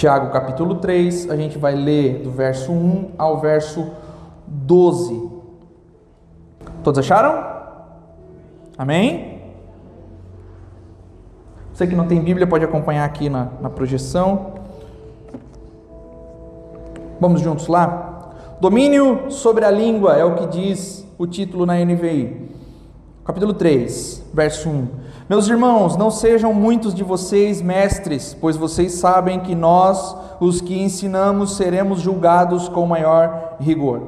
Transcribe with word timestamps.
Tiago 0.00 0.30
capítulo 0.30 0.76
3, 0.76 1.28
a 1.28 1.36
gente 1.36 1.58
vai 1.58 1.74
ler 1.74 2.22
do 2.22 2.30
verso 2.30 2.72
1 2.72 3.10
ao 3.18 3.38
verso 3.38 3.86
12. 4.46 5.30
Todos 6.82 7.00
acharam? 7.00 7.44
Amém? 8.78 9.42
Você 11.70 11.86
que 11.86 11.94
não 11.94 12.06
tem 12.06 12.18
Bíblia 12.18 12.46
pode 12.46 12.64
acompanhar 12.64 13.04
aqui 13.04 13.28
na, 13.28 13.48
na 13.60 13.68
projeção. 13.68 14.54
Vamos 17.20 17.42
juntos 17.42 17.68
lá? 17.68 18.32
Domínio 18.58 19.30
sobre 19.30 19.66
a 19.66 19.70
língua 19.70 20.14
é 20.14 20.24
o 20.24 20.34
que 20.34 20.46
diz 20.46 21.06
o 21.18 21.26
título 21.26 21.66
na 21.66 21.74
NVI. 21.74 22.48
Capítulo 23.22 23.52
3, 23.52 24.30
verso 24.32 24.70
1. 24.70 24.88
Meus 25.30 25.46
irmãos, 25.46 25.96
não 25.96 26.10
sejam 26.10 26.52
muitos 26.52 26.92
de 26.92 27.04
vocês 27.04 27.62
mestres, 27.62 28.36
pois 28.40 28.56
vocês 28.56 28.94
sabem 28.94 29.38
que 29.38 29.54
nós, 29.54 30.16
os 30.40 30.60
que 30.60 30.76
ensinamos, 30.76 31.54
seremos 31.54 32.00
julgados 32.00 32.68
com 32.68 32.84
maior 32.84 33.54
rigor. 33.60 34.00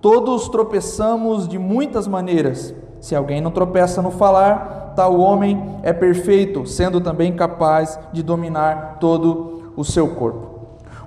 Todos 0.00 0.48
tropeçamos 0.48 1.46
de 1.46 1.60
muitas 1.60 2.08
maneiras. 2.08 2.74
Se 3.00 3.14
alguém 3.14 3.40
não 3.40 3.52
tropeça 3.52 4.02
no 4.02 4.10
falar, 4.10 4.94
tal 4.96 5.16
homem 5.20 5.78
é 5.84 5.92
perfeito, 5.92 6.66
sendo 6.66 7.00
também 7.00 7.36
capaz 7.36 7.96
de 8.12 8.20
dominar 8.20 8.96
todo 8.98 9.70
o 9.76 9.84
seu 9.84 10.16
corpo. 10.16 10.58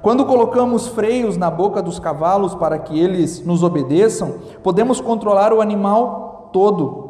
Quando 0.02 0.25
colocamos 0.25 0.88
freios 0.88 1.36
na 1.36 1.52
boca 1.52 1.81
dos 1.81 1.99
cavalos 1.99 2.55
para 2.55 2.80
que 2.80 2.97
eles 2.97 3.45
nos 3.45 3.63
obedeçam, 3.63 4.36
podemos 4.63 5.02
controlar 5.02 5.52
o 5.52 5.59
animal 5.59 6.52
todo 6.53 7.06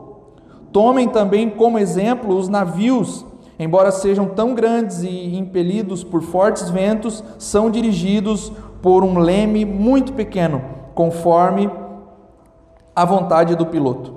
Tomem 0.72 1.08
também 1.08 1.50
como 1.50 1.80
exemplo 1.80 2.36
os 2.36 2.48
navios, 2.48 3.26
embora 3.58 3.92
sejam 3.92 4.26
tão 4.28 4.54
grandes 4.54 5.04
e 5.04 5.36
impelidos 5.38 6.04
por 6.04 6.22
fortes 6.22 6.70
ventos, 6.70 7.24
são 7.38 7.70
dirigidos 7.70 8.52
por 8.82 9.04
um 9.04 9.18
leme 9.18 9.66
muito 9.66 10.14
pequeno, 10.14 10.62
conforme 10.94 11.70
a 12.96 13.06
vontade 13.06 13.56
do 13.56 13.66
piloto. 13.66 14.16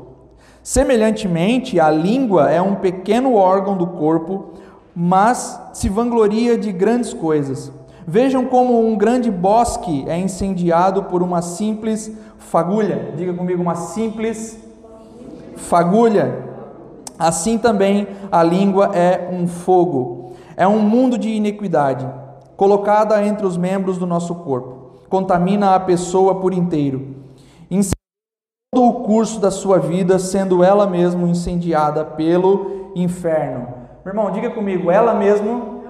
Semelhantemente, 0.62 1.80
a 1.80 1.90
língua 1.90 2.50
é 2.50 2.60
um 2.60 2.74
pequeno 2.74 3.34
órgão 3.34 3.76
do 3.76 3.86
corpo, 3.86 4.50
mas 4.94 5.60
se 5.72 5.88
vangloria 5.88 6.58
de 6.58 6.70
grandes 6.70 7.14
coisas. 7.14 7.72
Vejam 8.06 8.44
como 8.46 8.86
um 8.86 8.96
grande 8.96 9.30
bosque 9.30 10.04
é 10.06 10.18
incendiado 10.18 11.04
por 11.04 11.22
uma 11.22 11.40
simples 11.40 12.12
fagulha. 12.38 13.12
Diga 13.16 13.32
comigo, 13.32 13.62
uma 13.62 13.74
simples 13.74 14.58
fagulha. 15.60 16.50
Assim 17.18 17.58
também 17.58 18.08
a 18.32 18.42
língua 18.42 18.90
é 18.94 19.28
um 19.30 19.46
fogo, 19.46 20.32
é 20.56 20.66
um 20.66 20.78
mundo 20.78 21.18
de 21.18 21.28
iniquidade, 21.28 22.08
colocada 22.56 23.22
entre 23.24 23.46
os 23.46 23.56
membros 23.56 23.98
do 23.98 24.06
nosso 24.06 24.34
corpo, 24.36 25.02
contamina 25.08 25.74
a 25.74 25.80
pessoa 25.80 26.40
por 26.40 26.54
inteiro, 26.54 27.16
incendia 27.70 27.94
todo 28.72 28.88
o 28.88 28.94
curso 29.02 29.38
da 29.38 29.50
sua 29.50 29.78
vida, 29.78 30.18
sendo 30.18 30.64
ela 30.64 30.86
mesma 30.86 31.28
incendiada 31.28 32.04
pelo 32.04 32.92
inferno. 32.94 33.68
Meu 34.04 34.12
irmão, 34.14 34.30
diga 34.30 34.50
comigo, 34.50 34.90
ela 34.90 35.12
mesmo 35.12 35.84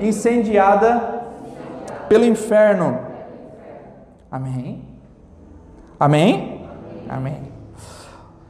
incendiada 0.00 1.24
pelo 2.08 2.24
inferno. 2.24 2.98
Amém? 4.30 4.82
Amém? 5.98 6.66
Amém. 7.08 7.51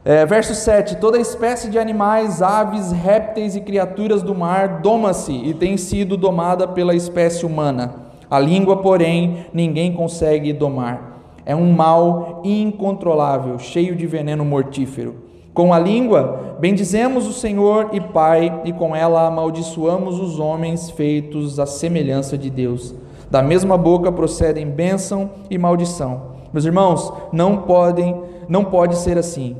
É, 0.05 0.25
verso 0.25 0.53
7: 0.53 0.97
Toda 0.97 1.17
espécie 1.17 1.69
de 1.69 1.79
animais, 1.79 2.41
aves, 2.41 2.91
répteis 2.91 3.55
e 3.55 3.61
criaturas 3.61 4.21
do 4.21 4.35
mar 4.35 4.81
doma-se 4.81 5.31
e 5.31 5.53
tem 5.53 5.77
sido 5.77 6.17
domada 6.17 6.67
pela 6.67 6.93
espécie 6.93 7.45
humana. 7.45 7.95
A 8.29 8.37
língua, 8.37 8.77
porém, 8.77 9.45
ninguém 9.53 9.93
consegue 9.93 10.51
domar. 10.51 11.21
É 11.45 11.55
um 11.55 11.71
mal 11.71 12.41
incontrolável, 12.43 13.57
cheio 13.59 13.95
de 13.95 14.05
veneno 14.05 14.43
mortífero. 14.43 15.15
Com 15.53 15.73
a 15.73 15.79
língua, 15.79 16.57
bendizemos 16.59 17.27
o 17.27 17.31
Senhor 17.31 17.89
e 17.93 18.01
Pai, 18.01 18.61
e 18.65 18.73
com 18.73 18.95
ela 18.95 19.27
amaldiçoamos 19.27 20.19
os 20.19 20.39
homens 20.39 20.89
feitos 20.89 21.59
à 21.59 21.65
semelhança 21.65 22.37
de 22.37 22.49
Deus. 22.49 22.93
Da 23.29 23.41
mesma 23.41 23.77
boca 23.77 24.11
procedem 24.11 24.67
bênção 24.67 25.29
e 25.49 25.57
maldição. 25.57 26.33
Meus 26.51 26.65
irmãos, 26.65 27.13
não 27.31 27.57
podem, 27.57 28.19
não 28.49 28.65
pode 28.65 28.97
ser 28.97 29.17
assim. 29.17 29.55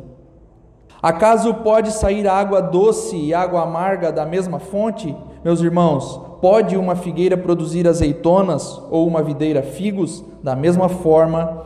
Acaso 1.03 1.55
pode 1.55 1.91
sair 1.91 2.25
água 2.25 2.61
doce 2.61 3.17
e 3.17 3.33
água 3.33 3.61
amarga 3.61 4.09
da 4.09 4.25
mesma 4.25 4.57
fonte? 4.57 5.13
Meus 5.43 5.59
irmãos, 5.59 6.21
pode 6.39 6.77
uma 6.77 6.95
figueira 6.95 7.35
produzir 7.35 7.85
azeitonas 7.85 8.81
ou 8.89 9.05
uma 9.05 9.21
videira 9.21 9.61
figos? 9.61 10.23
Da 10.41 10.55
mesma 10.55 10.87
forma, 10.87 11.61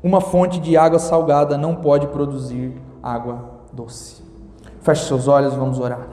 uma 0.00 0.20
fonte 0.20 0.60
de 0.60 0.76
água 0.76 1.00
salgada 1.00 1.58
não 1.58 1.74
pode 1.74 2.06
produzir 2.06 2.80
água 3.02 3.50
doce. 3.72 4.22
Feche 4.80 5.06
seus 5.06 5.26
olhos, 5.26 5.54
vamos 5.54 5.80
orar. 5.80 6.06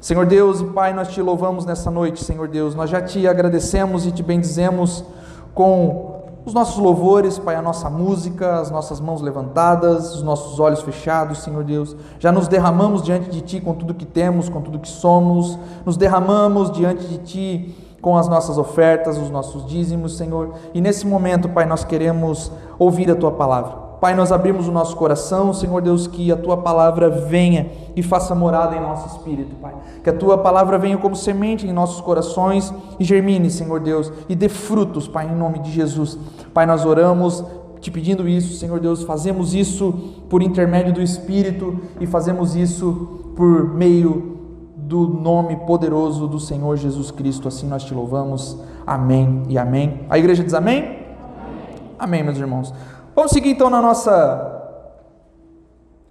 Senhor 0.00 0.26
Deus 0.26 0.60
e 0.60 0.64
Pai, 0.66 0.92
nós 0.92 1.08
te 1.08 1.20
louvamos 1.20 1.66
nessa 1.66 1.90
noite, 1.90 2.22
Senhor 2.22 2.46
Deus. 2.46 2.76
Nós 2.76 2.88
já 2.88 3.02
te 3.02 3.26
agradecemos 3.26 4.06
e 4.06 4.12
te 4.12 4.22
bendizemos 4.22 5.04
com 5.52 6.13
os 6.44 6.52
nossos 6.52 6.76
louvores, 6.76 7.38
Pai, 7.38 7.56
a 7.56 7.62
nossa 7.62 7.88
música, 7.88 8.60
as 8.60 8.70
nossas 8.70 9.00
mãos 9.00 9.22
levantadas, 9.22 10.14
os 10.14 10.22
nossos 10.22 10.60
olhos 10.60 10.82
fechados, 10.82 11.38
Senhor 11.38 11.64
Deus. 11.64 11.96
Já 12.18 12.30
nos 12.30 12.48
derramamos 12.48 13.02
diante 13.02 13.30
de 13.30 13.40
Ti 13.40 13.60
com 13.60 13.74
tudo 13.74 13.94
que 13.94 14.04
temos, 14.04 14.48
com 14.48 14.60
tudo 14.60 14.78
que 14.78 14.88
somos, 14.88 15.58
nos 15.86 15.96
derramamos 15.96 16.70
diante 16.70 17.06
de 17.06 17.18
Ti 17.18 17.74
com 18.02 18.18
as 18.18 18.28
nossas 18.28 18.58
ofertas, 18.58 19.16
os 19.16 19.30
nossos 19.30 19.64
dízimos, 19.64 20.18
Senhor. 20.18 20.52
E 20.74 20.80
nesse 20.82 21.06
momento, 21.06 21.48
Pai, 21.48 21.64
nós 21.64 21.84
queremos 21.84 22.52
ouvir 22.78 23.10
a 23.10 23.16
Tua 23.16 23.32
palavra. 23.32 23.83
Pai, 24.04 24.14
nós 24.14 24.30
abrimos 24.30 24.68
o 24.68 24.70
nosso 24.70 24.94
coração, 24.96 25.54
Senhor 25.54 25.80
Deus, 25.80 26.06
que 26.06 26.30
a 26.30 26.36
tua 26.36 26.58
palavra 26.58 27.08
venha 27.08 27.70
e 27.96 28.02
faça 28.02 28.34
morada 28.34 28.76
em 28.76 28.80
nosso 28.82 29.16
espírito, 29.16 29.56
Pai. 29.56 29.72
Que 30.02 30.10
a 30.10 30.12
tua 30.12 30.36
palavra 30.36 30.76
venha 30.76 30.98
como 30.98 31.16
semente 31.16 31.66
em 31.66 31.72
nossos 31.72 32.02
corações 32.02 32.70
e 33.00 33.02
germine, 33.04 33.50
Senhor 33.50 33.80
Deus, 33.80 34.12
e 34.28 34.36
dê 34.36 34.46
frutos, 34.46 35.08
Pai, 35.08 35.26
em 35.26 35.34
nome 35.34 35.58
de 35.58 35.72
Jesus. 35.72 36.18
Pai, 36.52 36.66
nós 36.66 36.84
oramos 36.84 37.42
te 37.80 37.90
pedindo 37.90 38.28
isso, 38.28 38.58
Senhor 38.58 38.78
Deus, 38.78 39.02
fazemos 39.04 39.54
isso 39.54 39.94
por 40.28 40.42
intermédio 40.42 40.92
do 40.92 41.00
Espírito 41.00 41.80
e 41.98 42.06
fazemos 42.06 42.54
isso 42.54 43.32
por 43.34 43.72
meio 43.74 44.36
do 44.76 45.08
nome 45.08 45.56
poderoso 45.64 46.28
do 46.28 46.38
Senhor 46.38 46.76
Jesus 46.76 47.10
Cristo. 47.10 47.48
Assim 47.48 47.66
nós 47.66 47.82
te 47.82 47.94
louvamos. 47.94 48.58
Amém 48.86 49.44
e 49.48 49.56
amém. 49.56 50.02
A 50.10 50.18
igreja 50.18 50.44
diz 50.44 50.52
amém? 50.52 50.82
Amém, 50.82 52.20
amém 52.20 52.22
meus 52.22 52.36
irmãos. 52.36 52.70
Vamos 53.14 53.30
seguir 53.30 53.50
então 53.50 53.70
na 53.70 53.80
nossa 53.80 54.90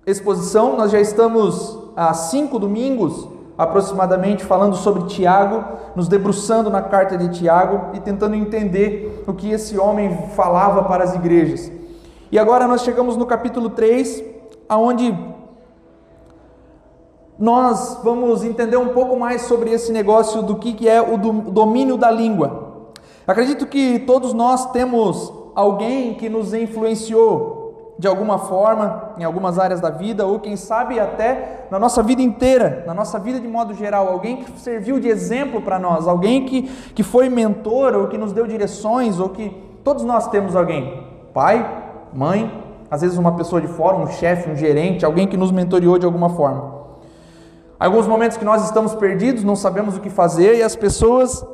exposição. 0.07 0.77
Nós 0.77 0.89
já 0.89 1.01
estamos 1.01 1.77
há 1.97 2.13
cinco 2.13 2.57
domingos 2.57 3.27
aproximadamente 3.57 4.45
falando 4.45 4.77
sobre 4.77 5.03
Tiago, 5.03 5.65
nos 5.97 6.07
debruçando 6.07 6.69
na 6.69 6.81
carta 6.81 7.17
de 7.17 7.27
Tiago 7.27 7.93
e 7.93 7.99
tentando 7.99 8.35
entender 8.35 9.21
o 9.27 9.33
que 9.33 9.51
esse 9.51 9.77
homem 9.77 10.29
falava 10.33 10.83
para 10.83 11.03
as 11.03 11.13
igrejas. 11.13 11.69
E 12.31 12.39
agora 12.39 12.69
nós 12.69 12.83
chegamos 12.83 13.17
no 13.17 13.25
capítulo 13.25 13.71
3, 13.71 14.23
aonde 14.69 15.13
nós 17.37 17.99
vamos 18.01 18.45
entender 18.45 18.77
um 18.77 18.89
pouco 18.89 19.19
mais 19.19 19.41
sobre 19.41 19.71
esse 19.71 19.91
negócio 19.91 20.41
do 20.41 20.55
que 20.55 20.87
é 20.87 21.01
o 21.01 21.17
domínio 21.17 21.97
da 21.97 22.09
língua. 22.09 22.87
Acredito 23.27 23.67
que 23.67 23.99
todos 23.99 24.31
nós 24.31 24.71
temos 24.71 25.42
alguém 25.55 26.13
que 26.13 26.29
nos 26.29 26.53
influenciou 26.53 27.63
de 27.97 28.07
alguma 28.07 28.39
forma 28.39 29.13
em 29.17 29.23
algumas 29.23 29.59
áreas 29.59 29.79
da 29.79 29.89
vida, 29.89 30.25
ou 30.25 30.39
quem 30.39 30.55
sabe 30.55 30.99
até 30.99 31.67
na 31.69 31.79
nossa 31.79 32.01
vida 32.01 32.21
inteira, 32.21 32.83
na 32.87 32.93
nossa 32.93 33.19
vida 33.19 33.39
de 33.39 33.47
modo 33.47 33.73
geral, 33.73 34.07
alguém 34.07 34.37
que 34.37 34.59
serviu 34.59 34.99
de 34.99 35.07
exemplo 35.07 35.61
para 35.61 35.77
nós, 35.77 36.07
alguém 36.07 36.45
que, 36.45 36.63
que 36.63 37.03
foi 37.03 37.29
mentor, 37.29 37.93
ou 37.93 38.07
que 38.07 38.17
nos 38.17 38.33
deu 38.33 38.47
direções, 38.47 39.19
ou 39.19 39.29
que 39.29 39.49
todos 39.83 40.03
nós 40.03 40.27
temos 40.27 40.55
alguém, 40.55 41.03
pai, 41.33 41.65
mãe, 42.11 42.51
às 42.89 43.01
vezes 43.01 43.17
uma 43.17 43.35
pessoa 43.35 43.61
de 43.61 43.67
fora, 43.67 43.97
um 43.97 44.07
chefe, 44.07 44.49
um 44.49 44.55
gerente, 44.55 45.05
alguém 45.05 45.27
que 45.27 45.37
nos 45.37 45.51
mentoriou 45.51 45.97
de 45.97 46.05
alguma 46.05 46.29
forma. 46.29 46.83
Alguns 47.79 48.07
momentos 48.07 48.37
que 48.37 48.45
nós 48.45 48.63
estamos 48.65 48.95
perdidos, 48.95 49.43
não 49.43 49.55
sabemos 49.55 49.97
o 49.97 49.99
que 49.99 50.09
fazer 50.09 50.57
e 50.57 50.63
as 50.63 50.75
pessoas 50.75 51.45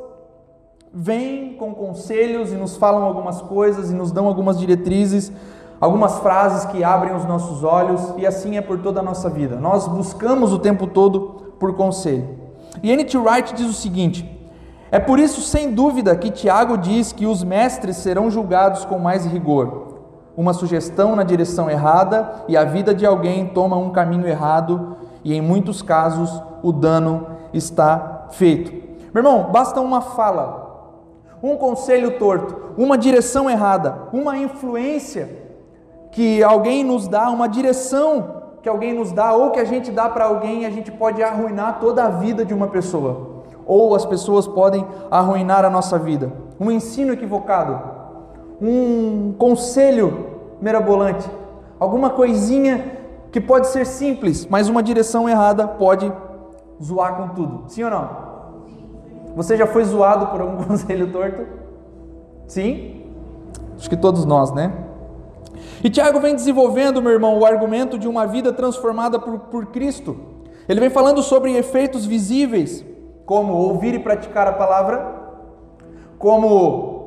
vêm 0.92 1.54
com 1.54 1.72
conselhos 1.72 2.52
e 2.52 2.56
nos 2.56 2.76
falam 2.76 3.04
algumas 3.04 3.40
coisas 3.40 3.90
e 3.90 3.94
nos 3.94 4.10
dão 4.10 4.26
algumas 4.26 4.58
diretrizes, 4.58 5.32
algumas 5.80 6.18
frases 6.18 6.66
que 6.66 6.82
abrem 6.82 7.14
os 7.14 7.24
nossos 7.24 7.62
olhos 7.62 8.12
e 8.16 8.26
assim 8.26 8.56
é 8.56 8.60
por 8.60 8.78
toda 8.78 9.00
a 9.00 9.02
nossa 9.02 9.30
vida. 9.30 9.56
Nós 9.56 9.86
buscamos 9.86 10.52
o 10.52 10.58
tempo 10.58 10.86
todo 10.86 11.54
por 11.58 11.74
conselho. 11.74 12.38
E 12.82 12.90
N.T. 12.90 13.16
Wright 13.18 13.54
diz 13.54 13.66
o 13.66 13.72
seguinte: 13.72 14.38
é 14.90 14.98
por 14.98 15.20
isso, 15.20 15.40
sem 15.40 15.72
dúvida, 15.72 16.16
que 16.16 16.30
Tiago 16.30 16.76
diz 16.76 17.12
que 17.12 17.26
os 17.26 17.44
mestres 17.44 17.96
serão 17.96 18.30
julgados 18.30 18.84
com 18.84 18.98
mais 18.98 19.24
rigor. 19.24 19.88
Uma 20.36 20.52
sugestão 20.52 21.14
na 21.14 21.22
direção 21.22 21.70
errada 21.70 22.44
e 22.48 22.56
a 22.56 22.64
vida 22.64 22.94
de 22.94 23.06
alguém 23.06 23.46
toma 23.46 23.76
um 23.76 23.90
caminho 23.90 24.26
errado, 24.26 24.96
e 25.22 25.34
em 25.34 25.40
muitos 25.40 25.82
casos 25.82 26.42
o 26.62 26.72
dano 26.72 27.26
está 27.52 28.26
feito. 28.30 28.72
Meu 29.12 29.22
irmão, 29.22 29.50
basta 29.52 29.80
uma 29.80 30.00
fala 30.00 30.69
um 31.42 31.56
conselho 31.56 32.18
torto, 32.18 32.74
uma 32.76 32.98
direção 32.98 33.48
errada, 33.48 34.08
uma 34.12 34.36
influência 34.36 35.28
que 36.12 36.42
alguém 36.42 36.84
nos 36.84 37.08
dá, 37.08 37.30
uma 37.30 37.48
direção 37.48 38.40
que 38.62 38.68
alguém 38.68 38.92
nos 38.92 39.10
dá 39.12 39.32
ou 39.32 39.50
que 39.50 39.60
a 39.60 39.64
gente 39.64 39.90
dá 39.90 40.08
para 40.08 40.26
alguém, 40.26 40.66
a 40.66 40.70
gente 40.70 40.90
pode 40.90 41.22
arruinar 41.22 41.78
toda 41.80 42.04
a 42.04 42.08
vida 42.08 42.44
de 42.44 42.52
uma 42.52 42.68
pessoa. 42.68 43.44
Ou 43.66 43.94
as 43.94 44.04
pessoas 44.04 44.46
podem 44.46 44.86
arruinar 45.10 45.64
a 45.64 45.70
nossa 45.70 45.98
vida. 45.98 46.32
Um 46.58 46.70
ensino 46.70 47.12
equivocado, 47.12 47.80
um 48.60 49.32
conselho 49.38 50.26
mirabolante, 50.60 51.28
alguma 51.78 52.10
coisinha 52.10 52.98
que 53.32 53.40
pode 53.40 53.68
ser 53.68 53.86
simples, 53.86 54.46
mas 54.46 54.68
uma 54.68 54.82
direção 54.82 55.28
errada 55.28 55.66
pode 55.66 56.12
zoar 56.82 57.16
com 57.16 57.28
tudo. 57.28 57.64
Sim 57.68 57.84
ou 57.84 57.90
não? 57.90 58.29
Você 59.36 59.56
já 59.56 59.66
foi 59.66 59.84
zoado 59.84 60.26
por 60.26 60.40
algum 60.40 60.62
conselho 60.64 61.12
torto? 61.12 61.46
Sim? 62.46 63.04
Acho 63.76 63.88
que 63.88 63.96
todos 63.96 64.24
nós, 64.24 64.52
né? 64.52 64.72
E 65.82 65.88
Tiago 65.88 66.20
vem 66.20 66.34
desenvolvendo, 66.34 67.00
meu 67.00 67.12
irmão, 67.12 67.38
o 67.38 67.46
argumento 67.46 67.98
de 67.98 68.06
uma 68.06 68.26
vida 68.26 68.52
transformada 68.52 69.18
por, 69.18 69.38
por 69.38 69.66
Cristo. 69.66 70.16
Ele 70.68 70.80
vem 70.80 70.90
falando 70.90 71.22
sobre 71.22 71.56
efeitos 71.56 72.04
visíveis, 72.04 72.84
como 73.24 73.54
ouvir 73.54 73.94
e 73.94 73.98
praticar 73.98 74.46
a 74.46 74.52
palavra, 74.52 75.20
como 76.18 77.00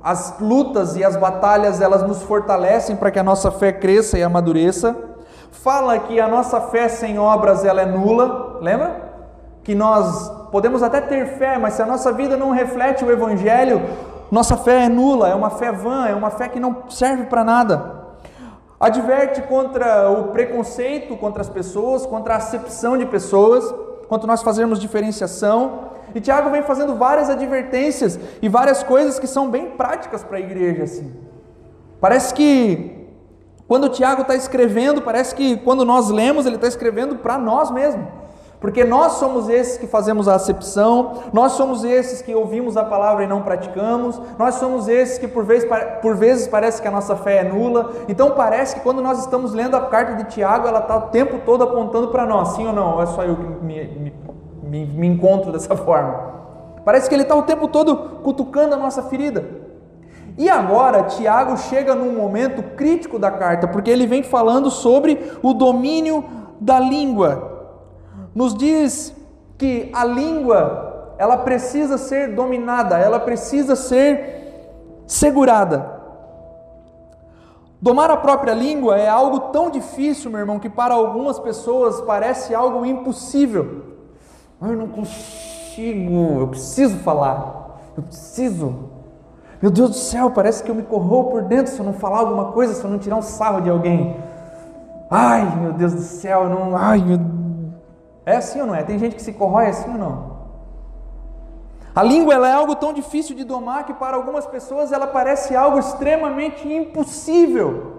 as 0.00 0.38
lutas 0.38 0.96
e 0.96 1.02
as 1.02 1.16
batalhas 1.16 1.80
elas 1.80 2.02
nos 2.02 2.22
fortalecem 2.22 2.94
para 2.94 3.10
que 3.10 3.18
a 3.18 3.22
nossa 3.22 3.50
fé 3.50 3.72
cresça 3.72 4.18
e 4.18 4.22
amadureça. 4.22 4.94
Fala 5.50 5.98
que 5.98 6.20
a 6.20 6.28
nossa 6.28 6.60
fé 6.60 6.88
sem 6.88 7.18
obras 7.18 7.64
ela 7.64 7.82
é 7.82 7.86
nula, 7.86 8.58
lembra? 8.60 9.12
Que 9.62 9.74
nós 9.74 10.30
podemos 10.54 10.84
até 10.84 11.00
ter 11.00 11.26
fé, 11.36 11.58
mas 11.58 11.74
se 11.74 11.82
a 11.82 11.84
nossa 11.84 12.12
vida 12.12 12.36
não 12.36 12.52
reflete 12.52 13.04
o 13.04 13.10
evangelho, 13.10 13.82
nossa 14.30 14.56
fé 14.56 14.84
é 14.84 14.88
nula, 14.88 15.28
é 15.28 15.34
uma 15.34 15.50
fé 15.50 15.72
vã, 15.72 16.06
é 16.06 16.14
uma 16.14 16.30
fé 16.30 16.46
que 16.46 16.60
não 16.60 16.84
serve 16.88 17.24
para 17.24 17.42
nada. 17.42 18.04
Adverte 18.78 19.42
contra 19.42 20.08
o 20.12 20.28
preconceito 20.28 21.16
contra 21.16 21.40
as 21.40 21.48
pessoas, 21.48 22.06
contra 22.06 22.34
a 22.34 22.36
acepção 22.36 22.96
de 22.96 23.04
pessoas, 23.04 23.74
quanto 24.06 24.28
nós 24.28 24.44
fazermos 24.44 24.78
diferenciação. 24.78 25.88
E 26.14 26.20
Tiago 26.20 26.50
vem 26.50 26.62
fazendo 26.62 26.94
várias 26.94 27.28
advertências 27.28 28.16
e 28.40 28.48
várias 28.48 28.84
coisas 28.84 29.18
que 29.18 29.26
são 29.26 29.50
bem 29.50 29.70
práticas 29.70 30.22
para 30.22 30.36
a 30.36 30.40
igreja. 30.40 30.84
Assim. 30.84 31.12
Parece 32.00 32.32
que 32.32 33.08
quando 33.66 33.88
Tiago 33.88 34.22
está 34.22 34.36
escrevendo, 34.36 35.02
parece 35.02 35.34
que 35.34 35.56
quando 35.56 35.84
nós 35.84 36.10
lemos, 36.10 36.46
ele 36.46 36.54
está 36.54 36.68
escrevendo 36.68 37.16
para 37.16 37.36
nós 37.36 37.72
mesmos. 37.72 38.22
Porque 38.64 38.82
nós 38.82 39.12
somos 39.18 39.50
esses 39.50 39.76
que 39.76 39.86
fazemos 39.86 40.26
a 40.26 40.36
acepção, 40.36 41.24
nós 41.34 41.52
somos 41.52 41.84
esses 41.84 42.22
que 42.22 42.34
ouvimos 42.34 42.78
a 42.78 42.82
palavra 42.82 43.22
e 43.22 43.26
não 43.26 43.42
praticamos, 43.42 44.18
nós 44.38 44.54
somos 44.54 44.88
esses 44.88 45.18
que 45.18 45.28
por 45.28 45.44
vezes, 45.44 45.68
por 46.00 46.16
vezes 46.16 46.48
parece 46.48 46.80
que 46.80 46.88
a 46.88 46.90
nossa 46.90 47.14
fé 47.14 47.40
é 47.40 47.44
nula. 47.44 47.92
Então 48.08 48.30
parece 48.30 48.76
que 48.76 48.80
quando 48.80 49.02
nós 49.02 49.18
estamos 49.18 49.52
lendo 49.52 49.76
a 49.76 49.82
carta 49.82 50.14
de 50.14 50.24
Tiago, 50.32 50.66
ela 50.66 50.78
está 50.78 50.96
o 50.96 51.00
tempo 51.10 51.40
todo 51.44 51.62
apontando 51.62 52.08
para 52.08 52.24
nós, 52.24 52.56
sim 52.56 52.66
ou 52.66 52.72
não? 52.72 53.02
É 53.02 53.04
só 53.04 53.22
eu 53.22 53.36
que 53.36 53.42
me, 53.42 53.84
me, 53.84 54.14
me, 54.62 54.86
me 54.86 55.06
encontro 55.08 55.52
dessa 55.52 55.76
forma? 55.76 56.18
Parece 56.86 57.06
que 57.06 57.14
ele 57.14 57.24
está 57.24 57.36
o 57.36 57.42
tempo 57.42 57.68
todo 57.68 57.94
cutucando 58.22 58.76
a 58.76 58.78
nossa 58.78 59.02
ferida. 59.02 59.44
E 60.38 60.48
agora, 60.48 61.02
Tiago 61.02 61.58
chega 61.58 61.94
num 61.94 62.14
momento 62.14 62.62
crítico 62.74 63.18
da 63.18 63.30
carta, 63.30 63.68
porque 63.68 63.90
ele 63.90 64.06
vem 64.06 64.22
falando 64.22 64.70
sobre 64.70 65.32
o 65.42 65.52
domínio 65.52 66.24
da 66.58 66.80
língua 66.80 67.52
nos 68.34 68.54
diz 68.54 69.14
que 69.56 69.90
a 69.94 70.04
língua 70.04 71.14
ela 71.16 71.36
precisa 71.38 71.96
ser 71.96 72.34
dominada, 72.34 72.98
ela 72.98 73.20
precisa 73.20 73.76
ser 73.76 75.02
segurada. 75.06 75.94
Domar 77.80 78.10
a 78.10 78.16
própria 78.16 78.54
língua 78.54 78.98
é 78.98 79.08
algo 79.08 79.52
tão 79.52 79.70
difícil, 79.70 80.30
meu 80.30 80.40
irmão, 80.40 80.58
que 80.58 80.70
para 80.70 80.94
algumas 80.94 81.38
pessoas 81.38 82.00
parece 82.00 82.54
algo 82.54 82.84
impossível. 82.84 83.82
Eu 84.60 84.76
não 84.76 84.88
consigo, 84.88 86.40
eu 86.40 86.48
preciso 86.48 86.96
falar, 86.98 87.78
eu 87.96 88.02
preciso. 88.02 88.74
Meu 89.60 89.70
Deus 89.70 89.90
do 89.90 89.96
céu, 89.96 90.30
parece 90.30 90.62
que 90.62 90.70
eu 90.70 90.74
me 90.74 90.82
corroo 90.82 91.24
por 91.24 91.42
dentro 91.42 91.72
se 91.72 91.78
eu 91.78 91.84
não 91.84 91.92
falar 91.92 92.20
alguma 92.20 92.52
coisa, 92.52 92.74
se 92.74 92.82
eu 92.82 92.90
não 92.90 92.98
tirar 92.98 93.16
um 93.16 93.22
sarro 93.22 93.60
de 93.60 93.70
alguém. 93.70 94.16
Ai, 95.10 95.58
meu 95.60 95.72
Deus 95.74 95.92
do 95.92 96.00
céu, 96.00 96.48
não, 96.48 96.76
ai, 96.76 96.98
meu 97.04 97.18
é 98.26 98.36
assim 98.36 98.60
ou 98.60 98.66
não 98.66 98.74
é? 98.74 98.82
Tem 98.82 98.98
gente 98.98 99.16
que 99.16 99.22
se 99.22 99.32
corrói 99.32 99.66
assim 99.66 99.90
ou 99.90 99.98
não? 99.98 100.34
A 101.94 102.02
língua 102.02 102.34
é 102.34 102.52
algo 102.52 102.74
tão 102.74 102.92
difícil 102.92 103.36
de 103.36 103.44
domar 103.44 103.84
que 103.84 103.94
para 103.94 104.16
algumas 104.16 104.46
pessoas 104.46 104.90
ela 104.90 105.06
parece 105.06 105.54
algo 105.54 105.78
extremamente 105.78 106.66
impossível. 106.66 107.92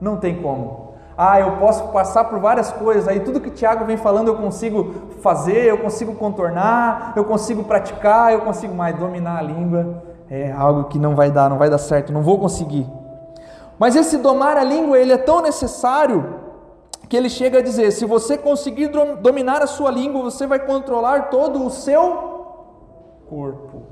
Não 0.00 0.18
tem 0.18 0.42
como. 0.42 0.90
Ah, 1.16 1.40
eu 1.40 1.56
posso 1.56 1.88
passar 1.88 2.24
por 2.24 2.38
várias 2.38 2.72
coisas, 2.72 3.06
aí 3.06 3.20
tudo 3.20 3.40
que 3.40 3.50
Tiago 3.50 3.84
vem 3.84 3.96
falando 3.96 4.28
eu 4.28 4.36
consigo 4.36 4.94
fazer, 5.20 5.66
eu 5.66 5.78
consigo 5.78 6.14
contornar, 6.14 7.12
eu 7.16 7.24
consigo 7.24 7.64
praticar, 7.64 8.32
eu 8.32 8.40
consigo 8.40 8.74
mais 8.74 8.96
dominar 8.96 9.38
a 9.38 9.42
língua. 9.42 10.02
É 10.30 10.52
algo 10.52 10.84
que 10.84 10.98
não 10.98 11.14
vai 11.14 11.30
dar, 11.30 11.50
não 11.50 11.58
vai 11.58 11.68
dar 11.68 11.78
certo, 11.78 12.12
não 12.12 12.22
vou 12.22 12.38
conseguir. 12.38 12.86
Mas 13.78 13.96
esse 13.96 14.18
domar 14.18 14.56
a 14.56 14.64
língua, 14.64 14.98
ele 14.98 15.12
é 15.12 15.18
tão 15.18 15.40
necessário 15.40 16.39
que 17.10 17.16
ele 17.16 17.28
chega 17.28 17.58
a 17.58 17.62
dizer: 17.62 17.90
se 17.90 18.06
você 18.06 18.38
conseguir 18.38 18.88
dominar 19.20 19.60
a 19.60 19.66
sua 19.66 19.90
língua, 19.90 20.22
você 20.22 20.46
vai 20.46 20.60
controlar 20.60 21.28
todo 21.28 21.66
o 21.66 21.68
seu 21.68 23.24
corpo. 23.28 23.82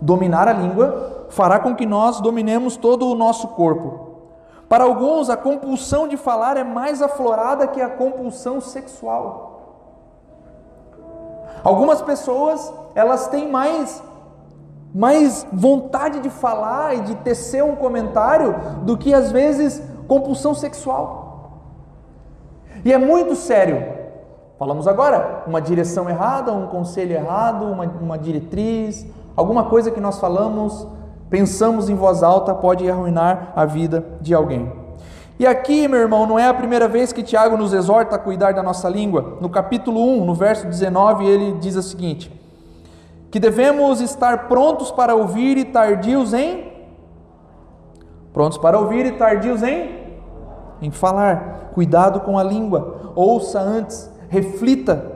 Dominar 0.00 0.46
a 0.46 0.52
língua 0.52 1.26
fará 1.30 1.58
com 1.58 1.74
que 1.74 1.84
nós 1.84 2.20
dominemos 2.20 2.76
todo 2.76 3.08
o 3.08 3.14
nosso 3.16 3.48
corpo. 3.48 4.12
Para 4.68 4.84
alguns, 4.84 5.28
a 5.28 5.36
compulsão 5.36 6.06
de 6.06 6.16
falar 6.16 6.56
é 6.56 6.62
mais 6.62 7.02
aflorada 7.02 7.66
que 7.66 7.80
a 7.80 7.88
compulsão 7.88 8.60
sexual. 8.60 9.50
Algumas 11.64 12.00
pessoas, 12.02 12.72
elas 12.94 13.26
têm 13.26 13.50
mais 13.50 14.02
mais 14.94 15.44
vontade 15.52 16.20
de 16.20 16.30
falar 16.30 16.94
e 16.94 17.00
de 17.00 17.16
tecer 17.16 17.64
um 17.64 17.74
comentário 17.74 18.54
do 18.82 18.96
que 18.96 19.12
às 19.12 19.32
vezes 19.32 19.82
compulsão 20.06 20.54
sexual. 20.54 21.23
E 22.84 22.92
é 22.92 22.98
muito 22.98 23.34
sério. 23.34 23.82
Falamos 24.58 24.86
agora, 24.86 25.42
uma 25.46 25.60
direção 25.60 26.08
errada, 26.08 26.52
um 26.52 26.66
conselho 26.66 27.12
errado, 27.12 27.64
uma, 27.64 27.84
uma 27.84 28.18
diretriz, 28.18 29.06
alguma 29.36 29.64
coisa 29.64 29.90
que 29.90 30.00
nós 30.00 30.20
falamos, 30.20 30.86
pensamos 31.28 31.88
em 31.88 31.94
voz 31.94 32.22
alta, 32.22 32.54
pode 32.54 32.88
arruinar 32.88 33.52
a 33.56 33.64
vida 33.64 34.04
de 34.20 34.34
alguém. 34.34 34.70
E 35.38 35.46
aqui, 35.46 35.88
meu 35.88 35.98
irmão, 35.98 36.26
não 36.26 36.38
é 36.38 36.46
a 36.46 36.54
primeira 36.54 36.86
vez 36.86 37.12
que 37.12 37.22
Tiago 37.22 37.56
nos 37.56 37.72
exorta 37.72 38.14
a 38.14 38.18
cuidar 38.18 38.52
da 38.52 38.62
nossa 38.62 38.88
língua. 38.88 39.38
No 39.40 39.48
capítulo 39.48 40.00
1, 40.20 40.24
no 40.24 40.34
verso 40.34 40.66
19, 40.66 41.26
ele 41.26 41.58
diz 41.58 41.74
o 41.74 41.82
seguinte: 41.82 42.30
que 43.32 43.40
devemos 43.40 44.00
estar 44.00 44.46
prontos 44.46 44.92
para 44.92 45.14
ouvir 45.16 45.56
e 45.56 45.64
tardios 45.64 46.32
em 46.32 46.72
prontos 48.32 48.58
para 48.58 48.78
ouvir 48.78 49.06
e 49.06 49.12
tardios 49.12 49.62
em 49.62 50.04
em 50.80 50.90
falar. 50.90 51.63
Cuidado 51.74 52.20
com 52.20 52.38
a 52.38 52.42
língua. 52.42 53.12
Ouça 53.16 53.60
antes, 53.60 54.08
reflita. 54.28 55.12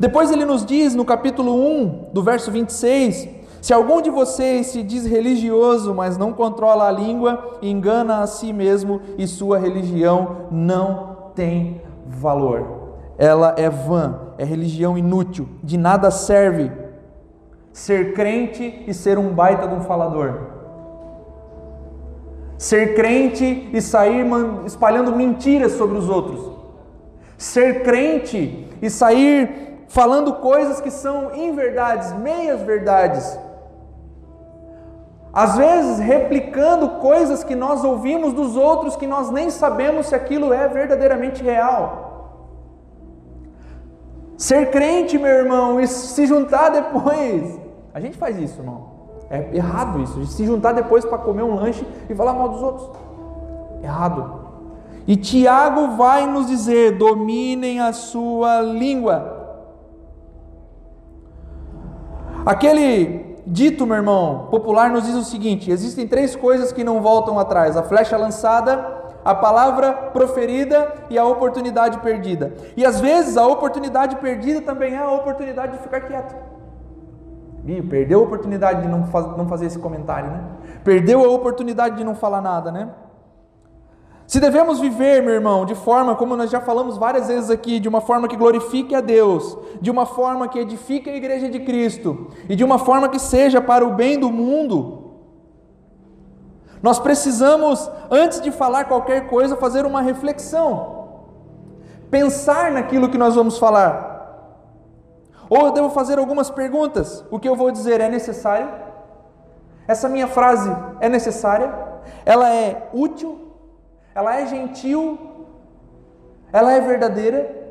Depois 0.00 0.32
ele 0.32 0.46
nos 0.46 0.64
diz 0.64 0.94
no 0.94 1.04
capítulo 1.04 1.54
1, 1.54 2.06
do 2.12 2.22
verso 2.22 2.50
26, 2.50 3.28
se 3.60 3.72
algum 3.72 4.00
de 4.00 4.10
vocês 4.10 4.68
se 4.68 4.82
diz 4.82 5.04
religioso, 5.04 5.94
mas 5.94 6.16
não 6.16 6.32
controla 6.32 6.88
a 6.88 6.90
língua, 6.90 7.58
engana 7.62 8.20
a 8.20 8.26
si 8.26 8.52
mesmo 8.52 9.00
e 9.18 9.26
sua 9.26 9.58
religião 9.58 10.48
não 10.50 11.30
tem 11.34 11.82
valor. 12.06 12.96
Ela 13.18 13.54
é 13.58 13.68
vã, 13.68 14.20
é 14.38 14.44
religião 14.44 14.96
inútil, 14.96 15.48
de 15.62 15.76
nada 15.76 16.10
serve 16.10 16.72
ser 17.72 18.14
crente 18.14 18.84
e 18.86 18.94
ser 18.94 19.18
um 19.18 19.34
baita 19.34 19.68
de 19.68 19.74
um 19.74 19.82
falador. 19.82 20.53
Ser 22.64 22.94
crente 22.94 23.68
e 23.74 23.82
sair 23.82 24.24
espalhando 24.64 25.14
mentiras 25.14 25.72
sobre 25.72 25.98
os 25.98 26.08
outros. 26.08 26.40
Ser 27.36 27.82
crente 27.82 28.66
e 28.80 28.88
sair 28.88 29.84
falando 29.86 30.32
coisas 30.36 30.80
que 30.80 30.90
são 30.90 31.36
inverdades, 31.36 32.14
meias 32.14 32.62
verdades. 32.62 33.38
Às 35.30 35.58
vezes 35.58 35.98
replicando 35.98 36.88
coisas 37.00 37.44
que 37.44 37.54
nós 37.54 37.84
ouvimos 37.84 38.32
dos 38.32 38.56
outros 38.56 38.96
que 38.96 39.06
nós 39.06 39.30
nem 39.30 39.50
sabemos 39.50 40.06
se 40.06 40.14
aquilo 40.14 40.50
é 40.50 40.66
verdadeiramente 40.66 41.42
real. 41.42 42.30
Ser 44.38 44.70
crente, 44.70 45.18
meu 45.18 45.34
irmão, 45.42 45.78
e 45.78 45.86
se 45.86 46.24
juntar 46.24 46.70
depois. 46.70 47.60
A 47.92 48.00
gente 48.00 48.16
faz 48.16 48.38
isso, 48.38 48.58
irmão. 48.58 48.93
É 49.30 49.56
errado 49.56 50.00
isso, 50.00 50.20
de 50.20 50.26
se 50.26 50.44
juntar 50.44 50.72
depois 50.72 51.04
para 51.04 51.18
comer 51.18 51.42
um 51.42 51.54
lanche 51.54 51.86
e 52.08 52.14
falar 52.14 52.32
mal 52.34 52.48
dos 52.48 52.62
outros. 52.62 52.90
Errado. 53.82 54.44
E 55.06 55.16
Tiago 55.16 55.96
vai 55.96 56.26
nos 56.26 56.46
dizer: 56.46 56.96
dominem 56.96 57.80
a 57.80 57.92
sua 57.92 58.60
língua. 58.60 59.42
Aquele 62.44 63.38
dito, 63.46 63.86
meu 63.86 63.96
irmão, 63.96 64.48
popular 64.50 64.90
nos 64.90 65.04
diz 65.04 65.14
o 65.14 65.24
seguinte: 65.24 65.70
existem 65.70 66.06
três 66.06 66.34
coisas 66.36 66.72
que 66.72 66.84
não 66.84 67.00
voltam 67.00 67.38
atrás: 67.38 67.76
a 67.76 67.82
flecha 67.82 68.16
lançada, 68.16 69.04
a 69.24 69.34
palavra 69.34 69.92
proferida 69.92 70.92
e 71.10 71.18
a 71.18 71.24
oportunidade 71.24 71.98
perdida. 71.98 72.54
E 72.76 72.84
às 72.84 73.00
vezes 73.00 73.36
a 73.36 73.46
oportunidade 73.46 74.16
perdida 74.16 74.60
também 74.60 74.94
é 74.94 74.98
a 74.98 75.10
oportunidade 75.10 75.72
de 75.72 75.82
ficar 75.82 76.00
quieto. 76.00 76.53
Ih, 77.66 77.82
perdeu 77.82 78.20
a 78.20 78.22
oportunidade 78.22 78.82
de 78.82 78.88
não, 78.88 79.06
faz, 79.06 79.26
não 79.36 79.48
fazer 79.48 79.66
esse 79.66 79.78
comentário, 79.78 80.30
né? 80.30 80.40
Perdeu 80.82 81.24
a 81.24 81.28
oportunidade 81.28 81.96
de 81.96 82.04
não 82.04 82.14
falar 82.14 82.40
nada, 82.40 82.70
né? 82.70 82.90
Se 84.26 84.40
devemos 84.40 84.80
viver, 84.80 85.22
meu 85.22 85.34
irmão, 85.34 85.64
de 85.66 85.74
forma, 85.74 86.14
como 86.14 86.34
nós 86.34 86.50
já 86.50 86.60
falamos 86.60 86.96
várias 86.96 87.28
vezes 87.28 87.50
aqui, 87.50 87.78
de 87.78 87.88
uma 87.88 88.00
forma 88.00 88.26
que 88.26 88.36
glorifique 88.36 88.94
a 88.94 89.00
Deus, 89.00 89.56
de 89.80 89.90
uma 89.90 90.06
forma 90.06 90.48
que 90.48 90.58
edifique 90.58 91.10
a 91.10 91.16
igreja 91.16 91.48
de 91.48 91.60
Cristo 91.60 92.28
e 92.48 92.56
de 92.56 92.64
uma 92.64 92.78
forma 92.78 93.08
que 93.08 93.18
seja 93.18 93.60
para 93.60 93.84
o 93.84 93.92
bem 93.92 94.18
do 94.18 94.30
mundo, 94.30 95.04
nós 96.82 96.98
precisamos, 96.98 97.90
antes 98.10 98.40
de 98.40 98.50
falar 98.50 98.84
qualquer 98.84 99.26
coisa, 99.26 99.56
fazer 99.56 99.86
uma 99.86 100.02
reflexão, 100.02 101.08
pensar 102.10 102.72
naquilo 102.72 103.08
que 103.08 103.16
nós 103.16 103.34
vamos 103.34 103.58
falar. 103.58 104.13
Ou 105.48 105.66
eu 105.66 105.72
devo 105.72 105.90
fazer 105.90 106.18
algumas 106.18 106.50
perguntas: 106.50 107.24
o 107.30 107.38
que 107.38 107.48
eu 107.48 107.56
vou 107.56 107.70
dizer 107.70 108.00
é 108.00 108.08
necessário? 108.08 108.68
Essa 109.86 110.08
minha 110.08 110.26
frase 110.26 110.74
é 111.00 111.08
necessária? 111.08 111.72
Ela 112.24 112.48
é 112.52 112.88
útil? 112.92 113.38
Ela 114.14 114.40
é 114.40 114.46
gentil? 114.46 115.18
Ela 116.52 116.72
é 116.72 116.80
verdadeira? 116.80 117.62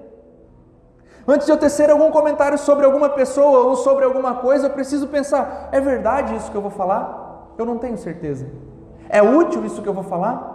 Antes 1.27 1.46
de 1.46 1.53
eu 1.53 1.58
tecer 1.58 1.89
algum 1.89 2.12
comentário 2.12 2.58
sobre 2.58 2.86
alguma 2.86 3.10
pessoa 3.10 3.60
ou 3.68 3.77
sobre 3.77 4.03
alguma 4.03 4.36
coisa, 4.36 4.68
eu 4.68 4.72
preciso 4.72 5.08
pensar: 5.08 5.70
é 5.72 5.80
verdade 5.80 6.36
isso 6.36 6.51
que 6.51 6.58
eu 6.58 6.62
vou 6.62 6.72
falar? 6.72 7.53
Eu 7.58 7.65
não 7.65 7.77
tenho 7.77 7.98
certeza. 7.98 8.48
É 9.10 9.22
útil 9.22 9.65
isso 9.65 9.82
que 9.82 9.88
eu 9.88 9.94
vou 9.94 10.03
falar? 10.03 10.51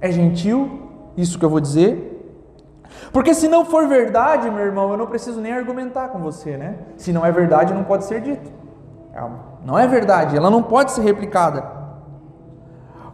É 0.00 0.10
gentil 0.10 0.80
isso 1.16 1.38
que 1.38 1.44
eu 1.44 1.50
vou 1.50 1.60
dizer? 1.60 2.13
Porque 3.12 3.34
se 3.34 3.48
não 3.48 3.64
for 3.64 3.86
verdade, 3.86 4.50
meu 4.50 4.64
irmão, 4.64 4.90
eu 4.90 4.96
não 4.96 5.06
preciso 5.06 5.40
nem 5.40 5.52
argumentar 5.52 6.08
com 6.08 6.18
você, 6.18 6.56
né? 6.56 6.78
Se 6.96 7.12
não 7.12 7.24
é 7.24 7.30
verdade, 7.30 7.72
não 7.72 7.84
pode 7.84 8.04
ser 8.04 8.20
dito. 8.20 8.50
Não 9.64 9.78
é 9.78 9.86
verdade, 9.86 10.36
ela 10.36 10.50
não 10.50 10.62
pode 10.62 10.92
ser 10.92 11.02
replicada. 11.02 11.64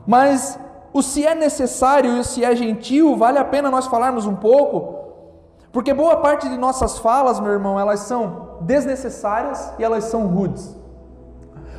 Mas 0.07 0.59
o 0.93 1.03
se 1.03 1.27
é 1.27 1.35
necessário 1.35 2.17
e 2.17 2.19
o 2.19 2.25
se 2.25 2.45
é 2.45 2.57
gentil, 2.57 3.17
vale 3.17 3.39
a 3.39 3.45
pena 3.45 3.71
nós 3.71 3.87
falarmos 3.87 4.27
um 4.27 4.35
pouco, 4.35 4.99
porque 5.71 5.95
boa 5.95 6.17
parte 6.17 6.49
de 6.49 6.57
nossas 6.57 6.99
falas, 6.99 7.39
meu 7.39 7.53
irmão, 7.53 7.79
elas 7.79 8.01
são 8.01 8.57
desnecessárias 8.63 9.73
e 9.79 9.85
elas 9.85 10.05
são 10.05 10.27
rudes. 10.27 10.77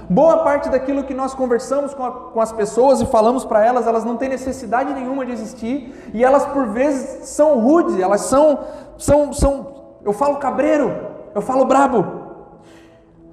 Boa 0.09 0.43
parte 0.43 0.69
daquilo 0.69 1.03
que 1.03 1.13
nós 1.13 1.33
conversamos 1.33 1.93
com, 1.93 2.03
a, 2.03 2.11
com 2.11 2.41
as 2.41 2.51
pessoas 2.51 3.01
e 3.01 3.05
falamos 3.05 3.45
para 3.45 3.65
elas, 3.65 3.87
elas 3.87 4.03
não 4.03 4.17
têm 4.17 4.29
necessidade 4.29 4.93
nenhuma 4.93 5.25
de 5.25 5.31
existir 5.31 6.11
e 6.13 6.23
elas 6.23 6.45
por 6.45 6.67
vezes 6.67 7.29
são 7.29 7.59
rudes, 7.59 7.99
elas 7.99 8.21
são, 8.21 8.59
são, 8.97 9.31
são, 9.31 9.67
eu 10.03 10.13
falo 10.13 10.37
cabreiro, 10.37 10.91
eu 11.33 11.41
falo 11.41 11.65
brabo. 11.65 12.21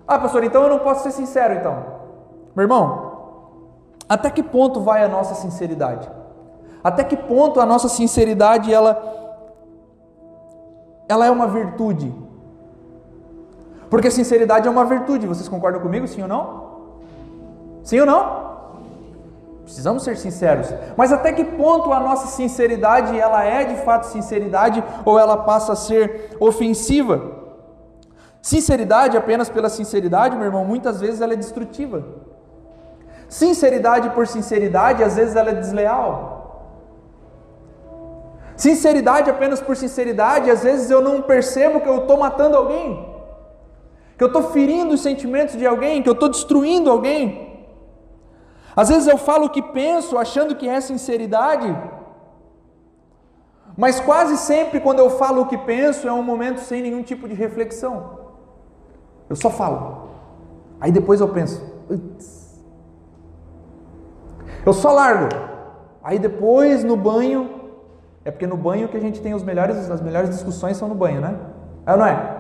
Ah, 0.06 0.18
pastor, 0.18 0.44
então 0.44 0.62
eu 0.62 0.68
não 0.68 0.78
posso 0.78 1.02
ser 1.02 1.10
sincero 1.10 1.54
então. 1.54 1.84
Meu 2.54 2.64
irmão, 2.64 3.08
até 4.08 4.30
que 4.30 4.42
ponto 4.42 4.80
vai 4.80 5.04
a 5.04 5.08
nossa 5.08 5.34
sinceridade? 5.34 6.08
Até 6.82 7.04
que 7.04 7.16
ponto 7.16 7.60
a 7.60 7.66
nossa 7.66 7.88
sinceridade 7.88 8.72
ela, 8.72 9.02
ela 11.08 11.26
é 11.26 11.30
uma 11.30 11.46
virtude? 11.46 12.27
Porque 13.90 14.11
sinceridade 14.11 14.68
é 14.68 14.71
uma 14.71 14.85
virtude, 14.85 15.26
vocês 15.26 15.49
concordam 15.49 15.80
comigo, 15.80 16.07
sim 16.07 16.23
ou 16.23 16.28
não? 16.28 16.68
Sim 17.83 18.00
ou 18.00 18.07
não? 18.07 18.49
Precisamos 19.64 20.02
ser 20.02 20.16
sinceros. 20.16 20.73
Mas 20.97 21.12
até 21.12 21.33
que 21.33 21.45
ponto 21.45 21.92
a 21.92 22.00
nossa 22.00 22.26
sinceridade 22.28 23.18
ela 23.18 23.45
é 23.45 23.64
de 23.64 23.76
fato 23.76 24.04
sinceridade 24.04 24.83
ou 25.04 25.18
ela 25.18 25.37
passa 25.37 25.73
a 25.73 25.76
ser 25.76 26.37
ofensiva? 26.40 27.21
Sinceridade 28.40 29.16
apenas 29.16 29.50
pela 29.50 29.68
sinceridade, 29.68 30.37
meu 30.37 30.47
irmão, 30.47 30.64
muitas 30.64 31.00
vezes 31.00 31.21
ela 31.21 31.35
é 31.35 31.37
destrutiva. 31.37 32.02
Sinceridade 33.28 34.09
por 34.11 34.26
sinceridade, 34.26 35.02
às 35.02 35.16
vezes 35.16 35.37
ela 35.37 35.50
é 35.50 35.54
desleal. 35.54 36.38
Sinceridade 38.57 39.28
apenas 39.30 39.61
por 39.61 39.76
sinceridade, 39.76 40.50
às 40.50 40.62
vezes 40.62 40.90
eu 40.90 41.00
não 41.00 41.21
percebo 41.23 41.80
que 41.80 41.88
eu 41.88 41.99
estou 41.99 42.16
matando 42.16 42.57
alguém, 42.57 43.07
que 44.18 44.25
eu 44.25 44.26
estou 44.26 44.42
ferindo 44.50 44.94
os 44.94 45.00
sentimentos 45.00 45.56
de 45.56 45.64
alguém, 45.64 46.02
que 46.02 46.08
eu 46.08 46.12
estou 46.12 46.28
destruindo 46.28 46.90
alguém. 46.90 47.66
Às 48.75 48.88
vezes 48.88 49.06
eu 49.06 49.16
falo 49.16 49.46
o 49.46 49.50
que 49.50 49.62
penso 49.62 50.18
achando 50.18 50.56
que 50.56 50.68
é 50.68 50.80
sinceridade, 50.80 51.68
mas 53.76 54.00
quase 54.00 54.37
sempre 54.37 54.80
quando 54.80 54.98
eu 54.98 55.08
falo 55.08 55.42
o 55.42 55.46
que 55.46 55.56
penso 55.56 56.08
é 56.08 56.12
um 56.12 56.22
momento 56.22 56.58
sem 56.58 56.82
nenhum 56.82 57.02
tipo 57.02 57.28
de 57.28 57.34
reflexão. 57.34 58.18
Eu 59.30 59.37
só 59.37 59.50
falo. 59.50 60.08
Aí 60.80 60.90
depois 60.90 61.20
eu 61.20 61.28
penso, 61.28 61.62
Uts. 61.88 62.60
eu 64.66 64.72
só 64.72 64.90
largo. 64.92 65.28
Aí 66.02 66.18
depois 66.18 66.82
no 66.82 66.96
banho, 66.96 67.70
é 68.25 68.32
porque 68.32 68.48
no 68.48 68.56
banho 68.56 68.88
que 68.88 68.96
a 68.96 69.00
gente 69.00 69.20
tem 69.20 69.32
os 69.32 69.44
melhores, 69.44 69.88
as 69.88 70.00
melhores 70.00 70.30
discussões 70.30 70.76
são 70.76 70.88
no 70.88 70.94
banho, 70.94 71.20
né? 71.20 71.38
É 71.87 71.92
ou 71.92 71.98
não 71.98 72.06
é? 72.06 72.38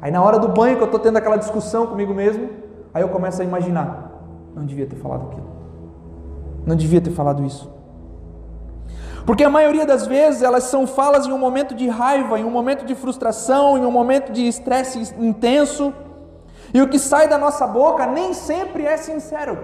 Aí 0.00 0.10
na 0.10 0.22
hora 0.22 0.38
do 0.38 0.48
banho 0.48 0.76
que 0.76 0.82
eu 0.82 0.86
estou 0.86 1.00
tendo 1.00 1.16
aquela 1.16 1.36
discussão 1.36 1.86
comigo 1.86 2.12
mesmo, 2.12 2.50
aí 2.92 3.02
eu 3.02 3.08
começo 3.08 3.40
a 3.40 3.44
imaginar. 3.44 4.12
Não 4.54 4.64
devia 4.64 4.86
ter 4.86 4.96
falado 4.96 5.26
aquilo. 5.28 5.46
Não 6.66 6.76
devia 6.76 7.00
ter 7.00 7.10
falado 7.10 7.44
isso. 7.44 7.70
Porque 9.24 9.42
a 9.42 9.50
maioria 9.50 9.84
das 9.84 10.06
vezes 10.06 10.42
elas 10.42 10.64
são 10.64 10.86
falas 10.86 11.26
em 11.26 11.32
um 11.32 11.38
momento 11.38 11.74
de 11.74 11.88
raiva, 11.88 12.38
em 12.38 12.44
um 12.44 12.50
momento 12.50 12.84
de 12.84 12.94
frustração, 12.94 13.76
em 13.76 13.84
um 13.84 13.90
momento 13.90 14.32
de 14.32 14.46
estresse 14.46 15.14
intenso. 15.18 15.92
E 16.72 16.80
o 16.80 16.88
que 16.88 16.98
sai 16.98 17.26
da 17.26 17.36
nossa 17.36 17.66
boca 17.66 18.06
nem 18.06 18.32
sempre 18.32 18.84
é 18.84 18.96
sincero. 18.96 19.58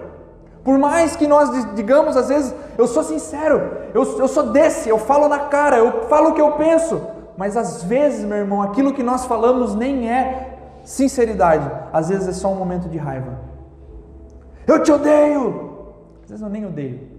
Por 0.63 0.77
mais 0.77 1.15
que 1.15 1.27
nós 1.27 1.49
digamos, 1.75 2.15
às 2.15 2.29
vezes, 2.29 2.53
eu 2.77 2.87
sou 2.87 3.03
sincero, 3.03 3.71
eu, 3.93 4.03
eu 4.19 4.27
sou 4.27 4.51
desse, 4.51 4.87
eu 4.87 4.97
falo 4.97 5.27
na 5.27 5.39
cara, 5.39 5.77
eu 5.77 6.03
falo 6.07 6.29
o 6.29 6.33
que 6.33 6.41
eu 6.41 6.51
penso. 6.53 7.01
Mas 7.37 7.57
às 7.57 7.83
vezes, 7.83 8.23
meu 8.23 8.37
irmão, 8.37 8.61
aquilo 8.61 8.93
que 8.93 9.03
nós 9.03 9.25
falamos 9.25 9.75
nem 9.75 10.09
é 10.09 10.59
sinceridade, 10.83 11.69
às 11.91 12.09
vezes 12.09 12.27
é 12.27 12.33
só 12.33 12.49
um 12.49 12.55
momento 12.55 12.87
de 12.89 12.97
raiva. 12.97 13.39
Eu 14.67 14.81
te 14.83 14.91
odeio. 14.91 15.71
Às 16.23 16.29
vezes 16.29 16.43
eu 16.43 16.49
nem 16.49 16.65
odeio. 16.65 17.13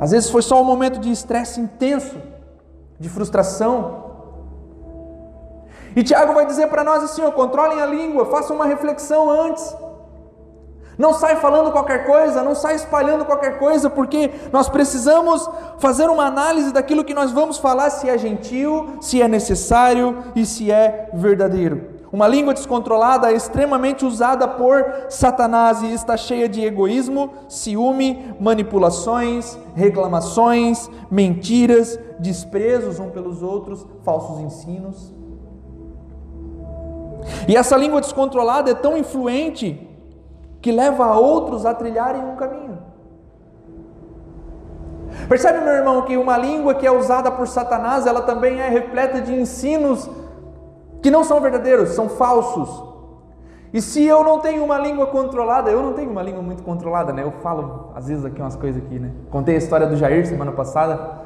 Às 0.00 0.12
vezes 0.12 0.30
foi 0.30 0.42
só 0.42 0.60
um 0.60 0.64
momento 0.64 1.00
de 1.00 1.10
estresse 1.10 1.60
intenso, 1.60 2.16
de 2.98 3.08
frustração. 3.08 4.06
E 5.94 6.02
Tiago 6.02 6.32
vai 6.32 6.46
dizer 6.46 6.68
para 6.68 6.84
nós 6.84 7.02
assim: 7.02 7.22
ó, 7.22 7.30
controlem 7.30 7.80
a 7.80 7.86
língua, 7.86 8.26
façam 8.26 8.56
uma 8.56 8.66
reflexão 8.66 9.30
antes. 9.30 9.76
Não 10.98 11.14
sai 11.14 11.36
falando 11.36 11.70
qualquer 11.70 12.04
coisa, 12.04 12.42
não 12.42 12.56
sai 12.56 12.74
espalhando 12.74 13.24
qualquer 13.24 13.56
coisa, 13.56 13.88
porque 13.88 14.32
nós 14.52 14.68
precisamos 14.68 15.48
fazer 15.78 16.10
uma 16.10 16.24
análise 16.26 16.72
daquilo 16.72 17.04
que 17.04 17.14
nós 17.14 17.30
vamos 17.30 17.56
falar, 17.56 17.88
se 17.90 18.10
é 18.10 18.18
gentil, 18.18 18.96
se 19.00 19.22
é 19.22 19.28
necessário 19.28 20.18
e 20.34 20.44
se 20.44 20.72
é 20.72 21.08
verdadeiro. 21.14 21.96
Uma 22.10 22.26
língua 22.26 22.52
descontrolada 22.52 23.30
é 23.30 23.36
extremamente 23.36 24.04
usada 24.04 24.48
por 24.48 24.84
Satanás 25.08 25.82
e 25.82 25.92
está 25.92 26.16
cheia 26.16 26.48
de 26.48 26.64
egoísmo, 26.64 27.30
ciúme, 27.48 28.34
manipulações, 28.40 29.56
reclamações, 29.76 30.90
mentiras, 31.08 31.96
desprezos 32.18 32.98
uns 32.98 33.12
pelos 33.12 33.40
outros, 33.40 33.86
falsos 34.02 34.40
ensinos. 34.40 35.14
E 37.46 37.54
essa 37.54 37.76
língua 37.76 38.00
descontrolada 38.00 38.70
é 38.70 38.74
tão 38.74 38.96
influente 38.96 39.87
que 40.60 40.72
leva 40.72 41.04
a 41.04 41.18
outros 41.18 41.64
a 41.64 41.74
trilharem 41.74 42.24
um 42.24 42.36
caminho. 42.36 42.78
Percebe, 45.28 45.60
meu 45.60 45.72
irmão, 45.72 46.02
que 46.02 46.16
uma 46.16 46.36
língua 46.36 46.74
que 46.74 46.86
é 46.86 46.90
usada 46.90 47.30
por 47.30 47.46
Satanás, 47.46 48.06
ela 48.06 48.22
também 48.22 48.60
é 48.60 48.68
repleta 48.68 49.20
de 49.20 49.34
ensinos 49.34 50.08
que 51.02 51.10
não 51.10 51.24
são 51.24 51.40
verdadeiros, 51.40 51.90
são 51.90 52.08
falsos. 52.08 52.88
E 53.72 53.82
se 53.82 54.02
eu 54.04 54.24
não 54.24 54.40
tenho 54.40 54.64
uma 54.64 54.78
língua 54.78 55.06
controlada, 55.06 55.70
eu 55.70 55.82
não 55.82 55.92
tenho 55.92 56.10
uma 56.10 56.22
língua 56.22 56.42
muito 56.42 56.62
controlada, 56.62 57.12
né? 57.12 57.22
Eu 57.22 57.32
falo 57.42 57.90
às 57.94 58.08
vezes 58.08 58.24
aqui 58.24 58.40
umas 58.40 58.56
coisas 58.56 58.82
aqui, 58.82 58.98
né? 58.98 59.10
Contei 59.30 59.56
a 59.56 59.58
história 59.58 59.86
do 59.86 59.96
Jair 59.96 60.26
semana 60.26 60.52
passada. 60.52 61.18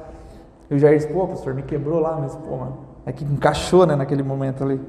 E 0.69 0.75
o 0.75 0.79
Jair 0.79 0.97
disse, 0.97 1.13
pô, 1.13 1.27
pastor, 1.29 1.55
me 1.55 1.63
quebrou 1.63 2.01
lá, 2.01 2.17
mas 2.21 2.35
pô, 2.35 2.57
mano, 2.57 2.79
é 3.07 3.13
que 3.13 3.25
encaixou, 3.25 3.87
né, 3.87 3.95
naquele 3.95 4.23
momento 4.23 4.65
ali. 4.65 4.81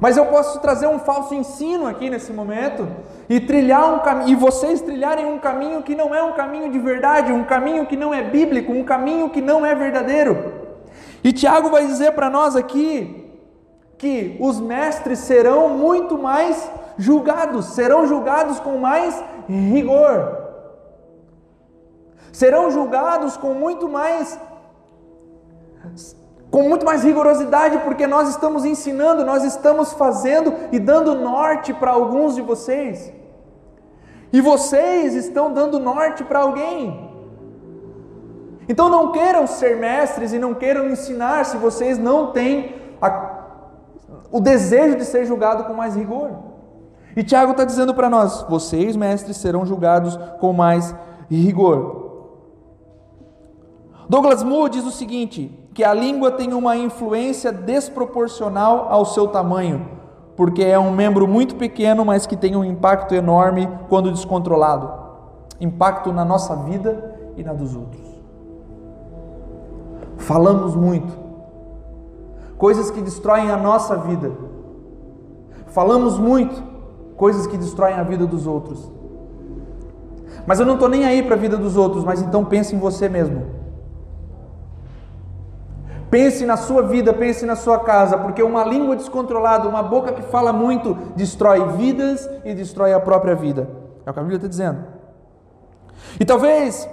Mas 0.00 0.16
eu 0.16 0.26
posso 0.26 0.60
trazer 0.60 0.86
um 0.86 0.98
falso 0.98 1.34
ensino 1.34 1.86
aqui 1.86 2.08
nesse 2.08 2.32
momento 2.32 2.88
e 3.28 3.40
trilhar 3.40 3.94
um 3.94 3.98
caminho, 3.98 4.30
e 4.30 4.34
vocês 4.34 4.80
trilharem 4.80 5.26
um 5.26 5.38
caminho 5.38 5.82
que 5.82 5.94
não 5.94 6.14
é 6.14 6.22
um 6.22 6.32
caminho 6.32 6.70
de 6.70 6.78
verdade, 6.78 7.32
um 7.32 7.44
caminho 7.44 7.86
que 7.86 7.96
não 7.96 8.14
é 8.14 8.22
bíblico, 8.22 8.72
um 8.72 8.84
caminho 8.84 9.30
que 9.30 9.40
não 9.40 9.66
é 9.66 9.74
verdadeiro. 9.74 10.52
E 11.22 11.32
Tiago 11.32 11.68
vai 11.68 11.86
dizer 11.86 12.12
para 12.12 12.30
nós 12.30 12.54
aqui 12.54 13.28
que 13.96 14.36
os 14.40 14.60
mestres 14.60 15.18
serão 15.18 15.70
muito 15.70 16.16
mais 16.16 16.70
julgados, 16.96 17.66
serão 17.66 18.06
julgados 18.06 18.60
com 18.60 18.78
mais 18.78 19.22
rigor. 19.48 20.46
Serão 22.32 22.70
julgados 22.70 23.36
com 23.36 23.52
muito 23.54 23.88
mais 23.88 24.38
com 26.50 26.62
muito 26.62 26.84
mais 26.86 27.02
rigorosidade, 27.04 27.78
porque 27.78 28.06
nós 28.06 28.28
estamos 28.30 28.64
ensinando, 28.64 29.24
nós 29.24 29.44
estamos 29.44 29.92
fazendo 29.92 30.54
e 30.72 30.78
dando 30.78 31.14
norte 31.14 31.74
para 31.74 31.90
alguns 31.90 32.34
de 32.34 32.42
vocês. 32.42 33.12
E 34.32 34.40
vocês 34.40 35.14
estão 35.14 35.52
dando 35.52 35.78
norte 35.78 36.24
para 36.24 36.40
alguém. 36.40 37.08
Então 38.68 38.88
não 38.88 39.12
queiram 39.12 39.46
ser 39.46 39.76
mestres 39.76 40.32
e 40.32 40.38
não 40.38 40.54
queiram 40.54 40.88
ensinar 40.88 41.44
se 41.44 41.56
vocês 41.56 41.98
não 41.98 42.32
têm 42.32 42.76
a, 43.00 43.46
o 44.30 44.40
desejo 44.40 44.96
de 44.96 45.04
ser 45.04 45.24
julgado 45.24 45.64
com 45.64 45.72
mais 45.72 45.94
rigor. 45.94 46.30
E 47.16 47.22
Tiago 47.22 47.52
está 47.52 47.64
dizendo 47.64 47.94
para 47.94 48.10
nós: 48.10 48.42
vocês, 48.42 48.94
mestres, 48.94 49.38
serão 49.38 49.64
julgados 49.64 50.16
com 50.38 50.52
mais 50.52 50.94
rigor. 51.30 52.06
Douglas 54.08 54.42
Moore 54.42 54.70
diz 54.70 54.84
o 54.84 54.90
seguinte: 54.90 55.67
que 55.78 55.84
a 55.84 55.94
língua 55.94 56.32
tem 56.32 56.52
uma 56.54 56.76
influência 56.76 57.52
desproporcional 57.52 58.88
ao 58.90 59.04
seu 59.04 59.28
tamanho, 59.28 59.86
porque 60.34 60.64
é 60.64 60.76
um 60.76 60.90
membro 60.90 61.28
muito 61.28 61.54
pequeno, 61.54 62.04
mas 62.04 62.26
que 62.26 62.36
tem 62.36 62.56
um 62.56 62.64
impacto 62.64 63.14
enorme 63.14 63.68
quando 63.88 64.10
descontrolado 64.10 64.90
impacto 65.60 66.12
na 66.12 66.24
nossa 66.24 66.56
vida 66.56 67.16
e 67.36 67.44
na 67.44 67.52
dos 67.52 67.76
outros. 67.76 68.02
Falamos 70.16 70.74
muito, 70.74 71.16
coisas 72.56 72.90
que 72.90 73.00
destroem 73.00 73.48
a 73.48 73.56
nossa 73.56 73.96
vida. 73.98 74.32
Falamos 75.68 76.18
muito, 76.18 76.60
coisas 77.16 77.46
que 77.46 77.56
destroem 77.56 77.94
a 77.94 78.02
vida 78.02 78.26
dos 78.26 78.48
outros. 78.48 78.90
Mas 80.44 80.58
eu 80.58 80.66
não 80.66 80.74
estou 80.74 80.88
nem 80.88 81.04
aí 81.04 81.22
para 81.22 81.36
a 81.36 81.38
vida 81.38 81.56
dos 81.56 81.76
outros, 81.76 82.02
mas 82.02 82.20
então 82.20 82.44
pense 82.44 82.74
em 82.74 82.80
você 82.80 83.08
mesmo. 83.08 83.57
Pense 86.10 86.46
na 86.46 86.56
sua 86.56 86.82
vida, 86.82 87.12
pense 87.12 87.44
na 87.44 87.54
sua 87.54 87.80
casa, 87.80 88.16
porque 88.16 88.42
uma 88.42 88.64
língua 88.64 88.96
descontrolada, 88.96 89.68
uma 89.68 89.82
boca 89.82 90.12
que 90.12 90.22
fala 90.22 90.52
muito, 90.52 90.94
destrói 91.14 91.66
vidas 91.76 92.28
e 92.44 92.54
destrói 92.54 92.94
a 92.94 93.00
própria 93.00 93.34
vida. 93.34 93.68
É 94.06 94.10
o 94.10 94.14
que 94.14 94.18
a 94.18 94.22
Bíblia 94.22 94.36
está 94.36 94.48
dizendo. 94.48 94.84
E 96.18 96.24
talvez 96.24 96.88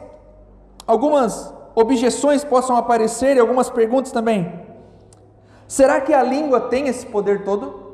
algumas 0.86 1.53
objeções 1.74 2.43
possam 2.43 2.75
aparecer 2.75 3.38
e 3.38 3.39
algumas 3.39 3.69
perguntas 3.69 4.12
também. 4.12 4.65
Será 5.67 6.01
que 6.01 6.13
a 6.13 6.22
língua 6.22 6.62
tem 6.62 6.88
esse 6.88 7.05
poder 7.05 7.43
todo? 7.43 7.86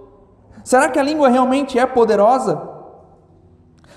Será 0.63 0.89
que 0.89 0.99
a 0.99 1.03
língua 1.03 1.29
realmente 1.29 1.77
é 1.77 1.85
poderosa? 1.85 2.70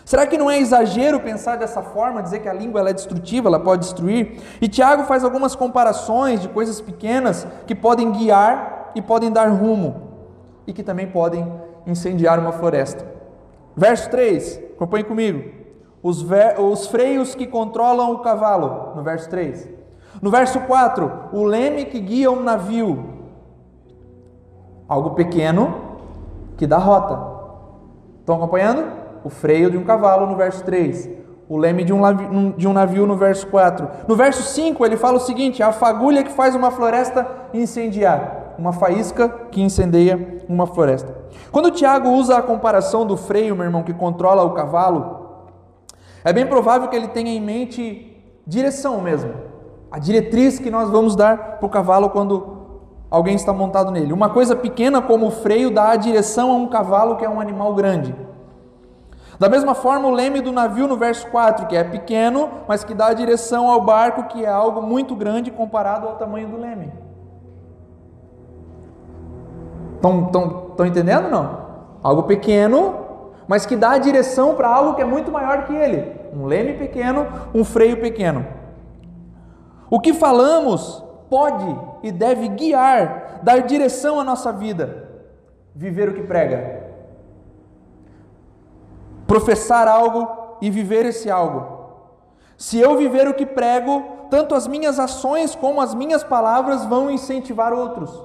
Será 0.05 0.27
que 0.27 0.37
não 0.37 0.51
é 0.51 0.59
exagero 0.59 1.19
pensar 1.21 1.57
dessa 1.57 1.81
forma, 1.81 2.23
dizer 2.23 2.41
que 2.41 2.49
a 2.49 2.53
língua 2.53 2.81
ela 2.81 2.91
é 2.91 2.93
destrutiva, 2.93 3.49
ela 3.49 3.59
pode 3.59 3.83
destruir? 3.83 4.39
E 4.61 4.69
Tiago 4.69 5.05
faz 5.05 5.25
algumas 5.25 5.57
comparações 5.57 6.43
de 6.43 6.49
coisas 6.49 6.81
pequenas 6.81 7.47
que 7.67 7.75
podem 7.75 8.13
guiar 8.13 8.93
e 8.95 9.01
podem 9.01 9.33
dar 9.33 9.49
rumo, 9.49 10.11
e 10.67 10.73
que 10.73 10.83
também 10.83 11.07
podem 11.07 11.51
incendiar 11.87 12.39
uma 12.39 12.53
floresta. 12.53 13.07
Verso 13.75 14.11
3, 14.11 14.61
acompanhe 14.77 15.05
comigo. 15.05 15.51
Os, 16.03 16.23
os 16.59 16.87
freios 16.87 17.35
que 17.35 17.47
controlam 17.47 18.13
o 18.13 18.19
cavalo, 18.19 18.95
no 18.95 19.03
verso 19.03 19.29
3. 19.31 19.71
No 20.21 20.31
verso 20.31 20.61
4, 20.61 21.31
o 21.33 21.45
leme 21.45 21.87
que 21.87 21.99
guia 21.99 22.31
um 22.31 22.43
navio. 22.43 23.15
Algo 24.87 25.11
pequeno 25.11 25.75
que 26.59 26.67
dá 26.67 26.77
rota. 26.77 27.19
Estão 28.21 28.37
acompanhando? 28.37 29.04
O 29.25 29.31
freio 29.31 29.71
de 29.71 29.79
um 29.79 29.85
cavalo 29.85 30.27
no 30.27 30.37
verso 30.37 30.63
3, 30.65 31.09
o 31.49 31.57
leme 31.57 31.83
de 31.83 31.93
um, 31.93 32.51
de 32.51 32.69
um 32.69 32.73
navio 32.73 33.07
no 33.07 33.17
verso 33.17 33.47
4. 33.47 33.89
No 34.07 34.15
verso 34.15 34.43
5 34.43 34.85
ele 34.85 34.97
fala 34.97 35.17
o 35.17 35.21
seguinte: 35.21 35.63
a 35.63 35.73
fagulha 35.73 36.23
que 36.23 36.31
faz 36.31 36.55
uma 36.55 36.71
floresta 36.71 37.27
incendiar, 37.55 38.55
uma 38.59 38.73
faísca 38.73 39.29
que 39.51 39.63
incendeia 39.63 40.45
uma 40.49 40.67
floresta. 40.67 41.17
Quando 41.51 41.71
Tiago 41.71 42.11
usa 42.11 42.37
a 42.37 42.43
comparação 42.43 43.07
do 43.07 43.17
freio, 43.17 43.57
meu 43.57 43.65
irmão, 43.65 43.83
que 43.83 43.95
controla 43.95 44.45
o 44.45 44.51
cavalo, 44.51 45.25
é 46.23 46.33
bem 46.33 46.47
provável 46.47 46.89
que 46.89 46.97
ele 46.97 47.09
tenha 47.09 47.31
em 47.31 47.41
mente 47.41 48.11
direção 48.47 49.01
mesmo, 49.01 49.33
a 49.91 49.99
diretriz 49.99 50.59
que 50.59 50.71
nós 50.71 50.91
vamos 50.91 51.17
dar 51.17 51.57
para 51.59 51.67
o 51.67 51.71
cavalo 51.71 52.11
quando 52.11 52.55
alguém 53.11 53.35
está 53.35 53.53
montado 53.53 53.91
nele. 53.91 54.13
Uma 54.13 54.29
coisa 54.29 54.55
pequena 54.55 55.01
como 55.01 55.29
o 55.29 55.31
freio 55.31 55.71
dá 55.71 55.91
a 55.91 55.97
direção 55.97 56.51
a 56.51 56.57
um 56.57 56.67
cavalo 56.67 57.17
que 57.17 57.25
é 57.25 57.29
um 57.29 57.41
animal 57.41 57.75
grande. 57.75 58.15
Da 59.39 59.49
mesma 59.49 59.75
forma, 59.75 60.09
o 60.09 60.13
leme 60.13 60.41
do 60.41 60.53
navio 60.53 60.87
no 60.87 60.97
verso 60.97 61.27
4, 61.29 61.67
que 61.67 61.77
é 61.77 61.83
pequeno, 61.83 62.51
mas 62.69 62.85
que 62.85 62.95
dá 62.95 63.09
a 63.09 63.15
direção 63.15 63.69
ao 63.69 63.81
barco, 63.81 64.25
que 64.25 64.45
é 64.45 64.49
algo 64.49 64.81
muito 64.81 65.15
grande 65.17 65.51
comparado 65.51 66.07
ao 66.07 66.17
tamanho 66.17 66.49
do 66.49 66.57
leme. 66.57 66.93
Estão 69.97 70.87
entendendo 70.87 71.29
não? 71.31 71.65
Algo 72.03 72.25
pequeno, 72.25 72.95
mas 73.49 73.67
que 73.67 73.75
dá 73.75 73.93
a 73.93 73.99
direção 73.99 74.55
para 74.55 74.69
algo 74.69 74.95
que 74.95 75.03
é 75.03 75.05
muito 75.05 75.33
maior 75.33 75.65
que 75.65 75.75
ele. 75.75 76.15
Um 76.33 76.47
leme 76.47 76.75
pequeno, 76.75 77.27
um 77.55 77.65
freio 77.65 78.01
pequeno. 78.01 78.47
O 79.91 79.99
que 79.99 80.13
falamos 80.13 81.03
pode 81.31 81.77
e 82.03 82.13
deve 82.13 82.49
guiar, 82.49 83.41
dar 83.43 83.63
direção 83.63 84.21
à 84.21 84.25
nossa 84.25 84.53
vida. 84.53 85.09
Viver 85.75 86.09
o 86.09 86.15
que 86.15 86.23
prega 86.23 86.84
professar 89.27 89.89
algo 89.89 90.57
e 90.61 90.71
viver 90.71 91.07
esse 91.07 91.31
algo. 91.31 91.85
Se 92.57 92.79
eu 92.79 92.97
viver 92.97 93.29
o 93.29 93.35
que 93.35 93.47
prego, 93.47 94.03
tanto 94.31 94.55
as 94.55 94.67
minhas 94.67 94.99
ações 94.99 95.55
como 95.55 95.81
as 95.81 95.95
minhas 95.95 96.23
palavras 96.23 96.85
vão 96.85 97.11
incentivar 97.11 97.73
outros. 97.73 98.23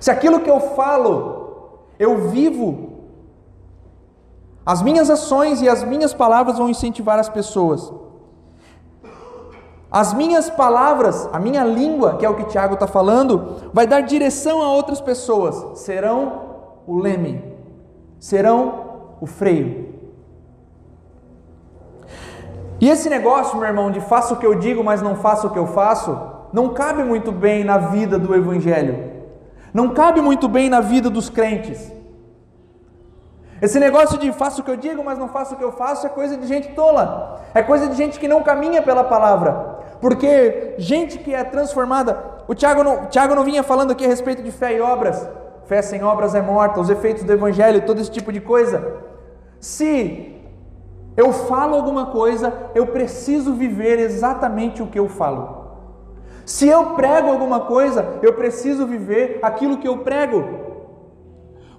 Se 0.00 0.10
aquilo 0.10 0.40
que 0.40 0.50
eu 0.50 0.60
falo, 0.60 1.86
eu 1.98 2.28
vivo, 2.28 2.92
as 4.64 4.82
minhas 4.82 5.08
ações 5.08 5.62
e 5.62 5.68
as 5.68 5.84
minhas 5.84 6.12
palavras 6.12 6.58
vão 6.58 6.68
incentivar 6.68 7.18
as 7.18 7.28
pessoas. 7.28 7.92
As 9.90 10.12
minhas 10.12 10.50
palavras, 10.50 11.28
a 11.32 11.38
minha 11.38 11.64
língua, 11.64 12.16
que 12.16 12.26
é 12.26 12.28
o 12.28 12.34
que 12.34 12.44
Tiago 12.44 12.74
está 12.74 12.86
falando, 12.86 13.70
vai 13.72 13.86
dar 13.86 14.00
direção 14.00 14.60
a 14.60 14.72
outras 14.72 15.00
pessoas. 15.00 15.78
Serão 15.78 16.42
o 16.86 16.98
leme, 16.98 17.42
serão 18.18 18.85
o 19.20 19.26
freio. 19.26 19.94
E 22.80 22.90
esse 22.90 23.08
negócio, 23.08 23.56
meu 23.58 23.66
irmão, 23.66 23.90
de 23.90 24.00
faço 24.00 24.34
o 24.34 24.36
que 24.36 24.46
eu 24.46 24.54
digo, 24.54 24.84
mas 24.84 25.00
não 25.00 25.16
faço 25.16 25.46
o 25.46 25.50
que 25.50 25.58
eu 25.58 25.66
faço, 25.66 26.18
não 26.52 26.74
cabe 26.74 27.02
muito 27.02 27.32
bem 27.32 27.64
na 27.64 27.78
vida 27.78 28.18
do 28.18 28.34
Evangelho, 28.34 29.12
não 29.72 29.94
cabe 29.94 30.20
muito 30.20 30.48
bem 30.48 30.68
na 30.68 30.80
vida 30.80 31.08
dos 31.08 31.30
crentes. 31.30 31.92
Esse 33.60 33.80
negócio 33.80 34.18
de 34.18 34.30
faço 34.32 34.60
o 34.60 34.64
que 34.64 34.70
eu 34.70 34.76
digo, 34.76 35.02
mas 35.02 35.18
não 35.18 35.28
faço 35.28 35.54
o 35.54 35.56
que 35.56 35.64
eu 35.64 35.72
faço, 35.72 36.06
é 36.06 36.10
coisa 36.10 36.36
de 36.36 36.46
gente 36.46 36.68
tola, 36.74 37.40
é 37.54 37.62
coisa 37.62 37.88
de 37.88 37.96
gente 37.96 38.20
que 38.20 38.28
não 38.28 38.42
caminha 38.42 38.82
pela 38.82 39.02
palavra, 39.02 39.78
porque 39.98 40.74
gente 40.76 41.18
que 41.18 41.34
é 41.34 41.42
transformada, 41.42 42.22
o 42.46 42.54
Tiago 42.54 42.84
não, 42.84 43.06
Tiago 43.06 43.34
não 43.34 43.44
vinha 43.44 43.62
falando 43.62 43.92
aqui 43.92 44.04
a 44.04 44.08
respeito 44.08 44.42
de 44.42 44.50
fé 44.50 44.74
e 44.74 44.80
obras, 44.82 45.26
fé 45.66 45.82
sem 45.82 46.02
obras 46.02 46.34
é 46.34 46.40
morta, 46.40 46.80
os 46.80 46.88
efeitos 46.88 47.24
do 47.24 47.32
Evangelho, 47.32 47.84
todo 47.84 48.00
esse 48.00 48.10
tipo 48.10 48.32
de 48.32 48.40
coisa. 48.40 49.02
Se 49.60 50.34
eu 51.16 51.32
falo 51.32 51.74
alguma 51.74 52.06
coisa, 52.06 52.70
eu 52.74 52.88
preciso 52.88 53.54
viver 53.54 53.98
exatamente 53.98 54.82
o 54.82 54.86
que 54.86 54.98
eu 54.98 55.08
falo. 55.08 55.66
Se 56.44 56.68
eu 56.68 56.94
prego 56.94 57.28
alguma 57.30 57.60
coisa, 57.60 58.18
eu 58.22 58.34
preciso 58.34 58.86
viver 58.86 59.40
aquilo 59.42 59.78
que 59.78 59.88
eu 59.88 59.98
prego. 59.98 60.44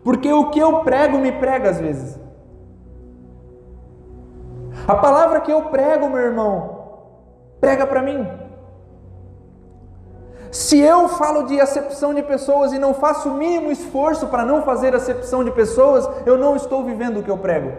Porque 0.03 0.31
o 0.31 0.49
que 0.49 0.59
eu 0.59 0.79
prego 0.79 1.17
me 1.17 1.31
prega 1.31 1.69
às 1.69 1.79
vezes. 1.79 2.19
A 4.87 4.95
palavra 4.95 5.41
que 5.41 5.51
eu 5.51 5.63
prego, 5.63 6.09
meu 6.09 6.19
irmão, 6.19 6.77
prega 7.59 7.85
para 7.85 8.01
mim. 8.01 8.27
Se 10.51 10.79
eu 10.79 11.09
falo 11.09 11.43
de 11.43 11.59
acepção 11.59 12.13
de 12.13 12.23
pessoas 12.23 12.71
e 12.71 12.79
não 12.79 12.93
faço 12.93 13.29
o 13.29 13.33
mínimo 13.33 13.71
esforço 13.71 14.27
para 14.27 14.45
não 14.45 14.61
fazer 14.61 14.95
acepção 14.95 15.43
de 15.43 15.51
pessoas, 15.51 16.07
eu 16.25 16.37
não 16.37 16.55
estou 16.55 16.83
vivendo 16.83 17.19
o 17.19 17.23
que 17.23 17.31
eu 17.31 17.37
prego. 17.37 17.71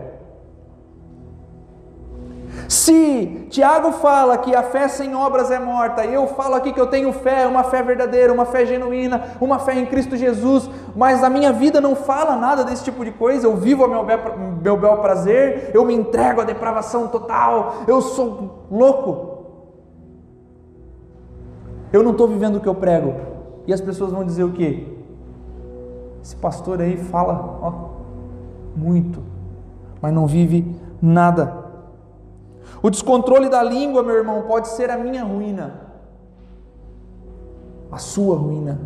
Se 2.68 3.46
Tiago 3.48 3.92
fala 3.92 4.36
que 4.36 4.54
a 4.54 4.62
fé 4.62 4.88
sem 4.88 5.14
obras 5.14 5.50
é 5.50 5.58
morta, 5.58 6.04
e 6.04 6.12
eu 6.12 6.26
falo 6.26 6.54
aqui 6.54 6.70
que 6.70 6.80
eu 6.80 6.86
tenho 6.86 7.10
fé, 7.14 7.46
uma 7.46 7.64
fé 7.64 7.82
verdadeira, 7.82 8.30
uma 8.30 8.44
fé 8.44 8.66
genuína, 8.66 9.36
uma 9.40 9.58
fé 9.58 9.74
em 9.74 9.86
Cristo 9.86 10.16
Jesus, 10.16 10.68
mas 10.94 11.24
a 11.24 11.30
minha 11.30 11.50
vida 11.50 11.80
não 11.80 11.96
fala 11.96 12.36
nada 12.36 12.64
desse 12.64 12.84
tipo 12.84 13.02
de 13.06 13.10
coisa, 13.10 13.46
eu 13.46 13.56
vivo 13.56 13.84
ao 13.84 13.88
meu 13.88 14.04
bel, 14.04 14.18
meu 14.62 14.76
bel 14.76 14.98
prazer, 14.98 15.70
eu 15.72 15.82
me 15.84 15.94
entrego 15.94 16.42
à 16.42 16.44
depravação 16.44 17.08
total, 17.08 17.84
eu 17.86 18.02
sou 18.02 18.66
louco. 18.70 19.37
Eu 21.92 22.02
não 22.02 22.12
estou 22.12 22.28
vivendo 22.28 22.56
o 22.56 22.60
que 22.60 22.68
eu 22.68 22.74
prego. 22.74 23.14
E 23.66 23.72
as 23.72 23.80
pessoas 23.80 24.12
vão 24.12 24.24
dizer 24.24 24.44
o 24.44 24.52
quê? 24.52 24.86
Esse 26.22 26.36
pastor 26.36 26.80
aí 26.80 26.96
fala, 26.96 27.58
ó, 27.62 27.72
muito, 28.76 29.22
mas 30.00 30.12
não 30.12 30.26
vive 30.26 30.76
nada. 31.00 31.66
O 32.82 32.90
descontrole 32.90 33.48
da 33.48 33.62
língua, 33.62 34.02
meu 34.02 34.16
irmão, 34.16 34.42
pode 34.42 34.68
ser 34.68 34.90
a 34.90 34.96
minha 34.96 35.24
ruína, 35.24 35.80
a 37.90 37.98
sua 37.98 38.36
ruína. 38.36 38.78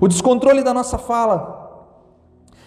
O 0.00 0.08
descontrole 0.08 0.62
da 0.62 0.74
nossa 0.74 0.98
fala. 0.98 1.54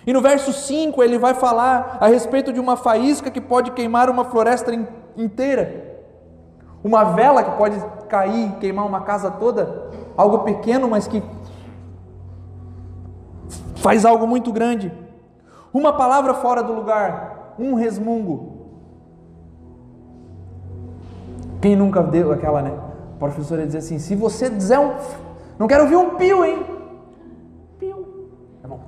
E 0.08 0.13
no 0.13 0.21
verso 0.21 0.51
5 0.51 1.03
ele 1.03 1.17
vai 1.17 1.34
falar 1.34 1.97
a 1.99 2.08
respeito 2.08 2.51
de 2.51 2.60
uma 2.60 2.75
faísca 2.75 3.29
que 3.29 3.41
pode 3.41 3.71
queimar 3.71 4.10
uma 4.10 4.25
floresta 4.25 4.71
inteira, 5.15 6.01
uma 6.84 7.03
vela 7.03 7.43
que 7.43 7.51
pode 7.58 7.75
cair, 8.10 8.58
queimar 8.60 8.86
uma 8.86 9.02
casa 9.02 9.30
toda, 9.32 9.89
algo 10.17 10.39
pequeno, 10.39 10.89
mas 10.89 11.08
que 11.08 11.24
faz 13.76 14.06
algo 14.06 14.28
muito 14.28 14.52
grande. 14.52 14.91
Uma 15.74 15.93
palavra 15.93 16.34
fora 16.34 16.63
do 16.63 16.74
lugar, 16.74 17.56
um 17.58 17.76
resmungo. 17.76 18.58
Quem 21.62 21.76
nunca 21.76 22.02
deu 22.02 22.32
aquela, 22.32 22.62
né? 22.62 22.78
A 23.15 23.19
professora 23.19 23.65
dizer 23.65 23.80
assim: 23.80 24.00
se 24.00 24.15
você 24.15 24.50
dizer 24.50 24.80
um. 24.80 24.93
Não 25.58 25.67
quero 25.67 25.84
ouvir 25.84 25.98
um 25.98 26.15
pio, 26.15 26.43
hein? 26.45 26.65
Pio. 27.78 28.08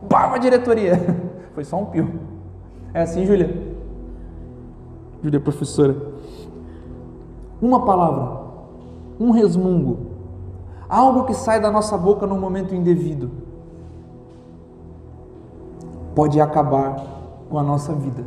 Pá, 0.10 0.28
uma 0.28 0.40
diretoria. 0.40 0.94
Foi 1.54 1.64
só 1.64 1.78
um 1.78 1.86
pio. 1.86 2.20
É 2.94 3.02
assim, 3.02 3.26
Júlia? 3.26 3.72
Júlia, 5.22 5.40
professora. 5.40 5.96
Uma 7.62 7.86
palavra, 7.86 8.41
um 9.22 9.32
resmungo, 9.32 9.98
algo 10.90 11.26
que 11.26 11.34
sai 11.34 11.60
da 11.62 11.70
nossa 11.70 11.98
boca 11.98 12.26
num 12.26 12.40
momento 12.40 12.74
indevido 12.74 13.30
pode 16.16 16.42
acabar 16.42 16.96
com 17.50 17.58
a 17.58 17.64
nossa 17.64 17.94
vida 17.94 18.26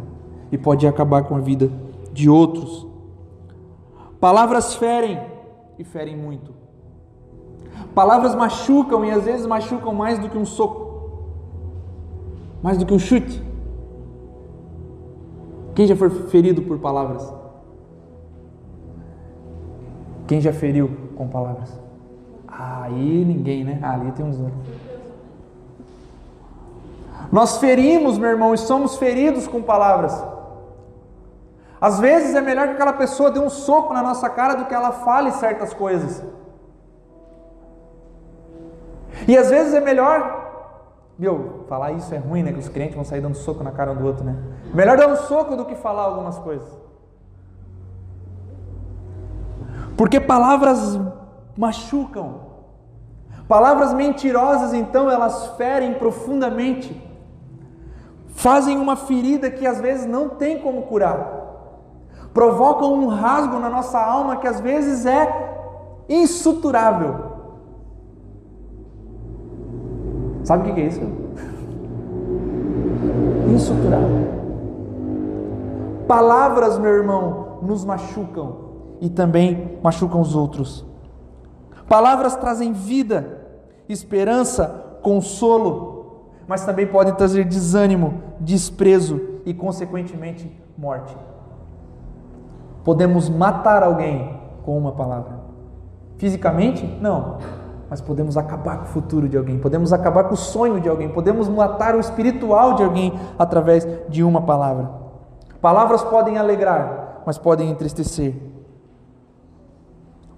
e 0.51 0.59
pode 0.59 0.87
acabar 0.87 1.25
com 1.25 1.37
a 1.37 1.41
vida 1.41 1.71
de 2.13 2.31
outros. 2.31 2.87
Palavras 4.21 4.75
ferem 4.75 5.21
e 5.79 5.85
ferem 5.85 6.17
muito. 6.17 6.53
Palavras 7.95 8.35
machucam 8.35 9.05
e 9.05 9.11
às 9.11 9.25
vezes 9.25 9.47
machucam 9.47 9.93
mais 9.93 10.19
do 10.19 10.29
que 10.29 10.39
um 10.39 10.45
soco, 10.45 11.21
mais 12.63 12.79
do 12.79 12.87
que 12.87 12.95
um 12.95 12.99
chute. 12.99 13.43
Quem 15.75 15.87
já 15.87 15.97
foi 15.97 16.09
ferido 16.09 16.63
por 16.63 16.79
palavras? 16.79 17.44
Quem 20.27 20.41
já 20.41 20.53
feriu 20.53 20.91
com 21.17 21.29
palavras? 21.29 21.79
Aí 22.49 23.25
ninguém, 23.25 23.65
né? 23.65 23.81
ali 23.83 24.13
tem 24.13 24.25
uns. 24.25 24.39
Nós 27.33 27.59
ferimos, 27.59 28.17
meu 28.17 28.31
irmão, 28.31 28.55
e 28.55 28.59
somos 28.59 28.97
feridos 28.97 29.47
com 29.47 29.63
palavras. 29.63 30.25
Às 31.81 31.99
vezes 31.99 32.35
é 32.35 32.41
melhor 32.41 32.69
que 32.69 32.75
aquela 32.75 32.93
pessoa 32.93 33.31
dê 33.31 33.41
um 33.41 33.51
soco 33.51 33.93
na 33.93 34.03
nossa 34.03 34.31
cara 34.31 34.55
do 34.55 34.65
que 34.67 34.75
ela 34.75 34.93
fale 34.93 35.33
certas 35.33 35.75
coisas. 35.75 36.23
E 39.29 39.37
às 39.37 39.51
vezes 39.51 39.75
é 39.75 39.81
melhor, 39.81 41.11
meu, 41.19 41.65
falar 41.69 41.93
isso 41.93 42.15
é 42.15 42.19
ruim, 42.19 42.43
né? 42.43 42.53
Que 42.53 42.59
os 42.59 42.69
crentes 42.69 42.95
vão 42.95 43.05
sair 43.05 43.21
dando 43.21 43.37
soco 43.37 43.63
na 43.63 43.71
cara 43.71 43.93
um 43.93 43.97
do 43.97 44.07
outro, 44.07 44.25
né? 44.25 44.37
Melhor 44.73 44.97
dar 44.97 45.09
um 45.09 45.17
soco 45.17 45.57
do 45.57 45.65
que 45.65 45.75
falar 45.75 46.03
algumas 46.03 46.39
coisas. 46.39 46.69
Porque 49.97 50.21
palavras 50.21 50.99
machucam. 51.57 52.41
Palavras 53.47 53.93
mentirosas, 53.93 54.73
então, 54.73 55.11
elas 55.11 55.49
ferem 55.57 55.95
profundamente 55.95 57.05
fazem 58.35 58.77
uma 58.79 58.97
ferida 58.97 59.51
que 59.51 59.67
às 59.67 59.81
vezes 59.81 60.07
não 60.07 60.29
tem 60.29 60.61
como 60.61 60.83
curar, 60.83 61.43
provocam 62.35 62.93
um 62.93 63.07
rasgo 63.07 63.59
na 63.59 63.71
nossa 63.71 63.99
alma 63.99 64.37
que 64.37 64.47
às 64.47 64.61
vezes 64.61 65.07
é 65.07 65.55
insuturável. 66.09 67.33
Sabe 70.43 70.71
o 70.71 70.75
que 70.75 70.81
é 70.81 70.87
isso? 70.87 71.01
Insuturável. 73.49 74.35
Palavras, 76.07 76.79
meu 76.79 76.91
irmão, 76.91 77.61
nos 77.63 77.85
machucam 77.85 78.64
e 79.05 79.09
também 79.11 79.79
machucam 79.83 80.21
os 80.21 80.35
outros. 80.35 80.85
Palavras 81.89 82.35
trazem 82.35 82.73
vida, 82.73 83.47
esperança, 83.89 84.99
consolo 85.01 85.95
mas 86.47 86.65
também 86.65 86.87
podem 86.87 87.15
trazer 87.15 87.45
desânimo, 87.45 88.23
desprezo 88.39 89.21
e, 89.45 89.55
consequentemente, 89.55 90.51
morte. 90.77 91.17
Podemos 92.85 93.29
matar 93.29 93.83
alguém 93.83 94.41
com 94.65 94.77
uma 94.77 94.93
palavra. 94.93 95.41
Fisicamente, 96.19 96.87
não, 97.01 97.39
mas 97.89 98.01
podemos 98.01 98.37
acabar 98.37 98.79
com 98.79 98.85
o 98.85 98.89
futuro 98.89 99.29
de 99.29 99.37
alguém, 99.37 99.59
podemos 99.59 99.93
acabar 99.93 100.25
com 100.25 100.35
o 100.35 100.37
sonho 100.37 100.81
de 100.81 100.89
alguém, 100.89 101.09
podemos 101.09 101.49
matar 101.49 101.95
o 101.95 102.01
espiritual 102.01 102.75
de 102.75 102.83
alguém 102.83 103.13
através 103.39 103.87
de 104.09 104.23
uma 104.23 104.43
palavra. 104.43 104.91
Palavras 105.61 106.03
podem 106.05 106.37
alegrar, 106.37 107.23
mas 107.25 107.39
podem 107.39 107.71
entristecer. 107.71 108.35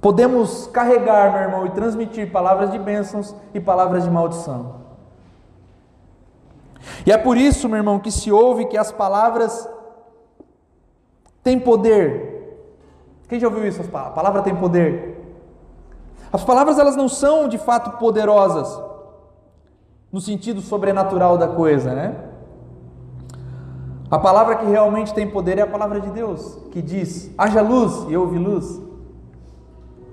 Podemos 0.01 0.67
carregar, 0.69 1.33
meu 1.33 1.43
irmão, 1.43 1.67
e 1.67 1.71
transmitir 1.71 2.31
palavras 2.31 2.71
de 2.71 2.79
bênçãos 2.79 3.35
e 3.55 3.61
palavras 3.61 4.05
de 4.05 4.11
maldição. 4.11 4.77
E 7.05 7.13
é 7.13 7.19
por 7.19 7.37
isso, 7.37 7.69
meu 7.69 7.79
irmão, 7.79 7.99
que 7.99 8.11
se 8.11 8.31
ouve 8.31 8.67
que 8.67 8.77
as 8.77 8.93
palavras 8.93 9.69
têm 11.43 11.59
poder. 11.59 12.35
Quem 13.29 13.41
já 13.41 13.49
ouviu 13.49 13.67
isso? 13.67 13.83
A 13.93 14.11
palavra 14.11 14.43
tem 14.43 14.55
poder. 14.55 15.17
As 16.33 16.45
palavras 16.45 16.79
elas 16.79 16.97
não 16.97 17.09
são 17.09 17.49
de 17.49 17.59
fato 17.59 17.99
poderosas 17.99 18.81
no 20.13 20.21
sentido 20.21 20.61
sobrenatural 20.61 21.37
da 21.37 21.49
coisa, 21.49 21.95
né? 21.95 22.17
A 24.11 24.19
palavra 24.19 24.57
que 24.57 24.67
realmente 24.67 25.13
tem 25.13 25.29
poder 25.29 25.59
é 25.59 25.63
a 25.63 25.67
palavra 25.67 26.01
de 26.01 26.11
Deus, 26.11 26.59
que 26.71 26.81
diz: 26.81 27.31
haja 27.37 27.61
luz 27.61 28.07
e 28.09 28.17
houve 28.17 28.39
luz. 28.39 28.86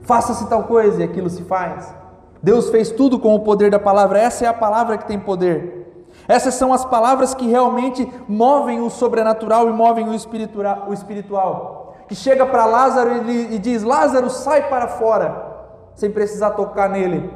Faça-se 0.03 0.47
tal 0.47 0.63
coisa 0.63 1.01
e 1.01 1.03
aquilo 1.03 1.29
se 1.29 1.43
faz. 1.43 1.93
Deus 2.41 2.69
fez 2.69 2.91
tudo 2.91 3.17
com 3.17 3.33
o 3.33 3.39
poder 3.39 3.71
da 3.71 3.79
palavra, 3.79 4.19
essa 4.19 4.45
é 4.45 4.47
a 4.47 4.53
palavra 4.53 4.97
que 4.97 5.07
tem 5.07 5.19
poder. 5.19 5.83
Essas 6.27 6.53
são 6.53 6.71
as 6.73 6.85
palavras 6.85 7.33
que 7.33 7.47
realmente 7.47 8.09
movem 8.27 8.81
o 8.81 8.89
sobrenatural 8.89 9.67
e 9.67 9.73
movem 9.73 10.07
o 10.07 10.13
espiritual. 10.13 11.95
Que 12.07 12.15
chega 12.15 12.45
para 12.45 12.65
Lázaro 12.65 13.29
e 13.29 13.57
diz: 13.57 13.83
Lázaro, 13.83 14.29
sai 14.29 14.69
para 14.69 14.87
fora, 14.87 15.53
sem 15.95 16.11
precisar 16.11 16.51
tocar 16.51 16.89
nele. 16.89 17.31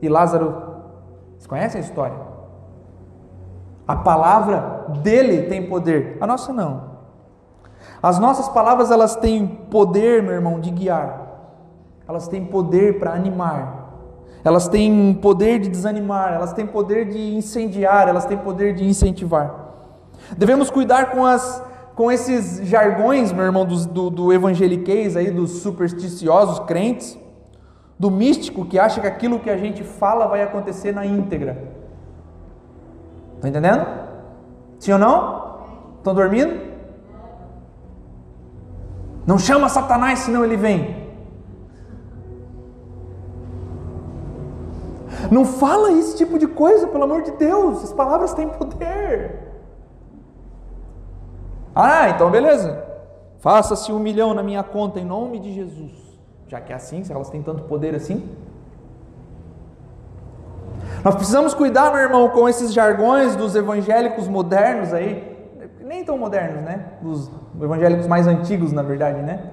E 0.00 0.08
Lázaro, 0.08 0.70
vocês 1.32 1.46
conhecem 1.46 1.80
a 1.80 1.84
história? 1.84 2.16
A 3.86 3.96
palavra 3.96 4.86
dele 5.02 5.48
tem 5.48 5.68
poder, 5.68 6.16
a 6.20 6.26
nossa 6.26 6.52
não. 6.52 6.90
As 8.02 8.18
nossas 8.18 8.48
palavras 8.48 8.90
elas 8.90 9.16
têm 9.16 9.46
poder, 9.46 10.22
meu 10.22 10.32
irmão, 10.32 10.60
de 10.60 10.70
guiar. 10.70 11.19
Elas 12.10 12.26
têm 12.26 12.44
poder 12.44 12.98
para 12.98 13.12
animar, 13.12 13.94
elas 14.42 14.66
têm 14.66 15.14
poder 15.14 15.60
de 15.60 15.68
desanimar, 15.68 16.32
elas 16.32 16.52
têm 16.52 16.66
poder 16.66 17.04
de 17.04 17.36
incendiar, 17.36 18.08
elas 18.08 18.24
têm 18.24 18.36
poder 18.36 18.74
de 18.74 18.84
incentivar. 18.84 19.54
Devemos 20.36 20.70
cuidar 20.70 21.12
com, 21.12 21.24
as, 21.24 21.62
com 21.94 22.10
esses 22.10 22.66
jargões, 22.66 23.30
meu 23.30 23.44
irmão, 23.44 23.64
do, 23.64 23.86
do, 23.86 24.10
do 24.10 24.32
evangeliquez 24.32 25.16
aí, 25.16 25.30
dos 25.30 25.62
supersticiosos 25.62 26.58
crentes, 26.66 27.16
do 27.96 28.10
místico 28.10 28.64
que 28.64 28.76
acha 28.76 29.00
que 29.00 29.06
aquilo 29.06 29.38
que 29.38 29.48
a 29.48 29.56
gente 29.56 29.84
fala 29.84 30.26
vai 30.26 30.42
acontecer 30.42 30.92
na 30.92 31.06
íntegra. 31.06 31.62
Está 33.36 33.48
entendendo? 33.48 33.86
Sim 34.80 34.94
ou 34.94 34.98
não? 34.98 35.60
Estão 35.98 36.12
dormindo? 36.12 36.60
Não 39.24 39.38
chama 39.38 39.68
Satanás, 39.68 40.18
senão 40.18 40.44
ele 40.44 40.56
vem. 40.56 40.99
Não 45.30 45.44
fala 45.44 45.92
esse 45.92 46.16
tipo 46.16 46.38
de 46.38 46.46
coisa, 46.46 46.86
pelo 46.88 47.04
amor 47.04 47.22
de 47.22 47.30
Deus. 47.32 47.84
As 47.84 47.92
palavras 47.92 48.34
têm 48.34 48.48
poder. 48.48 49.38
Ah, 51.74 52.08
então 52.08 52.30
beleza. 52.30 52.84
Faça-se 53.38 53.92
um 53.92 53.98
milhão 53.98 54.34
na 54.34 54.42
minha 54.42 54.62
conta 54.62 54.98
em 54.98 55.04
nome 55.04 55.38
de 55.38 55.52
Jesus. 55.52 55.92
Já 56.48 56.60
que 56.60 56.72
é 56.72 56.76
assim, 56.76 57.04
se 57.04 57.12
elas 57.12 57.30
têm 57.30 57.42
tanto 57.42 57.62
poder 57.62 57.94
assim. 57.94 58.28
Nós 61.04 61.14
precisamos 61.14 61.54
cuidar, 61.54 61.92
meu 61.92 62.00
irmão, 62.00 62.28
com 62.28 62.48
esses 62.48 62.72
jargões 62.72 63.36
dos 63.36 63.54
evangélicos 63.54 64.28
modernos 64.28 64.92
aí, 64.92 65.30
nem 65.80 66.04
tão 66.04 66.18
modernos, 66.18 66.62
né? 66.62 66.84
Dos 67.00 67.30
evangélicos 67.60 68.06
mais 68.06 68.26
antigos, 68.26 68.72
na 68.72 68.82
verdade, 68.82 69.22
né? 69.22 69.52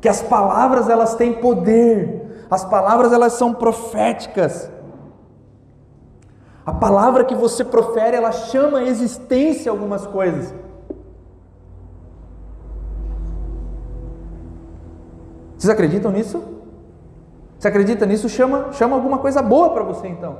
Que 0.00 0.08
as 0.08 0.20
palavras 0.20 0.90
elas 0.90 1.14
têm 1.14 1.32
poder. 1.32 2.46
As 2.50 2.64
palavras 2.64 3.12
elas 3.12 3.32
são 3.34 3.54
proféticas. 3.54 4.70
A 6.66 6.74
palavra 6.74 7.24
que 7.24 7.34
você 7.34 7.64
profere, 7.64 8.16
ela 8.16 8.32
chama 8.32 8.78
a 8.78 8.84
existência 8.84 9.70
algumas 9.70 10.04
coisas. 10.04 10.52
Vocês 15.56 15.70
acreditam 15.70 16.10
nisso? 16.10 16.42
Você 17.56 17.68
acredita 17.68 18.04
nisso? 18.04 18.28
Chama, 18.28 18.72
chama 18.72 18.96
alguma 18.96 19.18
coisa 19.18 19.40
boa 19.40 19.70
para 19.70 19.84
você 19.84 20.08
então. 20.08 20.38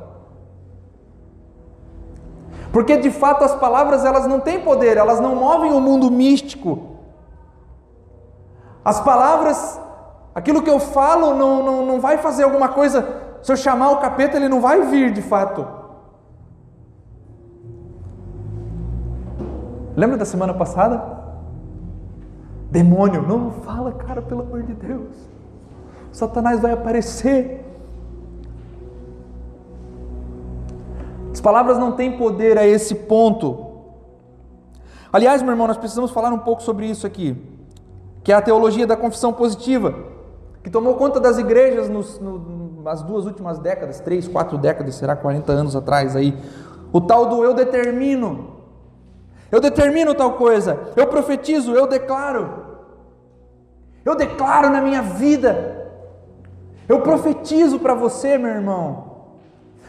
Porque 2.73 2.97
de 2.97 3.11
fato 3.11 3.45
as 3.45 3.55
palavras 3.55 4.05
elas 4.05 4.27
não 4.27 4.41
têm 4.41 4.61
poder, 4.61 4.97
elas 4.97 5.21
não 5.21 5.37
movem 5.37 5.73
o 5.73 5.81
mundo 5.81 6.11
místico. 6.11 6.97
As 8.85 9.01
palavras, 9.01 9.81
aquilo 10.35 10.61
que 10.61 10.71
eu 10.71 10.81
falo 10.81 11.35
não, 11.35 11.63
não, 11.63 11.87
não 11.87 12.01
vai 12.01 12.19
fazer 12.19 12.43
alguma 12.43 12.69
coisa. 12.69 13.07
Se 13.43 13.53
eu 13.53 13.57
chamar 13.57 13.91
o 13.91 13.99
capeta, 13.99 14.37
ele 14.37 14.49
não 14.49 14.61
vai 14.61 14.83
vir 14.83 15.13
de 15.13 15.23
fato. 15.23 15.76
Lembra 19.97 20.19
da 20.19 20.27
semana 20.27 20.53
passada? 20.53 21.03
Demônio, 22.71 23.23
não 23.23 23.51
fala, 23.51 23.93
cara, 23.93 24.21
pelo 24.21 24.43
amor 24.43 24.63
de 24.63 24.75
Deus. 24.75 25.17
Satanás 26.13 26.61
vai 26.61 26.73
aparecer. 26.73 27.65
As 31.33 31.41
palavras 31.41 31.79
não 31.79 31.93
têm 31.93 32.19
poder 32.19 32.59
a 32.59 32.67
esse 32.67 32.95
ponto. 32.95 33.67
Aliás, 35.11 35.41
meu 35.41 35.53
irmão, 35.53 35.67
nós 35.67 35.79
precisamos 35.79 36.11
falar 36.11 36.31
um 36.33 36.39
pouco 36.39 36.63
sobre 36.63 36.87
isso 36.87 37.07
aqui, 37.07 37.37
que 38.23 38.33
é 38.33 38.35
a 38.35 38.43
teologia 38.43 38.87
da 38.87 38.97
confissão 38.97 39.33
positiva, 39.33 39.95
que 40.63 40.69
tomou 40.69 40.97
conta 40.97 41.19
das 41.19 41.39
igrejas 41.39 41.89
nos, 41.89 42.19
no, 42.21 42.83
nas 42.83 43.03
duas 43.03 43.25
últimas 43.25 43.59
décadas, 43.59 44.01
três, 44.01 44.29
quatro 44.29 44.59
décadas, 44.59 44.97
será 44.97 45.17
40 45.17 45.53
anos 45.53 45.77
atrás 45.77 46.15
aí. 46.15 46.37
O 46.93 47.01
tal 47.01 47.27
do 47.27 47.43
eu 47.43 47.55
determino. 47.55 48.56
Eu 49.51 49.61
determino 49.61 50.15
tal 50.15 50.33
coisa, 50.33 50.93
eu 50.97 51.07
profetizo, 51.07 51.73
eu 51.73 51.87
declaro. 51.87 52.67
Eu 54.05 54.15
declaro 54.15 54.71
na 54.71 54.81
minha 54.81 55.03
vida. 55.03 55.89
Eu 56.89 57.01
profetizo 57.01 57.79
para 57.79 57.95
você, 57.95 58.39
meu 58.39 58.51
irmão. 58.51 59.17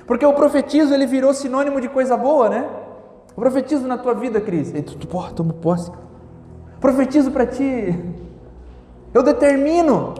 Porque 0.07 0.25
o 0.25 0.33
profetizo 0.33 0.93
ele 0.93 1.05
virou 1.05 1.33
sinônimo 1.33 1.81
de 1.81 1.89
coisa 1.89 2.15
boa, 2.15 2.49
né? 2.49 2.67
Eu 3.29 3.35
profetizo 3.35 3.87
na 3.87 3.97
tua 3.97 4.13
vida, 4.13 4.41
Cris. 4.41 4.73
E 4.73 4.81
tu, 4.81 5.07
porra, 5.07 5.31
tomo 5.31 5.53
posse. 5.53 5.91
Profetizo 6.79 7.29
para 7.29 7.45
ti. 7.45 7.93
Eu 9.13 9.21
determino. 9.21 10.15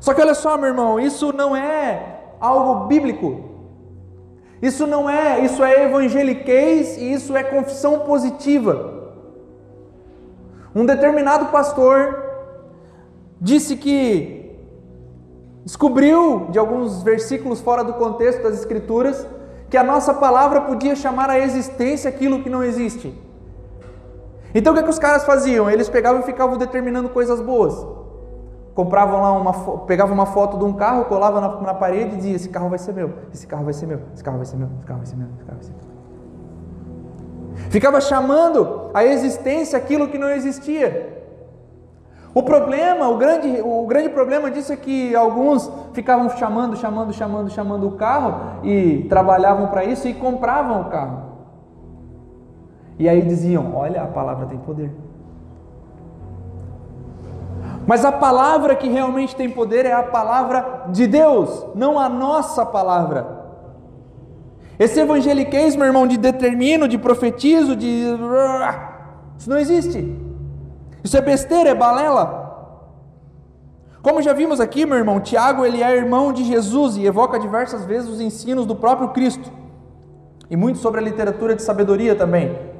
Só 0.00 0.12
que 0.12 0.20
olha 0.20 0.34
só, 0.34 0.58
meu 0.58 0.68
irmão, 0.68 0.98
isso 0.98 1.32
não 1.32 1.56
é 1.56 2.20
algo 2.40 2.86
bíblico. 2.86 3.51
Isso 4.62 4.86
não 4.86 5.10
é, 5.10 5.40
isso 5.40 5.64
é 5.64 5.84
evangeliquez 5.86 6.96
e 6.96 7.12
isso 7.12 7.36
é 7.36 7.42
confissão 7.42 7.98
positiva. 8.00 9.10
Um 10.72 10.86
determinado 10.86 11.46
pastor 11.46 12.22
disse 13.40 13.74
que 13.74 14.56
descobriu 15.64 16.46
de 16.50 16.60
alguns 16.60 17.02
versículos 17.02 17.60
fora 17.60 17.82
do 17.82 17.94
contexto 17.94 18.40
das 18.44 18.60
escrituras 18.60 19.26
que 19.68 19.76
a 19.76 19.82
nossa 19.82 20.14
palavra 20.14 20.60
podia 20.60 20.94
chamar 20.94 21.28
à 21.28 21.40
existência 21.40 22.08
aquilo 22.08 22.42
que 22.42 22.48
não 22.48 22.62
existe. 22.62 23.12
Então 24.54 24.72
o 24.72 24.76
que, 24.76 24.80
é 24.80 24.84
que 24.84 24.90
os 24.90 24.98
caras 24.98 25.24
faziam? 25.24 25.68
Eles 25.68 25.88
pegavam 25.88 26.20
e 26.20 26.24
ficavam 26.24 26.56
determinando 26.56 27.08
coisas 27.08 27.40
boas 27.40 27.74
compravam 28.74 29.20
lá 29.20 29.32
uma, 29.32 29.52
pegavam 29.86 30.14
uma 30.14 30.26
foto 30.26 30.58
de 30.58 30.64
um 30.64 30.72
carro, 30.72 31.04
colavam 31.04 31.40
na, 31.40 31.60
na, 31.60 31.74
parede 31.74 32.14
e 32.14 32.16
dizia: 32.16 32.36
esse 32.36 32.48
carro 32.48 32.68
vai 32.68 32.78
ser 32.78 32.92
meu, 32.92 33.12
esse 33.32 33.46
carro 33.46 33.64
vai 33.64 33.72
ser 33.72 33.86
meu, 33.86 34.00
esse 34.14 34.22
carro 34.22 34.36
vai 34.36 34.46
ser 34.46 34.56
meu, 34.56 34.68
esse 34.78 34.86
carro 34.86 34.98
vai 34.98 35.06
ser 35.06 35.16
meu, 35.16 35.28
esse 35.36 35.44
carro 35.44 35.58
vai 35.58 35.64
ser 35.64 35.72
meu. 35.72 35.92
Ficava 37.70 38.00
chamando 38.00 38.90
a 38.92 39.04
existência 39.04 39.78
aquilo 39.78 40.08
que 40.08 40.18
não 40.18 40.30
existia. 40.30 41.12
O 42.34 42.42
problema, 42.42 43.08
o 43.08 43.18
grande, 43.18 43.60
o 43.62 43.86
grande 43.86 44.08
problema 44.08 44.50
disso 44.50 44.72
é 44.72 44.76
que 44.76 45.14
alguns 45.14 45.70
ficavam 45.92 46.30
chamando, 46.30 46.76
chamando, 46.76 47.12
chamando, 47.12 47.50
chamando 47.50 47.86
o 47.86 47.92
carro 47.92 48.64
e 48.64 49.04
trabalhavam 49.08 49.68
para 49.68 49.84
isso 49.84 50.08
e 50.08 50.14
compravam 50.14 50.82
o 50.82 50.84
carro. 50.86 51.32
E 52.98 53.08
aí 53.08 53.20
diziam: 53.20 53.74
Olha, 53.74 54.02
a 54.02 54.06
palavra 54.06 54.46
tem 54.46 54.58
poder. 54.58 54.90
Mas 57.86 58.04
a 58.04 58.12
palavra 58.12 58.76
que 58.76 58.88
realmente 58.88 59.34
tem 59.34 59.50
poder 59.50 59.86
é 59.86 59.92
a 59.92 60.02
palavra 60.02 60.84
de 60.88 61.06
Deus, 61.06 61.66
não 61.74 61.98
a 61.98 62.08
nossa 62.08 62.64
palavra. 62.64 63.42
Esse 64.78 65.00
evangeliquez, 65.00 65.76
meu 65.76 65.86
irmão, 65.86 66.06
de 66.06 66.16
determino, 66.16 66.88
de 66.88 66.98
profetizo, 66.98 67.76
de. 67.76 68.04
Isso 69.38 69.50
não 69.50 69.58
existe. 69.58 70.16
Isso 71.04 71.16
é 71.16 71.20
besteira, 71.20 71.70
é 71.70 71.74
balela. 71.74 72.42
Como 74.02 74.20
já 74.20 74.32
vimos 74.32 74.60
aqui, 74.60 74.84
meu 74.84 74.98
irmão, 74.98 75.20
Tiago 75.20 75.64
ele 75.64 75.82
é 75.82 75.96
irmão 75.96 76.32
de 76.32 76.42
Jesus 76.42 76.96
e 76.96 77.06
evoca 77.06 77.38
diversas 77.38 77.84
vezes 77.84 78.08
os 78.08 78.20
ensinos 78.20 78.66
do 78.66 78.74
próprio 78.74 79.10
Cristo. 79.10 79.50
E 80.50 80.56
muito 80.56 80.78
sobre 80.78 81.00
a 81.00 81.02
literatura 81.02 81.54
de 81.54 81.62
sabedoria 81.62 82.14
também. 82.14 82.71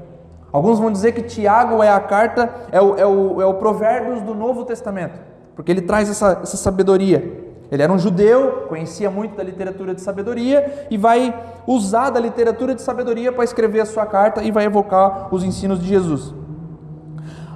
Alguns 0.53 0.79
vão 0.79 0.93
dizer 0.93 1.13
que 1.13 1.23
Tiago 1.23 1.83
é 1.83 1.89
a 1.89 1.99
carta, 1.99 2.53
é 2.71 2.81
o, 2.81 2.97
é 2.97 3.07
o, 3.07 3.41
é 3.41 3.47
o 3.47 3.55
Provérbios 3.55 4.21
do 4.21 4.35
Novo 4.35 4.65
Testamento, 4.65 5.19
porque 5.57 5.73
ele 5.73 5.81
traz 5.81 6.11
essa, 6.11 6.41
essa 6.43 6.57
sabedoria. 6.57 7.41
Ele 7.71 7.83
era 7.83 7.91
um 7.91 7.99
judeu, 7.99 8.67
conhecia 8.69 9.11
muito 9.11 9.35
da 9.35 9.43
literatura 9.43 9.95
de 9.95 10.03
sabedoria 10.03 10.87
e 10.91 10.99
vai 10.99 11.35
usar 11.67 12.11
da 12.11 12.21
literatura 12.21 12.75
de 12.75 12.83
sabedoria 12.83 13.33
para 13.33 13.45
escrever 13.45 13.81
a 13.81 13.87
sua 13.87 14.05
carta 14.05 14.43
e 14.43 14.51
vai 14.51 14.67
evocar 14.67 15.35
os 15.35 15.43
ensinos 15.43 15.81
de 15.81 15.89
Jesus. 15.89 16.35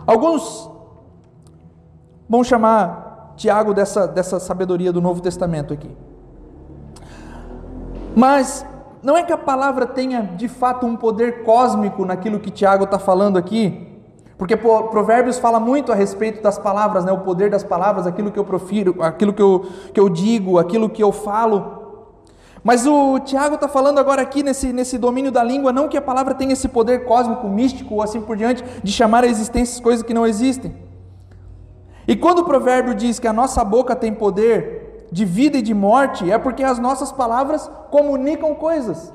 Alguns 0.07 0.71
vão 2.27 2.43
chamar 2.43 3.35
Tiago 3.37 3.75
dessa, 3.75 4.09
dessa 4.09 4.41
sabedoria 4.41 4.91
do 4.91 5.03
Novo 5.03 5.21
Testamento 5.21 5.75
aqui. 5.75 5.95
Mas 8.17 8.65
não 9.03 9.17
é 9.17 9.23
que 9.23 9.33
a 9.33 9.39
palavra 9.39 9.87
tenha 9.87 10.23
de 10.23 10.49
fato 10.49 10.87
um 10.87 10.97
poder 10.97 11.43
cósmico 11.43 12.05
naquilo 12.05 12.41
que 12.41 12.51
Tiago 12.51 12.85
está 12.85 12.99
falando 12.99 13.37
aqui, 13.37 13.87
porque 14.39 14.57
Provérbios 14.57 15.39
fala 15.39 15.59
muito 15.59 15.91
a 15.91 15.95
respeito 15.95 16.43
das 16.43 16.59
palavras, 16.59 17.05
né? 17.05 17.13
o 17.13 17.21
poder 17.21 17.51
das 17.51 17.65
palavras, 17.65 18.07
aquilo 18.07 18.31
que 18.31 18.39
eu 18.39 18.45
profiro, 18.45 19.03
aquilo 19.03 19.33
que 19.33 19.41
eu, 19.41 19.67
que 19.95 20.01
eu 20.01 20.09
digo, 20.09 20.59
aquilo 20.59 20.91
que 20.91 21.03
eu 21.03 21.11
falo. 21.11 21.85
Mas 22.63 22.87
o 22.87 23.19
Tiago 23.21 23.55
está 23.55 23.69
falando 23.69 23.99
agora 23.99 24.21
aqui 24.21 24.43
nesse, 24.43 24.73
nesse 24.73 24.99
domínio 24.99 25.31
da 25.31 25.43
língua, 25.43 25.73
não 25.73 25.89
que 25.89 25.97
a 25.97 26.03
palavra 26.03 26.35
tenha 26.35 26.53
esse 26.53 26.69
poder 26.69 27.05
cósmico, 27.05 27.49
místico 27.49 27.95
ou 27.95 28.03
assim 28.03 28.21
por 28.21 28.37
diante, 28.37 28.63
de 28.83 28.93
chamar 28.93 29.25
a 29.25 29.27
existência 29.27 29.83
coisas 29.83 30.03
que 30.03 30.13
não 30.13 30.27
existem. 30.27 30.75
E 32.09 32.15
quando 32.15 32.41
o 32.41 32.45
provérbio 32.45 32.95
diz 32.95 33.19
que 33.19 33.27
a 33.27 33.33
nossa 33.33 33.65
boca 33.65 33.97
tem 33.97 34.13
poder 34.13 34.76
de 35.11 35.25
vida 35.25 35.59
e 35.59 35.63
de 35.63 35.75
morte 35.75 36.31
é 36.31 36.39
porque 36.39 36.63
as 36.63 36.79
nossas 36.79 37.13
palavras 37.13 37.71
comunicam 37.91 38.55
coisas. 38.55 39.13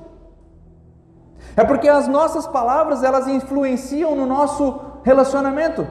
É 1.56 1.64
porque 1.64 1.88
as 1.88 2.08
nossas 2.08 2.48
palavras 2.48 3.04
elas 3.04 3.28
influenciam 3.28 4.16
no 4.16 4.26
nosso 4.26 4.80
relacionamento. 5.04 5.86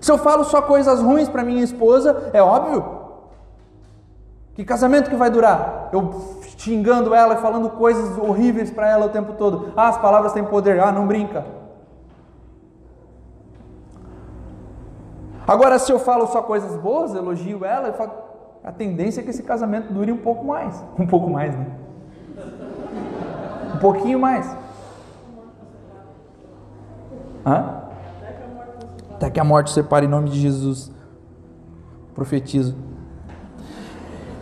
Se 0.00 0.10
eu 0.10 0.18
falo 0.18 0.44
só 0.44 0.62
coisas 0.62 1.00
ruins 1.00 1.28
para 1.28 1.44
minha 1.44 1.62
esposa, 1.62 2.30
é 2.32 2.42
óbvio. 2.42 3.02
Que 4.54 4.64
casamento 4.64 5.08
que 5.08 5.16
vai 5.16 5.30
durar? 5.30 5.88
Eu 5.92 6.42
xingando 6.58 7.14
ela 7.14 7.34
e 7.34 7.38
falando 7.38 7.70
coisas 7.70 8.18
horríveis 8.18 8.70
para 8.70 8.88
ela 8.88 9.06
o 9.06 9.10
tempo 9.10 9.34
todo. 9.34 9.72
Ah, 9.76 9.88
as 9.88 9.98
palavras 9.98 10.32
têm 10.32 10.44
poder. 10.44 10.80
Ah, 10.80 10.92
não 10.92 11.06
brinca. 11.06 11.44
Agora, 15.46 15.78
se 15.78 15.90
eu 15.90 15.98
falo 15.98 16.26
só 16.28 16.42
coisas 16.42 16.76
boas, 16.76 17.14
elogio 17.14 17.64
ela, 17.64 17.88
eu 17.88 17.94
falo, 17.94 18.12
a 18.62 18.70
tendência 18.70 19.20
é 19.20 19.24
que 19.24 19.30
esse 19.30 19.42
casamento 19.42 19.92
dure 19.92 20.12
um 20.12 20.18
pouco 20.18 20.44
mais. 20.44 20.82
Um 20.98 21.06
pouco 21.06 21.28
mais, 21.28 21.54
né? 21.56 21.66
Um 23.74 23.78
pouquinho 23.78 24.18
mais. 24.18 24.56
Hã? 27.44 27.82
Até 29.14 29.30
que 29.30 29.40
a 29.40 29.44
morte 29.44 29.70
separe 29.70 30.06
em 30.06 30.08
nome 30.08 30.30
de 30.30 30.38
Jesus. 30.38 30.92
Profetizo. 32.14 32.76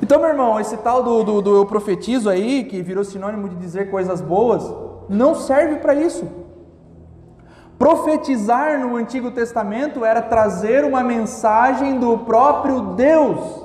Então, 0.02 0.18
meu 0.18 0.28
irmão, 0.28 0.58
esse 0.58 0.76
tal 0.78 1.02
do, 1.02 1.22
do, 1.22 1.42
do 1.42 1.56
eu 1.56 1.66
profetizo 1.66 2.28
aí, 2.28 2.64
que 2.64 2.82
virou 2.82 3.04
sinônimo 3.04 3.48
de 3.48 3.56
dizer 3.56 3.90
coisas 3.90 4.20
boas, 4.20 4.64
não 5.08 5.34
serve 5.34 5.76
para 5.76 5.94
isso. 5.94 6.26
Profetizar 7.80 8.78
no 8.78 8.94
Antigo 8.94 9.30
Testamento 9.30 10.04
era 10.04 10.20
trazer 10.20 10.84
uma 10.84 11.02
mensagem 11.02 11.98
do 11.98 12.18
próprio 12.18 12.92
Deus. 12.92 13.64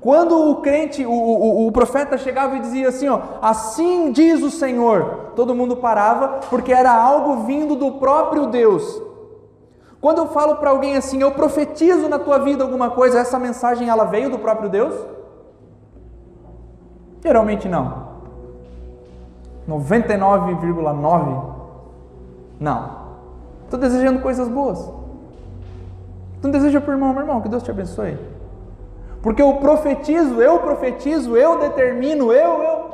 Quando 0.00 0.48
o 0.48 0.60
crente, 0.60 1.04
o, 1.04 1.10
o, 1.10 1.66
o, 1.66 1.72
profeta 1.72 2.16
chegava 2.16 2.54
e 2.54 2.60
dizia 2.60 2.88
assim: 2.88 3.08
ó, 3.08 3.20
assim 3.42 4.12
diz 4.12 4.44
o 4.44 4.50
Senhor, 4.50 5.32
todo 5.34 5.56
mundo 5.56 5.78
parava, 5.78 6.38
porque 6.48 6.72
era 6.72 6.92
algo 6.92 7.46
vindo 7.46 7.74
do 7.74 7.94
próprio 7.94 8.46
Deus. 8.46 9.02
Quando 10.00 10.18
eu 10.18 10.28
falo 10.28 10.54
para 10.58 10.70
alguém 10.70 10.96
assim, 10.96 11.20
eu 11.20 11.32
profetizo 11.32 12.08
na 12.08 12.20
tua 12.20 12.38
vida 12.38 12.62
alguma 12.62 12.90
coisa, 12.90 13.18
essa 13.18 13.40
mensagem 13.40 13.88
ela 13.88 14.04
veio 14.04 14.30
do 14.30 14.38
próprio 14.38 14.68
Deus? 14.70 14.94
Geralmente 17.24 17.68
não. 17.68 18.06
99,9 19.68 21.57
não. 22.58 23.08
Estou 23.64 23.78
desejando 23.78 24.20
coisas 24.20 24.48
boas. 24.48 24.90
Então 26.38 26.50
deseja 26.50 26.80
para 26.80 26.90
o 26.90 26.94
irmão, 26.94 27.12
meu 27.12 27.22
irmão, 27.22 27.40
que 27.40 27.48
Deus 27.48 27.62
te 27.62 27.70
abençoe. 27.70 28.18
Porque 29.22 29.42
eu 29.42 29.54
profetizo, 29.54 30.40
eu 30.40 30.58
profetizo, 30.60 31.36
eu 31.36 31.58
determino, 31.58 32.32
eu, 32.32 32.62
eu. 32.62 32.88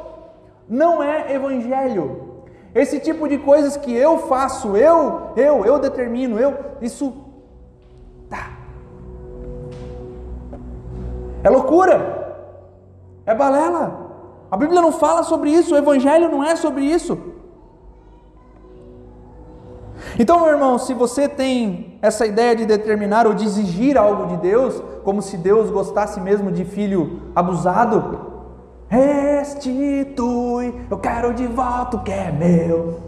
Não 0.68 1.02
é 1.02 1.34
evangelho. 1.34 2.34
Esse 2.74 2.98
tipo 2.98 3.28
de 3.28 3.38
coisas 3.38 3.76
que 3.76 3.94
eu 3.94 4.18
faço, 4.18 4.76
eu, 4.76 5.30
eu, 5.36 5.64
eu 5.64 5.78
determino, 5.78 6.38
eu, 6.40 6.56
isso 6.80 7.14
tá. 8.28 8.50
É 11.42 11.50
loucura. 11.50 12.24
É 13.26 13.34
balela. 13.34 14.04
A 14.50 14.56
Bíblia 14.56 14.80
não 14.80 14.92
fala 14.92 15.22
sobre 15.22 15.50
isso, 15.50 15.74
o 15.74 15.78
evangelho 15.78 16.30
não 16.30 16.42
é 16.42 16.56
sobre 16.56 16.84
isso. 16.84 17.33
Então, 20.18 20.40
meu 20.40 20.50
irmão, 20.50 20.78
se 20.78 20.94
você 20.94 21.28
tem 21.28 21.98
essa 22.00 22.24
ideia 22.24 22.54
de 22.54 22.64
determinar 22.64 23.26
ou 23.26 23.34
de 23.34 23.44
exigir 23.44 23.98
algo 23.98 24.26
de 24.26 24.36
Deus, 24.36 24.80
como 25.02 25.20
se 25.20 25.36
Deus 25.36 25.70
gostasse 25.70 26.20
mesmo 26.20 26.52
de 26.52 26.64
filho 26.64 27.22
abusado, 27.34 28.32
restitui, 28.88 30.74
eu 30.88 30.98
quero 30.98 31.34
de 31.34 31.46
volta 31.46 31.96
o 31.96 32.02
que 32.04 32.12
é 32.12 32.30
meu. 32.30 33.00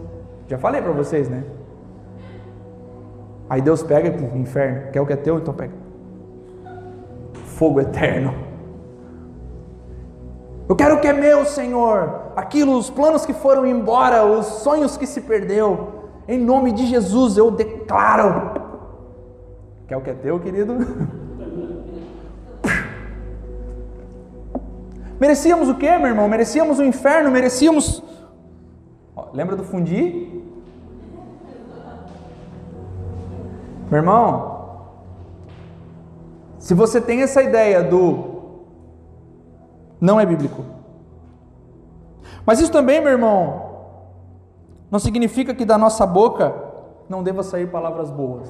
Já 0.47 0.57
falei 0.57 0.81
para 0.81 0.91
vocês, 0.91 1.29
né? 1.29 1.43
Aí 3.49 3.61
Deus 3.61 3.81
pega 3.81 4.09
o 4.09 4.37
inferno, 4.37 4.91
quer 4.91 4.99
o 4.99 5.05
que 5.05 5.13
é 5.13 5.17
teu, 5.17 5.37
então 5.37 5.53
pega. 5.53 5.73
Fogo 7.45 7.79
eterno. 7.79 8.33
Eu 10.67 10.75
quero 10.75 10.95
o 10.95 10.99
que 10.99 11.07
é 11.07 11.13
meu, 11.13 11.45
Senhor. 11.45 12.33
Aquilo, 12.35 12.77
os 12.77 12.89
planos 12.89 13.25
que 13.25 13.33
foram 13.33 13.65
embora, 13.65 14.25
os 14.25 14.45
sonhos 14.45 14.97
que 14.97 15.07
se 15.07 15.21
perdeu. 15.21 15.96
Em 16.27 16.37
nome 16.37 16.71
de 16.71 16.85
Jesus 16.85 17.37
eu 17.37 17.49
declaro. 17.49 18.51
Quer 19.87 19.95
o 19.97 20.01
que 20.01 20.09
é 20.09 20.13
teu, 20.13 20.39
querido? 20.39 20.73
Merecíamos 25.19 25.69
o 25.69 25.75
que, 25.75 25.97
meu 25.97 26.07
irmão? 26.07 26.27
Merecíamos 26.27 26.79
o 26.79 26.83
inferno, 26.83 27.31
merecíamos. 27.31 28.03
lembra 29.33 29.55
do 29.55 29.63
fundi? 29.63 30.43
Meu 33.89 33.99
irmão, 33.99 34.57
se 36.59 36.73
você 36.73 36.99
tem 36.99 37.21
essa 37.21 37.41
ideia 37.41 37.81
do 37.81 38.35
não 39.99 40.19
é 40.19 40.25
bíblico. 40.25 40.63
Mas 42.45 42.59
isso 42.59 42.71
também, 42.71 43.01
meu 43.01 43.11
irmão, 43.11 43.66
não 44.89 44.99
significa 44.99 45.53
que 45.53 45.65
da 45.65 45.77
nossa 45.77 46.05
boca 46.05 46.53
não 47.09 47.21
deva 47.21 47.43
sair 47.43 47.67
palavras 47.67 48.09
boas. 48.09 48.47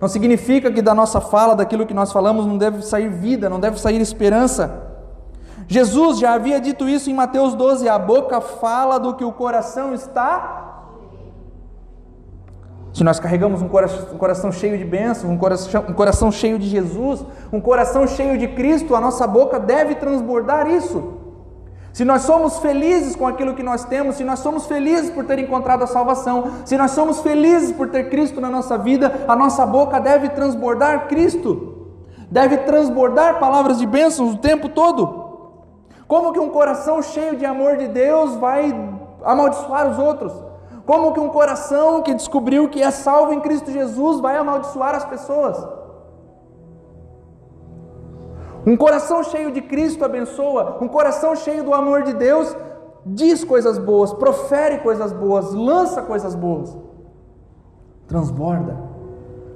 Não 0.00 0.08
significa 0.08 0.70
que 0.70 0.82
da 0.82 0.94
nossa 0.94 1.20
fala, 1.20 1.54
daquilo 1.54 1.86
que 1.86 1.94
nós 1.94 2.12
falamos, 2.12 2.46
não 2.46 2.58
deve 2.58 2.82
sair 2.82 3.08
vida, 3.08 3.48
não 3.48 3.60
deve 3.60 3.80
sair 3.80 4.00
esperança. 4.00 4.82
Jesus 5.66 6.18
já 6.18 6.34
havia 6.34 6.60
dito 6.60 6.88
isso 6.88 7.08
em 7.08 7.14
Mateus 7.14 7.54
12: 7.54 7.88
a 7.88 7.98
boca 7.98 8.40
fala 8.40 8.98
do 8.98 9.14
que 9.14 9.24
o 9.24 9.32
coração 9.32 9.94
está. 9.94 10.62
Se 12.92 13.02
nós 13.02 13.18
carregamos 13.18 13.60
um 13.62 13.68
coração, 13.68 14.14
um 14.14 14.18
coração 14.18 14.52
cheio 14.52 14.78
de 14.78 14.84
bênçãos, 14.84 15.32
um 15.32 15.38
coração, 15.38 15.84
um 15.88 15.92
coração 15.92 16.30
cheio 16.30 16.58
de 16.58 16.68
Jesus, 16.68 17.24
um 17.52 17.60
coração 17.60 18.06
cheio 18.06 18.38
de 18.38 18.48
Cristo, 18.48 18.94
a 18.94 19.00
nossa 19.00 19.26
boca 19.26 19.58
deve 19.58 19.94
transbordar 19.96 20.70
isso. 20.70 21.23
Se 21.94 22.04
nós 22.04 22.22
somos 22.22 22.58
felizes 22.58 23.14
com 23.14 23.24
aquilo 23.24 23.54
que 23.54 23.62
nós 23.62 23.84
temos, 23.84 24.16
se 24.16 24.24
nós 24.24 24.40
somos 24.40 24.66
felizes 24.66 25.10
por 25.10 25.24
ter 25.26 25.38
encontrado 25.38 25.84
a 25.84 25.86
salvação, 25.86 26.50
se 26.64 26.76
nós 26.76 26.90
somos 26.90 27.20
felizes 27.20 27.70
por 27.70 27.88
ter 27.88 28.10
Cristo 28.10 28.40
na 28.40 28.50
nossa 28.50 28.76
vida, 28.76 29.24
a 29.28 29.36
nossa 29.36 29.64
boca 29.64 30.00
deve 30.00 30.28
transbordar 30.30 31.06
Cristo, 31.06 31.86
deve 32.28 32.56
transbordar 32.58 33.38
palavras 33.38 33.78
de 33.78 33.86
bênçãos 33.86 34.34
o 34.34 34.38
tempo 34.38 34.68
todo. 34.68 35.22
Como 36.08 36.32
que 36.32 36.40
um 36.40 36.48
coração 36.48 37.00
cheio 37.00 37.36
de 37.36 37.46
amor 37.46 37.76
de 37.76 37.86
Deus 37.86 38.34
vai 38.34 38.74
amaldiçoar 39.22 39.88
os 39.88 39.96
outros? 39.96 40.32
Como 40.84 41.12
que 41.12 41.20
um 41.20 41.28
coração 41.28 42.02
que 42.02 42.12
descobriu 42.12 42.68
que 42.68 42.82
é 42.82 42.90
salvo 42.90 43.32
em 43.32 43.40
Cristo 43.40 43.70
Jesus 43.70 44.18
vai 44.18 44.36
amaldiçoar 44.36 44.96
as 44.96 45.04
pessoas? 45.04 45.83
Um 48.66 48.76
coração 48.76 49.22
cheio 49.22 49.50
de 49.52 49.60
Cristo 49.60 50.04
abençoa, 50.04 50.78
um 50.80 50.88
coração 50.88 51.36
cheio 51.36 51.62
do 51.62 51.74
amor 51.74 52.02
de 52.02 52.14
Deus 52.14 52.54
diz 53.04 53.44
coisas 53.44 53.76
boas, 53.76 54.12
profere 54.12 54.78
coisas 54.78 55.12
boas, 55.12 55.52
lança 55.52 56.00
coisas 56.02 56.34
boas, 56.34 56.76
transborda, 58.06 58.78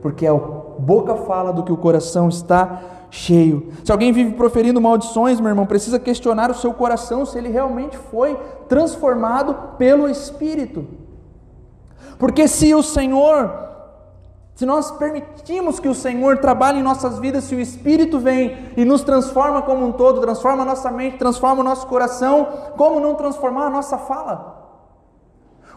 porque 0.02 0.26
a 0.26 0.34
boca 0.34 1.14
fala 1.16 1.52
do 1.52 1.62
que 1.62 1.72
o 1.72 1.76
coração 1.76 2.28
está 2.28 2.82
cheio. 3.10 3.68
Se 3.82 3.90
alguém 3.90 4.12
vive 4.12 4.32
proferindo 4.32 4.80
maldições, 4.80 5.40
meu 5.40 5.48
irmão, 5.48 5.66
precisa 5.66 5.98
questionar 5.98 6.50
o 6.50 6.54
seu 6.54 6.74
coração 6.74 7.24
se 7.24 7.38
ele 7.38 7.48
realmente 7.48 7.96
foi 7.96 8.38
transformado 8.68 9.76
pelo 9.78 10.08
Espírito. 10.08 10.86
Porque 12.18 12.46
se 12.46 12.74
o 12.74 12.82
Senhor 12.82 13.67
se 14.58 14.66
nós 14.66 14.90
permitimos 14.90 15.78
que 15.78 15.88
o 15.88 15.94
Senhor 15.94 16.38
trabalhe 16.38 16.80
em 16.80 16.82
nossas 16.82 17.16
vidas, 17.20 17.44
se 17.44 17.54
o 17.54 17.60
Espírito 17.60 18.18
vem 18.18 18.72
e 18.76 18.84
nos 18.84 19.02
transforma 19.02 19.62
como 19.62 19.86
um 19.86 19.92
todo, 19.92 20.20
transforma 20.20 20.64
a 20.64 20.66
nossa 20.66 20.90
mente, 20.90 21.16
transforma 21.16 21.60
o 21.60 21.64
nosso 21.64 21.86
coração, 21.86 22.72
como 22.76 22.98
não 22.98 23.14
transformar 23.14 23.66
a 23.66 23.70
nossa 23.70 23.96
fala? 23.96 24.82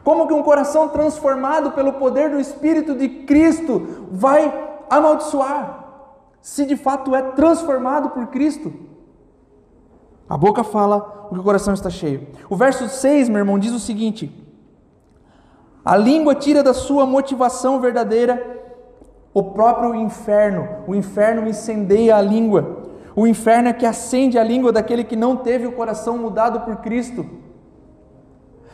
Como 0.04 0.26
que 0.26 0.34
um 0.34 0.42
coração 0.42 0.90
transformado 0.90 1.74
pelo 1.74 1.94
poder 1.94 2.32
do 2.32 2.40
Espírito 2.40 2.96
de 2.96 3.08
Cristo 3.08 4.08
vai 4.12 4.52
amaldiçoar, 4.90 5.86
se 6.42 6.66
de 6.66 6.76
fato 6.76 7.16
é 7.16 7.22
transformado 7.22 8.10
por 8.10 8.26
Cristo? 8.30 8.74
A 10.28 10.36
boca 10.36 10.64
fala 10.64 11.28
o 11.30 11.36
que 11.36 11.40
o 11.40 11.44
coração 11.44 11.76
está 11.76 11.92
cheio. 11.92 12.30
O 12.50 12.56
verso 12.56 12.90
6, 12.90 13.30
meu 13.30 13.38
irmão, 13.38 13.60
diz 13.60 13.74
o 13.74 13.80
seguinte: 13.80 14.36
A 15.86 15.96
língua 15.96 16.34
tira 16.34 16.64
da 16.64 16.74
sua 16.74 17.06
motivação 17.06 17.80
verdadeira 17.80 18.60
o 19.34 19.44
próprio 19.44 19.96
inferno, 19.96 20.68
o 20.88 20.94
inferno 20.94 21.48
incendeia 21.48 22.18
a 22.18 22.22
língua. 22.22 22.82
O 23.16 23.26
inferno 23.26 23.70
é 23.70 23.74
que 23.74 23.86
acende 23.86 24.38
a 24.38 24.44
língua 24.44 24.72
daquele 24.72 25.04
que 25.04 25.16
não 25.16 25.38
teve 25.38 25.68
o 25.68 25.72
coração 25.72 26.18
mudado 26.18 26.62
por 26.62 26.78
Cristo. 26.78 27.26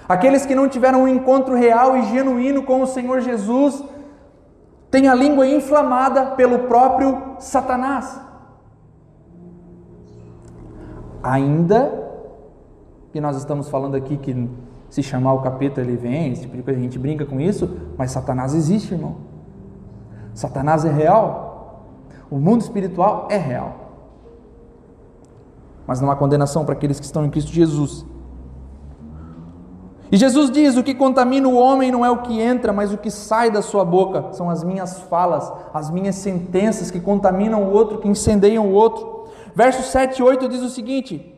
Aqueles 0.08 0.46
que 0.46 0.56
não 0.56 0.70
tiveram 0.70 1.04
um 1.04 1.08
encontro 1.08 1.54
real 1.56 1.98
e 1.98 2.04
genuíno 2.04 2.64
com 2.64 2.82
o 2.82 2.88
Senhor 2.88 3.22
Jesus, 3.22 3.84
têm 4.90 5.08
a 5.08 5.14
língua 5.14 5.46
inflamada 5.46 6.28
pelo 6.28 6.60
próprio 6.60 7.36
Satanás. 7.40 8.20
Ainda 11.22 12.08
que 13.12 13.20
nós 13.20 13.36
estamos 13.36 13.70
falando 13.70 13.96
aqui 13.96 14.18
que 14.18 14.50
se 14.90 15.04
chamar 15.04 15.34
o 15.34 15.42
capeta 15.42 15.82
ele 15.82 15.98
vem, 15.98 16.32
esse 16.32 16.44
tipo 16.44 16.56
de 16.56 16.64
coisa, 16.64 16.80
a 16.80 16.84
gente 16.84 16.98
brinca 16.98 17.26
com 17.26 17.40
isso, 17.42 17.70
mas 17.98 18.12
Satanás 18.12 18.54
existe, 18.54 18.94
irmão. 18.94 19.27
Satanás 20.38 20.86
é 20.86 20.92
real. 20.92 21.88
O 22.30 22.38
mundo 22.38 22.62
espiritual 22.62 23.28
é 23.32 23.38
real. 23.38 23.74
Mas 25.88 26.00
não 26.00 26.12
há 26.12 26.16
condenação 26.16 26.64
para 26.64 26.74
aqueles 26.74 27.00
que 27.00 27.06
estão 27.08 27.26
em 27.26 27.30
Cristo 27.32 27.52
Jesus. 27.52 28.06
E 30.12 30.16
Jesus 30.16 30.52
diz: 30.52 30.78
O 30.78 30.84
que 30.84 30.94
contamina 30.94 31.48
o 31.48 31.56
homem 31.56 31.92
não 31.92 32.06
é 32.06 32.12
o 32.12 32.22
que 32.22 32.40
entra, 32.40 32.72
mas 32.72 32.94
o 32.94 33.00
que 33.00 33.10
sai 33.10 33.50
da 33.50 33.64
sua 33.64 33.84
boca. 33.84 34.32
São 34.32 34.48
as 34.48 34.64
minhas 34.64 35.00
falas, 35.02 35.52
as 35.74 35.90
minhas 35.90 36.14
sentenças 36.14 36.92
que 36.92 37.00
contaminam 37.00 37.64
o 37.64 37.72
outro, 37.72 37.98
que 37.98 38.08
incendeiam 38.08 38.68
o 38.68 38.74
outro. 38.74 39.26
Versos 39.56 39.88
7 39.88 40.20
e 40.20 40.24
8 40.24 40.48
diz 40.50 40.62
o 40.62 40.70
seguinte: 40.70 41.34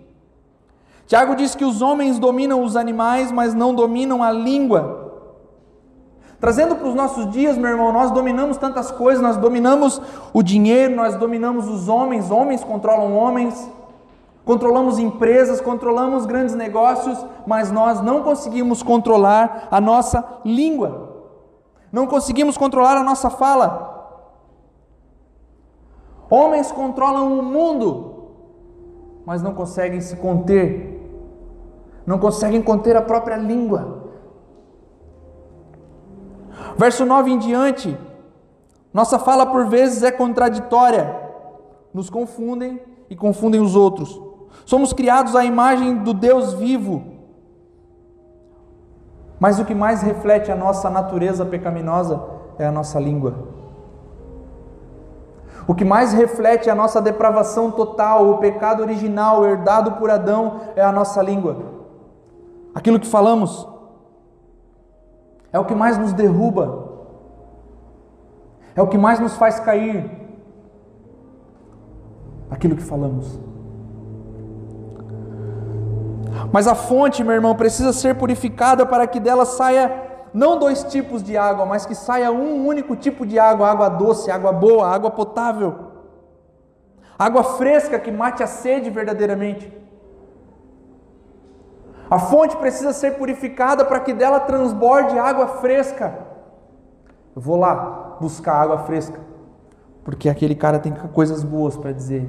Tiago 1.08 1.38
diz 1.38 1.56
que 1.56 1.64
os 1.64 1.82
homens 1.82 2.20
dominam 2.20 2.62
os 2.62 2.76
animais, 2.76 3.32
mas 3.32 3.54
não 3.54 3.74
dominam 3.74 4.22
a 4.22 4.30
língua. 4.30 5.09
Trazendo 6.40 6.78
para 6.78 6.88
os 6.88 6.96
nossos 6.96 7.30
dias, 7.32 7.58
meu 7.58 7.70
irmão, 7.70 7.92
nós 7.92 8.12
dominamos 8.12 8.56
tantas 8.56 8.90
coisas, 8.90 9.22
nós 9.22 9.36
dominamos 9.36 10.02
o 10.34 10.42
dinheiro, 10.42 10.96
nós 10.96 11.16
dominamos 11.16 11.68
os 11.68 11.90
homens, 11.90 12.32
homens 12.32 12.64
controlam 12.64 13.14
homens, 13.14 13.70
controlamos 14.46 14.98
empresas, 14.98 15.60
controlamos 15.60 16.26
grandes 16.26 16.56
negócios, 16.56 17.26
mas 17.46 17.72
nós 17.72 18.02
não 18.02 18.24
conseguimos 18.24 18.82
controlar 18.82 19.68
a 19.70 19.82
nossa 19.82 20.24
língua, 20.46 21.26
não 21.92 22.08
conseguimos 22.08 22.58
controlar 22.58 22.96
a 22.96 23.04
nossa 23.04 23.30
fala. 23.30 23.98
Homens 26.30 26.72
controlam 26.72 27.38
o 27.38 27.44
mundo, 27.44 28.30
mas 29.26 29.42
não 29.42 29.54
conseguem 29.54 30.00
se 30.00 30.16
conter, 30.16 31.06
não 32.06 32.18
conseguem 32.18 32.62
conter 32.62 32.96
a 32.96 33.02
própria 33.02 33.36
língua. 33.36 33.99
Verso 36.80 37.06
9 37.06 37.30
em 37.30 37.38
diante, 37.38 37.98
nossa 38.94 39.20
fala 39.20 39.46
por 39.46 39.66
vezes 39.66 40.02
é 40.02 40.14
contraditória, 40.14 41.14
nos 41.94 42.10
confundem 42.10 42.82
e 43.10 43.18
confundem 43.18 43.60
os 43.60 43.76
outros. 43.76 44.18
Somos 44.66 44.94
criados 44.94 45.36
à 45.36 45.44
imagem 45.44 45.98
do 45.98 46.14
Deus 46.14 46.54
vivo. 46.54 47.04
Mas 49.38 49.60
o 49.60 49.66
que 49.66 49.76
mais 49.76 50.02
reflete 50.02 50.54
a 50.54 50.56
nossa 50.56 50.90
natureza 50.90 51.46
pecaminosa 51.46 52.24
é 52.58 52.66
a 52.66 52.72
nossa 52.72 52.98
língua. 52.98 53.34
O 55.68 55.76
que 55.76 55.84
mais 55.84 56.14
reflete 56.14 56.70
a 56.70 56.76
nossa 56.76 57.02
depravação 57.02 57.72
total, 57.72 58.30
o 58.30 58.38
pecado 58.38 58.84
original 58.84 59.46
herdado 59.46 59.92
por 60.00 60.10
Adão, 60.10 60.62
é 60.78 60.82
a 60.82 60.94
nossa 60.94 61.22
língua. 61.22 61.58
Aquilo 62.74 63.02
que 63.02 63.08
falamos 63.08 63.68
é 65.52 65.60
o 65.60 65.66
que 65.66 65.76
mais 65.76 65.98
nos 65.98 66.14
derruba, 66.14 66.90
é 68.76 68.82
o 68.82 68.88
que 68.88 68.98
mais 68.98 69.20
nos 69.20 69.36
faz 69.36 69.60
cair. 69.60 70.10
Aquilo 72.50 72.76
que 72.76 72.84
falamos. 72.84 73.40
Mas 76.52 76.68
a 76.68 76.76
fonte, 76.76 77.24
meu 77.24 77.34
irmão, 77.34 77.56
precisa 77.56 77.94
ser 77.94 78.16
purificada 78.16 78.86
para 78.86 79.06
que 79.06 79.20
dela 79.20 79.46
saia 79.46 80.10
não 80.34 80.58
dois 80.60 80.84
tipos 80.84 81.24
de 81.24 81.36
água, 81.38 81.66
mas 81.66 81.86
que 81.86 81.96
saia 81.96 82.32
um 82.32 82.66
único 82.66 82.96
tipo 82.96 83.26
de 83.26 83.40
água: 83.40 83.70
água 83.70 83.90
doce, 83.90 84.32
água 84.32 84.52
boa, 84.52 84.88
água 84.88 85.12
potável, 85.12 85.76
água 87.18 87.44
fresca 87.44 88.00
que 88.00 88.12
mate 88.12 88.44
a 88.44 88.48
sede 88.48 88.90
verdadeiramente. 88.90 89.72
A 92.10 92.18
fonte 92.18 92.58
precisa 92.58 92.92
ser 92.92 93.18
purificada 93.18 93.86
para 93.86 94.00
que 94.00 94.14
dela 94.14 94.40
transborde 94.40 95.20
água 95.20 95.48
fresca. 95.48 96.28
Eu 97.36 97.42
vou 97.42 97.56
lá 97.56 98.18
buscar 98.20 98.56
água 98.56 98.80
fresca, 98.80 99.20
porque 100.04 100.28
aquele 100.28 100.56
cara 100.56 100.80
tem 100.80 100.92
coisas 100.92 101.44
boas 101.44 101.78
para 101.78 101.92
dizer. 101.92 102.28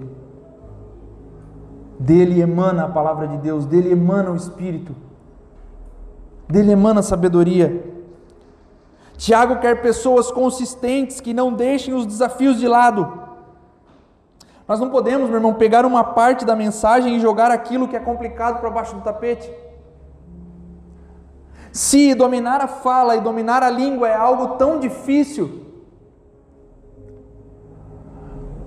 Dele 1.99 2.41
emana 2.41 2.85
a 2.85 2.89
palavra 2.89 3.27
de 3.27 3.39
Deus, 3.39 3.65
dele 3.65 3.93
emana 3.93 4.31
o 4.31 4.37
Espírito, 4.37 4.95
dele 6.47 6.73
emana 6.73 7.01
a 7.01 7.03
sabedoria. 7.03 7.91
Tiago 9.17 9.61
quer 9.61 9.81
pessoas 9.81 10.31
consistentes 10.31 11.21
que 11.21 11.33
não 11.35 11.53
deixem 11.53 11.95
os 11.95 12.07
desafios 12.07 12.59
de 12.59 12.69
lado. 12.69 13.21
Nós 14.69 14.79
não 14.79 14.91
podemos, 14.91 15.29
meu 15.29 15.39
irmão, 15.39 15.55
pegar 15.55 15.85
uma 15.85 16.05
parte 16.05 16.45
da 16.45 16.55
mensagem 16.55 17.17
e 17.17 17.21
jogar 17.21 17.51
aquilo 17.51 17.89
que 17.89 17.97
é 17.97 18.01
complicado 18.01 18.61
para 18.61 18.71
baixo 18.71 18.95
do 18.95 19.03
tapete. 19.03 19.51
Se 21.73 22.15
dominar 22.15 22.61
a 22.61 22.67
fala 22.67 23.17
e 23.17 23.21
dominar 23.21 23.63
a 23.63 23.71
língua 23.71 24.09
é 24.09 24.15
algo 24.15 24.57
tão 24.57 24.81
difícil, 24.81 25.67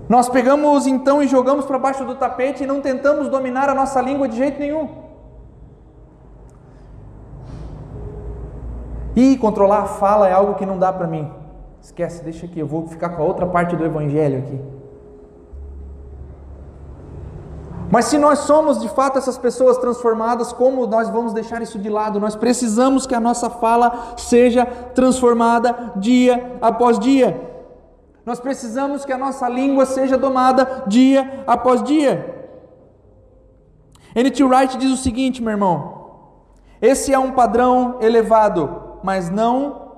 nós 0.08 0.28
pegamos 0.28 0.86
então 0.86 1.22
e 1.22 1.26
jogamos 1.26 1.64
para 1.64 1.78
baixo 1.78 2.04
do 2.04 2.14
tapete 2.14 2.64
e 2.64 2.66
não 2.66 2.80
tentamos 2.80 3.28
dominar 3.28 3.68
a 3.68 3.74
nossa 3.74 4.00
língua 4.00 4.28
de 4.28 4.36
jeito 4.36 4.58
nenhum. 4.58 4.88
E 9.16 9.36
controlar 9.36 9.82
a 9.82 9.86
fala 9.86 10.28
é 10.28 10.32
algo 10.32 10.54
que 10.54 10.66
não 10.66 10.78
dá 10.78 10.92
para 10.92 11.06
mim. 11.06 11.30
Esquece, 11.80 12.24
deixa 12.24 12.46
aqui, 12.46 12.58
eu 12.58 12.66
vou 12.66 12.86
ficar 12.86 13.10
com 13.10 13.22
a 13.22 13.26
outra 13.26 13.46
parte 13.46 13.76
do 13.76 13.84
evangelho 13.84 14.38
aqui. 14.38 14.73
Mas 17.94 18.06
se 18.06 18.18
nós 18.18 18.40
somos 18.40 18.80
de 18.80 18.88
fato 18.88 19.18
essas 19.18 19.38
pessoas 19.38 19.78
transformadas, 19.78 20.52
como 20.52 20.84
nós 20.84 21.08
vamos 21.08 21.32
deixar 21.32 21.62
isso 21.62 21.78
de 21.78 21.88
lado? 21.88 22.18
Nós 22.18 22.34
precisamos 22.34 23.06
que 23.06 23.14
a 23.14 23.20
nossa 23.20 23.48
fala 23.48 24.14
seja 24.16 24.66
transformada 24.66 25.92
dia 25.94 26.58
após 26.60 26.98
dia. 26.98 27.40
Nós 28.26 28.40
precisamos 28.40 29.04
que 29.04 29.12
a 29.12 29.16
nossa 29.16 29.48
língua 29.48 29.86
seja 29.86 30.18
domada 30.18 30.82
dia 30.88 31.44
após 31.46 31.84
dia. 31.84 32.48
N.T. 34.12 34.42
Wright 34.42 34.76
diz 34.76 34.90
o 34.90 35.00
seguinte, 35.00 35.40
meu 35.40 35.52
irmão: 35.52 36.16
esse 36.82 37.14
é 37.14 37.18
um 37.18 37.30
padrão 37.30 37.98
elevado, 38.00 38.98
mas 39.04 39.30
não 39.30 39.92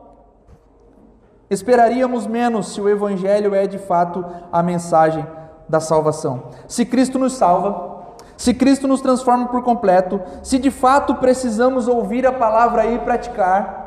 esperaríamos 1.49 2.26
menos 2.26 2.74
se 2.74 2.78
o 2.78 2.90
Evangelho 2.90 3.55
é 3.55 3.66
de 3.66 3.78
fato 3.78 4.22
a 4.53 4.62
mensagem 4.62 5.26
da 5.69 5.81
salvação. 5.81 6.45
Se 6.69 6.85
Cristo 6.85 7.19
nos 7.19 7.35
salva, 7.35 7.97
se 8.37 8.53
Cristo 8.53 8.87
nos 8.87 9.01
transforma 9.01 9.47
por 9.47 9.62
completo, 9.62 10.21
se 10.43 10.59
de 10.59 10.71
fato 10.71 11.14
precisamos 11.17 11.89
ouvir 11.89 12.27
a 12.27 12.33
palavra 12.33 12.87
e 12.87 12.99
praticar, 12.99 13.87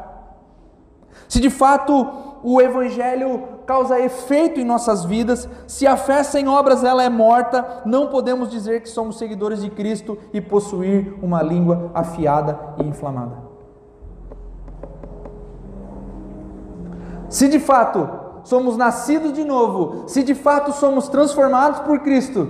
se 1.28 1.40
de 1.40 1.50
fato 1.50 2.08
o 2.42 2.62
evangelho 2.62 3.44
causa 3.66 4.00
efeito 4.00 4.60
em 4.60 4.66
nossas 4.66 5.06
vidas, 5.06 5.48
se 5.68 5.86
a 5.86 5.96
fé 5.96 6.24
sem 6.24 6.48
obras 6.48 6.84
ela 6.84 7.04
é 7.04 7.10
morta, 7.10 7.84
não 7.86 8.08
podemos 8.08 8.50
dizer 8.50 8.82
que 8.82 8.90
somos 8.90 9.18
seguidores 9.18 9.62
de 9.62 9.70
Cristo 9.70 10.18
e 10.34 10.42
possuir 10.42 11.14
uma 11.22 11.44
língua 11.44 11.92
afiada 11.94 12.58
e 12.80 12.84
inflamada. 12.84 13.38
Se 17.30 17.48
de 17.48 17.60
fato 17.60 18.10
somos 18.50 18.76
nascidos 18.76 19.32
de 19.32 19.44
novo, 19.44 20.10
se 20.10 20.24
de 20.24 20.34
fato 20.34 20.72
somos 20.72 21.08
transformados 21.08 21.82
por 21.82 22.00
Cristo, 22.00 22.50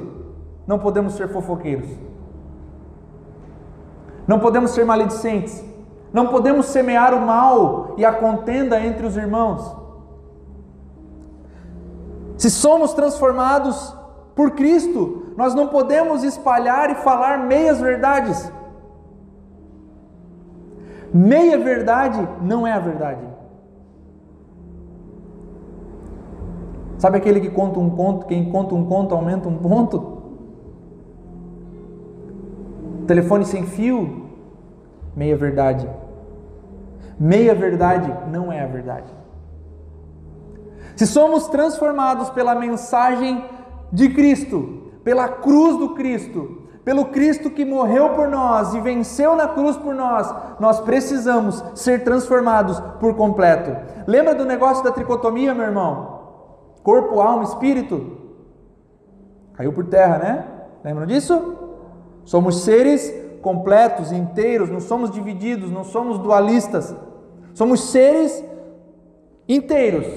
não 0.65 0.79
podemos 0.79 1.13
ser 1.15 1.27
fofoqueiros, 1.27 1.89
não 4.25 4.39
podemos 4.39 4.71
ser 4.71 4.85
maledicentes, 4.85 5.61
não 6.13 6.27
podemos 6.27 6.67
semear 6.67 7.13
o 7.13 7.19
mal 7.19 7.95
e 7.97 8.05
a 8.05 8.13
contenda 8.13 8.79
entre 8.79 9.05
os 9.05 9.17
irmãos. 9.17 9.75
Se 12.37 12.49
somos 12.49 12.93
transformados 12.93 13.93
por 14.33 14.51
Cristo, 14.51 15.33
nós 15.35 15.53
não 15.53 15.67
podemos 15.67 16.23
espalhar 16.23 16.89
e 16.91 16.95
falar 16.95 17.39
meias 17.39 17.81
verdades. 17.81 18.49
Meia 21.13 21.57
verdade 21.57 22.25
não 22.41 22.65
é 22.65 22.71
a 22.71 22.79
verdade. 22.79 23.28
Sabe 26.99 27.17
aquele 27.17 27.39
que 27.39 27.49
conta 27.49 27.79
um 27.79 27.89
conto, 27.89 28.27
quem 28.27 28.51
conta 28.51 28.75
um 28.75 28.85
conto 28.85 29.15
aumenta 29.15 29.47
um 29.47 29.57
ponto? 29.57 30.19
Telefone 33.07 33.45
sem 33.45 33.65
fio, 33.65 34.27
meia 35.15 35.37
verdade. 35.37 35.89
Meia 37.17 37.55
verdade 37.55 38.13
não 38.29 38.51
é 38.51 38.61
a 38.61 38.67
verdade. 38.67 39.07
Se 40.97 41.07
somos 41.07 41.47
transformados 41.47 42.29
pela 42.31 42.53
mensagem 42.53 43.45
de 43.93 44.09
Cristo, 44.09 44.91
pela 45.01 45.29
cruz 45.29 45.77
do 45.77 45.95
Cristo, 45.95 46.63
pelo 46.83 47.05
Cristo 47.05 47.49
que 47.49 47.63
morreu 47.63 48.09
por 48.09 48.27
nós 48.27 48.73
e 48.73 48.81
venceu 48.81 49.37
na 49.37 49.47
cruz 49.47 49.77
por 49.77 49.95
nós, 49.95 50.33
nós 50.59 50.81
precisamos 50.81 51.63
ser 51.75 52.03
transformados 52.03 52.77
por 52.99 53.15
completo. 53.15 53.73
Lembra 54.05 54.35
do 54.35 54.43
negócio 54.43 54.83
da 54.83 54.91
tricotomia, 54.91 55.55
meu 55.55 55.63
irmão? 55.63 56.18
Corpo, 56.89 57.21
alma, 57.21 57.43
espírito. 57.43 58.17
Caiu 59.53 59.71
por 59.71 59.85
terra, 59.85 60.17
né? 60.17 60.45
Lembram 60.83 61.05
disso? 61.05 61.53
Somos 62.25 62.63
seres 62.63 63.13
completos, 63.43 64.11
inteiros, 64.11 64.71
não 64.71 64.79
somos 64.79 65.11
divididos, 65.11 65.69
não 65.69 65.83
somos 65.83 66.17
dualistas. 66.17 66.95
Somos 67.53 67.91
seres 67.91 68.43
inteiros. 69.47 70.07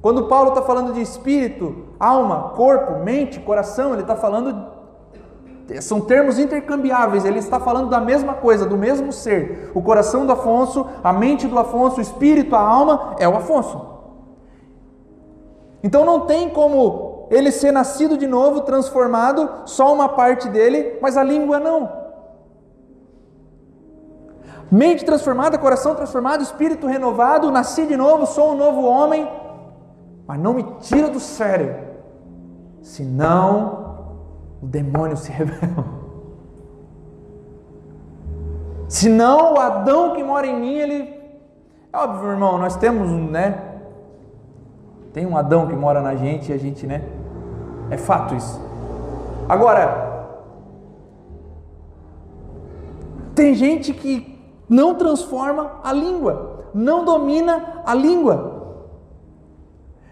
Quando 0.00 0.28
Paulo 0.28 0.50
está 0.50 0.62
falando 0.62 0.92
de 0.92 1.00
espírito, 1.00 1.86
alma, 1.98 2.50
corpo, 2.50 3.02
mente, 3.02 3.40
coração, 3.40 3.92
ele 3.92 4.02
está 4.02 4.14
falando. 4.14 4.64
São 5.80 6.00
termos 6.00 6.38
intercambiáveis, 6.38 7.24
ele 7.24 7.40
está 7.40 7.58
falando 7.58 7.90
da 7.90 8.00
mesma 8.00 8.34
coisa, 8.34 8.64
do 8.64 8.78
mesmo 8.78 9.12
ser. 9.12 9.72
O 9.74 9.82
coração 9.82 10.26
do 10.26 10.32
Afonso, 10.32 10.86
a 11.02 11.12
mente 11.12 11.48
do 11.48 11.58
Afonso, 11.58 11.98
o 11.98 12.00
espírito, 12.00 12.54
a 12.54 12.60
alma 12.60 13.16
é 13.18 13.28
o 13.28 13.36
Afonso. 13.36 13.91
Então 15.82 16.04
não 16.04 16.20
tem 16.26 16.48
como 16.48 17.26
ele 17.30 17.50
ser 17.50 17.72
nascido 17.72 18.16
de 18.16 18.26
novo, 18.26 18.60
transformado, 18.60 19.48
só 19.64 19.92
uma 19.92 20.08
parte 20.08 20.48
dele, 20.48 20.98
mas 21.00 21.16
a 21.16 21.22
língua 21.22 21.58
não. 21.58 21.90
Mente 24.70 25.04
transformada, 25.04 25.58
coração 25.58 25.94
transformado, 25.94 26.42
espírito 26.42 26.86
renovado, 26.86 27.50
nasci 27.50 27.86
de 27.86 27.96
novo, 27.96 28.26
sou 28.26 28.52
um 28.52 28.56
novo 28.56 28.84
homem, 28.84 29.28
mas 30.26 30.38
não 30.38 30.54
me 30.54 30.62
tira 30.80 31.08
do 31.08 31.20
sério, 31.20 31.76
senão 32.80 33.82
o 34.62 34.66
demônio 34.66 35.16
se 35.16 35.30
revela. 35.32 36.02
Senão 38.88 39.54
o 39.54 39.58
Adão 39.58 40.14
que 40.14 40.22
mora 40.22 40.46
em 40.46 40.60
mim, 40.60 40.74
ele. 40.74 41.20
É 41.90 41.96
óbvio, 41.96 42.30
irmão, 42.30 42.58
nós 42.58 42.76
temos, 42.76 43.10
né? 43.30 43.71
Tem 45.12 45.26
um 45.26 45.36
Adão 45.36 45.66
que 45.66 45.74
mora 45.74 46.00
na 46.00 46.14
gente 46.14 46.50
e 46.50 46.54
a 46.54 46.58
gente, 46.58 46.86
né? 46.86 47.02
É 47.90 47.98
fato 47.98 48.34
isso. 48.34 48.60
Agora, 49.48 50.26
tem 53.34 53.54
gente 53.54 53.92
que 53.92 54.38
não 54.68 54.94
transforma 54.94 55.80
a 55.84 55.92
língua, 55.92 56.64
não 56.72 57.04
domina 57.04 57.82
a 57.84 57.94
língua. 57.94 58.62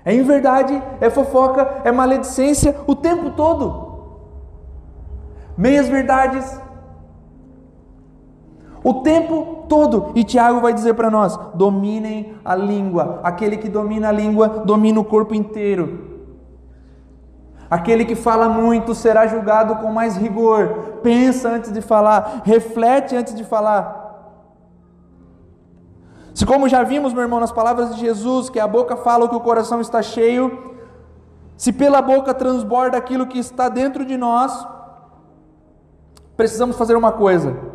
É 0.04 0.14
em 0.14 0.22
verdade, 0.22 0.82
é 1.00 1.08
fofoca, 1.08 1.82
é 1.84 1.92
maledicência 1.92 2.76
o 2.86 2.94
tempo 2.94 3.30
todo. 3.30 3.88
meias 5.56 5.88
verdades. 5.88 6.60
O 8.82 8.94
tempo 8.94 9.64
todo. 9.68 10.12
E 10.14 10.24
Tiago 10.24 10.60
vai 10.60 10.72
dizer 10.72 10.94
para 10.94 11.10
nós: 11.10 11.38
dominem 11.54 12.34
a 12.44 12.54
língua. 12.54 13.20
Aquele 13.22 13.56
que 13.56 13.68
domina 13.68 14.08
a 14.08 14.12
língua 14.12 14.48
domina 14.64 15.00
o 15.00 15.04
corpo 15.04 15.34
inteiro. 15.34 16.08
Aquele 17.70 18.04
que 18.04 18.16
fala 18.16 18.48
muito 18.48 18.94
será 18.96 19.26
julgado 19.28 19.76
com 19.76 19.92
mais 19.92 20.16
rigor. 20.16 20.98
Pensa 21.02 21.50
antes 21.50 21.70
de 21.72 21.80
falar, 21.80 22.42
reflete 22.44 23.14
antes 23.14 23.32
de 23.32 23.44
falar. 23.44 24.00
Se, 26.34 26.44
como 26.44 26.68
já 26.68 26.82
vimos, 26.82 27.12
meu 27.12 27.22
irmão, 27.22 27.38
nas 27.38 27.52
palavras 27.52 27.94
de 27.94 28.00
Jesus, 28.00 28.50
que 28.50 28.58
a 28.58 28.66
boca 28.66 28.96
fala 28.96 29.26
o 29.26 29.28
que 29.28 29.36
o 29.36 29.40
coração 29.40 29.80
está 29.80 30.02
cheio, 30.02 30.74
se 31.56 31.72
pela 31.72 32.02
boca 32.02 32.34
transborda 32.34 32.96
aquilo 32.96 33.26
que 33.26 33.38
está 33.38 33.68
dentro 33.68 34.04
de 34.04 34.16
nós, 34.16 34.66
precisamos 36.36 36.76
fazer 36.76 36.96
uma 36.96 37.12
coisa. 37.12 37.69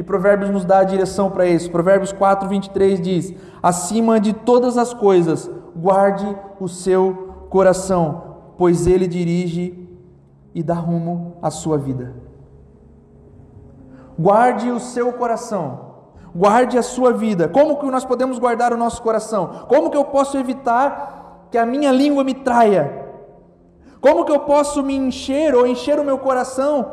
E 0.00 0.02
Provérbios 0.02 0.48
nos 0.48 0.64
dá 0.64 0.78
a 0.78 0.84
direção 0.84 1.30
para 1.30 1.44
isso. 1.46 1.70
Provérbios 1.70 2.10
4, 2.10 2.48
23 2.48 3.02
diz: 3.02 3.34
Acima 3.62 4.18
de 4.18 4.32
todas 4.32 4.78
as 4.78 4.94
coisas, 4.94 5.50
guarde 5.76 6.26
o 6.58 6.66
seu 6.66 7.46
coração, 7.50 8.36
pois 8.56 8.86
ele 8.86 9.06
dirige 9.06 9.86
e 10.54 10.62
dá 10.62 10.72
rumo 10.72 11.36
à 11.42 11.50
sua 11.50 11.76
vida. 11.76 12.14
Guarde 14.18 14.70
o 14.70 14.80
seu 14.80 15.12
coração, 15.12 15.80
guarde 16.34 16.78
a 16.78 16.82
sua 16.82 17.12
vida. 17.12 17.46
Como 17.46 17.76
que 17.76 17.84
nós 17.84 18.06
podemos 18.06 18.38
guardar 18.38 18.72
o 18.72 18.78
nosso 18.78 19.02
coração? 19.02 19.66
Como 19.68 19.90
que 19.90 19.98
eu 19.98 20.06
posso 20.06 20.38
evitar 20.38 21.48
que 21.50 21.58
a 21.58 21.66
minha 21.66 21.92
língua 21.92 22.24
me 22.24 22.32
traia? 22.32 23.06
Como 24.00 24.24
que 24.24 24.32
eu 24.32 24.40
posso 24.40 24.82
me 24.82 24.96
encher 24.96 25.54
ou 25.54 25.66
encher 25.66 26.00
o 26.00 26.04
meu 26.04 26.16
coração 26.16 26.90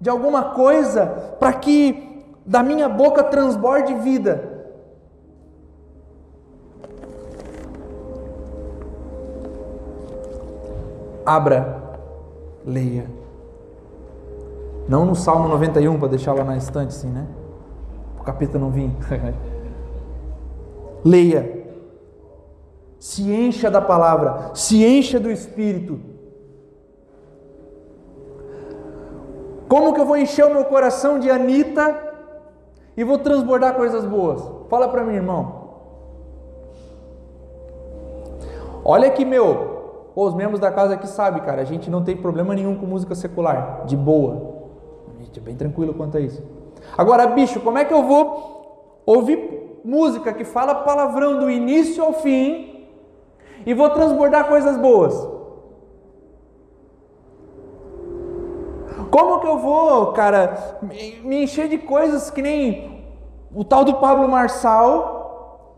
de 0.00 0.10
alguma 0.10 0.42
coisa 0.42 1.36
para 1.38 1.52
que 1.52 2.10
da 2.44 2.62
minha 2.62 2.88
boca 2.88 3.22
transborde 3.24 3.94
vida? 3.94 4.52
abra, 11.24 11.82
leia. 12.64 13.06
Não 14.88 15.04
no 15.04 15.14
Salmo 15.14 15.48
91 15.48 15.98
para 15.98 16.08
deixar 16.08 16.32
lá 16.32 16.44
na 16.44 16.56
estante 16.56 16.88
assim, 16.88 17.08
né? 17.08 17.26
O 18.18 18.22
capeta 18.22 18.58
não 18.58 18.70
vir. 18.70 18.90
leia. 21.04 21.62
Se 22.98 23.22
encha 23.32 23.70
da 23.70 23.80
palavra, 23.80 24.50
se 24.54 24.84
encha 24.84 25.18
do 25.18 25.30
Espírito. 25.30 25.98
Como 29.68 29.94
que 29.94 30.00
eu 30.00 30.06
vou 30.06 30.16
encher 30.16 30.44
o 30.44 30.52
meu 30.52 30.64
coração 30.64 31.18
de 31.18 31.30
Anitta 31.30 32.11
e 32.96 33.04
vou 33.04 33.18
transbordar 33.18 33.74
coisas 33.74 34.04
boas? 34.04 34.42
Fala 34.68 34.88
para 34.88 35.04
mim, 35.04 35.14
irmão. 35.14 35.62
Olha 38.84 39.08
aqui, 39.08 39.24
meu, 39.24 39.72
Pô, 40.14 40.26
os 40.26 40.34
membros 40.34 40.60
da 40.60 40.70
casa 40.70 40.94
aqui 40.94 41.08
sabem, 41.08 41.42
cara, 41.42 41.62
a 41.62 41.64
gente 41.64 41.90
não 41.90 42.04
tem 42.04 42.16
problema 42.16 42.54
nenhum 42.54 42.76
com 42.76 42.84
música 42.84 43.14
secular, 43.14 43.84
de 43.86 43.96
boa. 43.96 44.62
A 45.18 45.22
gente 45.22 45.38
é 45.38 45.42
bem 45.42 45.56
tranquilo 45.56 45.94
quanto 45.94 46.18
a 46.18 46.20
isso. 46.20 46.42
Agora, 46.96 47.26
bicho, 47.26 47.60
como 47.60 47.78
é 47.78 47.84
que 47.84 47.94
eu 47.94 48.02
vou 48.02 49.00
ouvir 49.06 49.80
música 49.82 50.32
que 50.32 50.44
fala 50.44 50.74
palavrão 50.74 51.38
do 51.38 51.50
início 51.50 52.04
ao 52.04 52.12
fim 52.12 52.88
e 53.64 53.72
vou 53.72 53.88
transbordar 53.88 54.48
coisas 54.48 54.76
boas? 54.76 55.14
Como 59.12 59.40
que 59.40 59.46
eu 59.46 59.58
vou, 59.58 60.14
cara, 60.14 60.78
me 61.22 61.44
encher 61.44 61.68
de 61.68 61.76
coisas 61.76 62.30
que 62.30 62.40
nem 62.40 63.04
o 63.54 63.62
tal 63.62 63.84
do 63.84 63.96
Pablo 63.96 64.26
Marçal 64.26 65.76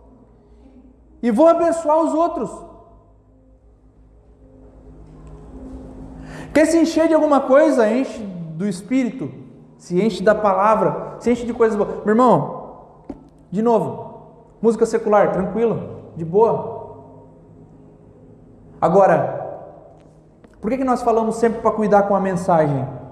e 1.20 1.32
vou 1.32 1.49
abençoar 1.49 1.99
os 1.99 2.14
outros? 2.14 2.49
Quer 6.55 6.66
se 6.66 6.78
encher 6.78 7.09
de 7.09 7.14
alguma 7.14 7.41
coisa? 7.41 7.91
Enche 7.91 8.22
do 8.22 8.68
Espírito, 8.68 9.28
se 9.78 10.01
enche 10.01 10.22
da 10.22 10.37
palavra, 10.37 11.16
se 11.18 11.32
enche 11.32 11.45
de 11.45 11.53
coisas 11.53 11.76
boas. 11.76 12.05
Meu 12.05 12.11
irmão, 12.11 13.03
de 13.51 13.62
novo, 13.62 14.28
música 14.62 14.87
secular, 14.87 15.32
tranquilo, 15.32 16.12
de 16.14 16.24
boa. 16.24 17.03
Agora, 18.80 19.66
por 20.61 20.70
que, 20.70 20.76
que 20.76 20.85
nós 20.85 21.03
falamos 21.03 21.35
sempre 21.35 21.61
para 21.61 21.72
cuidar 21.72 22.05
com 22.05 22.14
a 22.14 22.20
mensagem? 22.20 23.03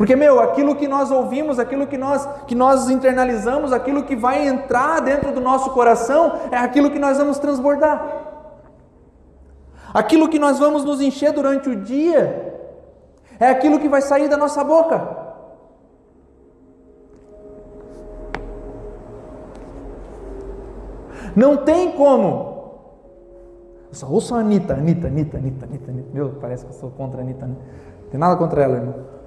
Porque, 0.00 0.16
meu, 0.16 0.40
aquilo 0.40 0.74
que 0.74 0.88
nós 0.88 1.10
ouvimos, 1.10 1.58
aquilo 1.58 1.86
que 1.86 1.98
nós, 1.98 2.26
que 2.46 2.54
nós 2.54 2.88
internalizamos, 2.88 3.70
aquilo 3.70 4.04
que 4.04 4.16
vai 4.16 4.48
entrar 4.48 4.98
dentro 5.00 5.30
do 5.30 5.42
nosso 5.42 5.72
coração, 5.72 6.40
é 6.50 6.56
aquilo 6.56 6.90
que 6.90 6.98
nós 6.98 7.18
vamos 7.18 7.38
transbordar. 7.38 8.02
Aquilo 9.92 10.26
que 10.26 10.38
nós 10.38 10.58
vamos 10.58 10.84
nos 10.84 11.02
encher 11.02 11.32
durante 11.32 11.68
o 11.68 11.76
dia 11.76 12.64
é 13.38 13.50
aquilo 13.50 13.78
que 13.78 13.90
vai 13.90 14.00
sair 14.00 14.26
da 14.26 14.38
nossa 14.38 14.64
boca. 14.64 15.18
Não 21.36 21.58
tem 21.58 21.92
como. 21.92 22.78
Eu 23.90 23.94
só 23.94 24.06
ouço 24.08 24.34
a 24.34 24.38
Anitta, 24.38 24.72
Anitta, 24.72 25.08
Anitta, 25.08 25.36
Anitta, 25.36 25.66
Anitta, 25.66 25.90
Anitta. 25.90 26.10
Meu, 26.14 26.30
parece 26.40 26.64
que 26.64 26.70
eu 26.70 26.76
sou 26.78 26.90
contra 26.90 27.20
a 27.20 27.22
Anitta. 27.22 27.44
Né? 27.44 27.54
Não 28.04 28.10
tem 28.10 28.18
nada 28.18 28.34
contra 28.36 28.62
ela, 28.62 28.76
irmão. 28.76 29.19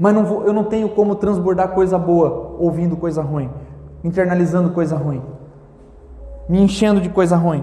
Mas 0.00 0.14
não 0.14 0.24
vou, 0.24 0.46
eu 0.46 0.52
não 0.54 0.64
tenho 0.64 0.88
como 0.88 1.14
transbordar 1.14 1.74
coisa 1.74 1.98
boa 1.98 2.56
ouvindo 2.58 2.96
coisa 2.96 3.20
ruim, 3.20 3.50
internalizando 4.02 4.70
coisa 4.70 4.96
ruim, 4.96 5.22
me 6.48 6.58
enchendo 6.58 7.02
de 7.02 7.10
coisa 7.10 7.36
ruim. 7.36 7.62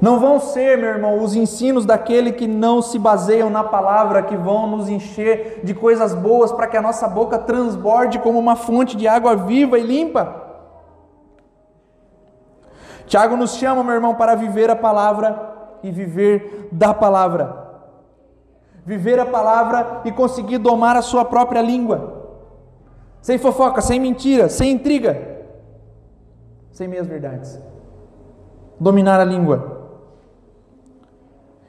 Não 0.00 0.20
vão 0.20 0.38
ser, 0.38 0.78
meu 0.78 0.90
irmão, 0.90 1.24
os 1.24 1.34
ensinos 1.34 1.84
daquele 1.84 2.30
que 2.30 2.46
não 2.46 2.80
se 2.80 3.00
baseiam 3.00 3.50
na 3.50 3.64
palavra 3.64 4.22
que 4.22 4.36
vão 4.36 4.68
nos 4.68 4.88
encher 4.88 5.62
de 5.64 5.74
coisas 5.74 6.14
boas 6.14 6.52
para 6.52 6.68
que 6.68 6.76
a 6.76 6.82
nossa 6.82 7.08
boca 7.08 7.36
transborde 7.36 8.20
como 8.20 8.38
uma 8.38 8.54
fonte 8.54 8.96
de 8.96 9.08
água 9.08 9.34
viva 9.34 9.76
e 9.76 9.82
limpa. 9.82 10.40
Tiago 13.08 13.36
nos 13.36 13.56
chama, 13.56 13.82
meu 13.82 13.94
irmão, 13.94 14.14
para 14.14 14.36
viver 14.36 14.70
a 14.70 14.76
palavra 14.76 15.52
e 15.82 15.90
viver 15.90 16.68
da 16.70 16.94
palavra. 16.94 17.63
Viver 18.84 19.18
a 19.18 19.26
palavra 19.26 20.02
e 20.04 20.12
conseguir 20.12 20.58
domar 20.58 20.96
a 20.96 21.02
sua 21.02 21.24
própria 21.24 21.62
língua. 21.62 22.22
Sem 23.22 23.38
fofoca, 23.38 23.80
sem 23.80 23.98
mentira, 23.98 24.48
sem 24.48 24.72
intriga, 24.72 25.46
sem 26.70 26.86
meias 26.86 27.06
verdades. 27.06 27.58
Dominar 28.78 29.20
a 29.20 29.24
língua. 29.24 29.88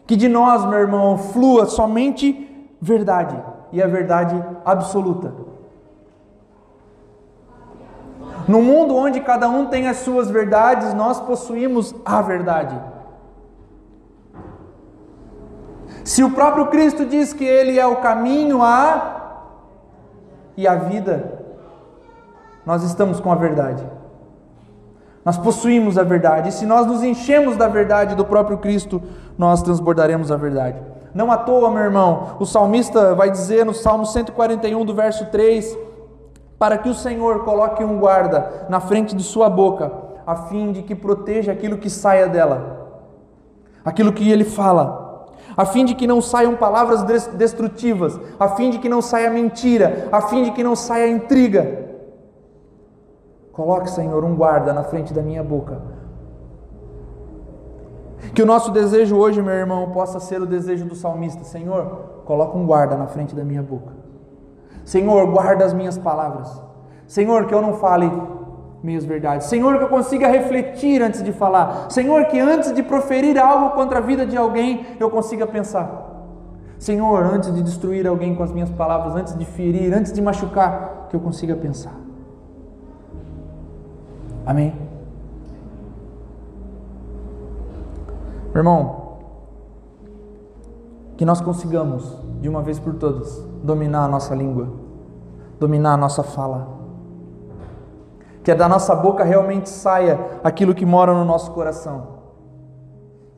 Que 0.05 0.15
de 0.15 0.27
nós, 0.27 0.65
meu 0.65 0.79
irmão, 0.79 1.17
flua 1.17 1.65
somente 1.65 2.69
verdade 2.81 3.41
e 3.71 3.81
a 3.81 3.87
verdade 3.87 4.35
absoluta. 4.65 5.33
No 8.47 8.61
mundo 8.61 8.95
onde 8.95 9.21
cada 9.21 9.49
um 9.49 9.65
tem 9.67 9.87
as 9.87 9.97
suas 9.97 10.29
verdades, 10.29 10.93
nós 10.93 11.19
possuímos 11.19 11.95
a 12.05 12.21
verdade. 12.21 12.79
Se 16.05 16.23
o 16.23 16.29
próprio 16.29 16.67
Cristo 16.67 17.03
diz 17.03 17.33
que 17.33 17.43
Ele 17.43 17.79
é 17.79 17.85
o 17.85 17.95
caminho, 17.95 18.61
a 18.61 19.23
e 20.55 20.67
a 20.67 20.75
vida, 20.75 21.41
nós 22.63 22.83
estamos 22.83 23.19
com 23.19 23.31
a 23.31 23.35
verdade. 23.35 23.83
Nós 25.25 25.35
possuímos 25.35 25.97
a 25.97 26.03
verdade. 26.03 26.49
E 26.49 26.51
se 26.51 26.63
nós 26.63 26.85
nos 26.85 27.01
enchemos 27.01 27.57
da 27.57 27.67
verdade 27.67 28.13
do 28.13 28.23
próprio 28.23 28.59
Cristo, 28.59 29.01
nós 29.35 29.63
transbordaremos 29.63 30.31
a 30.31 30.37
verdade. 30.37 30.79
Não 31.11 31.31
à 31.31 31.37
toa, 31.37 31.71
meu 31.71 31.83
irmão, 31.83 32.35
o 32.39 32.45
salmista 32.45 33.15
vai 33.15 33.31
dizer 33.31 33.65
no 33.65 33.73
Salmo 33.73 34.05
141, 34.05 34.85
do 34.85 34.93
verso 34.93 35.25
3, 35.31 35.75
para 36.59 36.77
que 36.77 36.87
o 36.87 36.93
Senhor 36.93 37.43
coloque 37.43 37.83
um 37.83 37.97
guarda 37.97 38.67
na 38.69 38.79
frente 38.79 39.15
de 39.15 39.23
sua 39.23 39.49
boca, 39.49 39.91
a 40.27 40.35
fim 40.35 40.71
de 40.71 40.83
que 40.83 40.93
proteja 40.93 41.51
aquilo 41.51 41.79
que 41.79 41.89
saia 41.89 42.27
dela, 42.27 42.91
aquilo 43.83 44.13
que 44.13 44.29
ele 44.29 44.43
fala, 44.43 45.04
a 45.55 45.65
fim 45.65 45.85
de 45.85 45.95
que 45.95 46.07
não 46.07 46.21
saiam 46.21 46.55
palavras 46.55 47.03
destrutivas, 47.33 48.19
a 48.39 48.49
fim 48.49 48.69
de 48.69 48.79
que 48.79 48.89
não 48.89 49.01
saia 49.01 49.29
mentira, 49.29 50.09
a 50.11 50.21
fim 50.21 50.43
de 50.43 50.51
que 50.51 50.63
não 50.63 50.75
saia 50.75 51.07
intriga. 51.07 51.85
Coloque, 53.51 53.89
Senhor, 53.89 54.23
um 54.23 54.35
guarda 54.35 54.73
na 54.73 54.83
frente 54.83 55.13
da 55.13 55.21
minha 55.21 55.43
boca. 55.43 55.81
Que 58.33 58.41
o 58.41 58.45
nosso 58.45 58.71
desejo 58.71 59.15
hoje, 59.15 59.41
meu 59.41 59.53
irmão, 59.53 59.91
possa 59.91 60.19
ser 60.19 60.41
o 60.41 60.45
desejo 60.45 60.85
do 60.85 60.95
salmista: 60.95 61.43
Senhor, 61.43 62.21
coloque 62.25 62.57
um 62.57 62.65
guarda 62.65 62.97
na 62.97 63.07
frente 63.07 63.33
da 63.33 63.43
minha 63.43 63.63
boca. 63.63 63.93
Senhor, 64.83 65.31
guarda 65.31 65.63
as 65.63 65.73
minhas 65.73 65.97
palavras. 65.97 66.61
Senhor, 67.07 67.45
que 67.45 67.53
eu 67.53 67.61
não 67.61 67.75
fale 67.75 68.11
meias 68.85 69.03
verdades. 69.03 69.47
Senhor, 69.47 69.79
que 69.79 69.83
eu 69.83 69.89
consiga 69.89 70.27
refletir 70.27 71.01
antes 71.01 71.23
de 71.23 71.31
falar. 71.31 71.89
Senhor, 71.89 72.25
que 72.25 72.39
antes 72.39 72.71
de 72.71 72.83
proferir 72.83 73.37
algo 73.37 73.71
contra 73.71 73.97
a 73.97 74.01
vida 74.01 74.25
de 74.25 74.37
alguém, 74.37 74.85
eu 74.99 75.09
consiga 75.09 75.47
pensar. 75.47 76.13
Senhor, 76.77 77.23
antes 77.23 77.51
de 77.53 77.63
destruir 77.63 78.05
alguém 78.05 78.35
com 78.35 78.43
as 78.43 78.51
minhas 78.51 78.69
palavras, 78.69 79.15
antes 79.15 79.35
de 79.35 79.43
ferir, 79.43 79.91
antes 79.91 80.13
de 80.13 80.21
machucar, 80.21 81.07
que 81.09 81.15
eu 81.15 81.19
consiga 81.19 81.55
pensar. 81.55 81.95
Amém? 84.45 84.75
Irmão, 88.53 89.17
que 91.17 91.25
nós 91.25 91.41
consigamos, 91.41 92.19
de 92.39 92.47
uma 92.47 92.61
vez 92.61 92.77
por 92.77 92.93
todas, 92.93 93.43
dominar 93.63 94.05
a 94.05 94.07
nossa 94.07 94.35
língua, 94.35 94.67
dominar 95.59 95.93
a 95.93 95.97
nossa 95.97 96.21
fala. 96.21 96.74
Que 98.45 98.53
da 98.53 98.69
nossa 98.69 98.95
boca 98.95 99.23
realmente 99.23 99.67
saia 99.67 100.19
aquilo 100.43 100.75
que 100.75 100.85
mora 100.85 101.11
no 101.11 101.25
nosso 101.25 101.51
coração. 101.51 102.09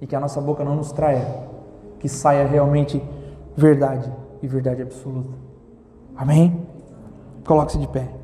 E 0.02 0.06
que 0.06 0.14
a 0.14 0.20
nossa 0.20 0.42
boca 0.42 0.66
não 0.66 0.76
nos 0.76 0.92
traia, 0.92 1.26
que 1.98 2.10
saia 2.10 2.46
realmente 2.46 3.02
verdade 3.56 4.12
e 4.44 4.48
verdade 4.48 4.82
absoluta. 4.82 5.34
Amém? 6.16 6.68
Coloque-se 7.46 7.78
de 7.78 7.88
pé. 7.88 8.17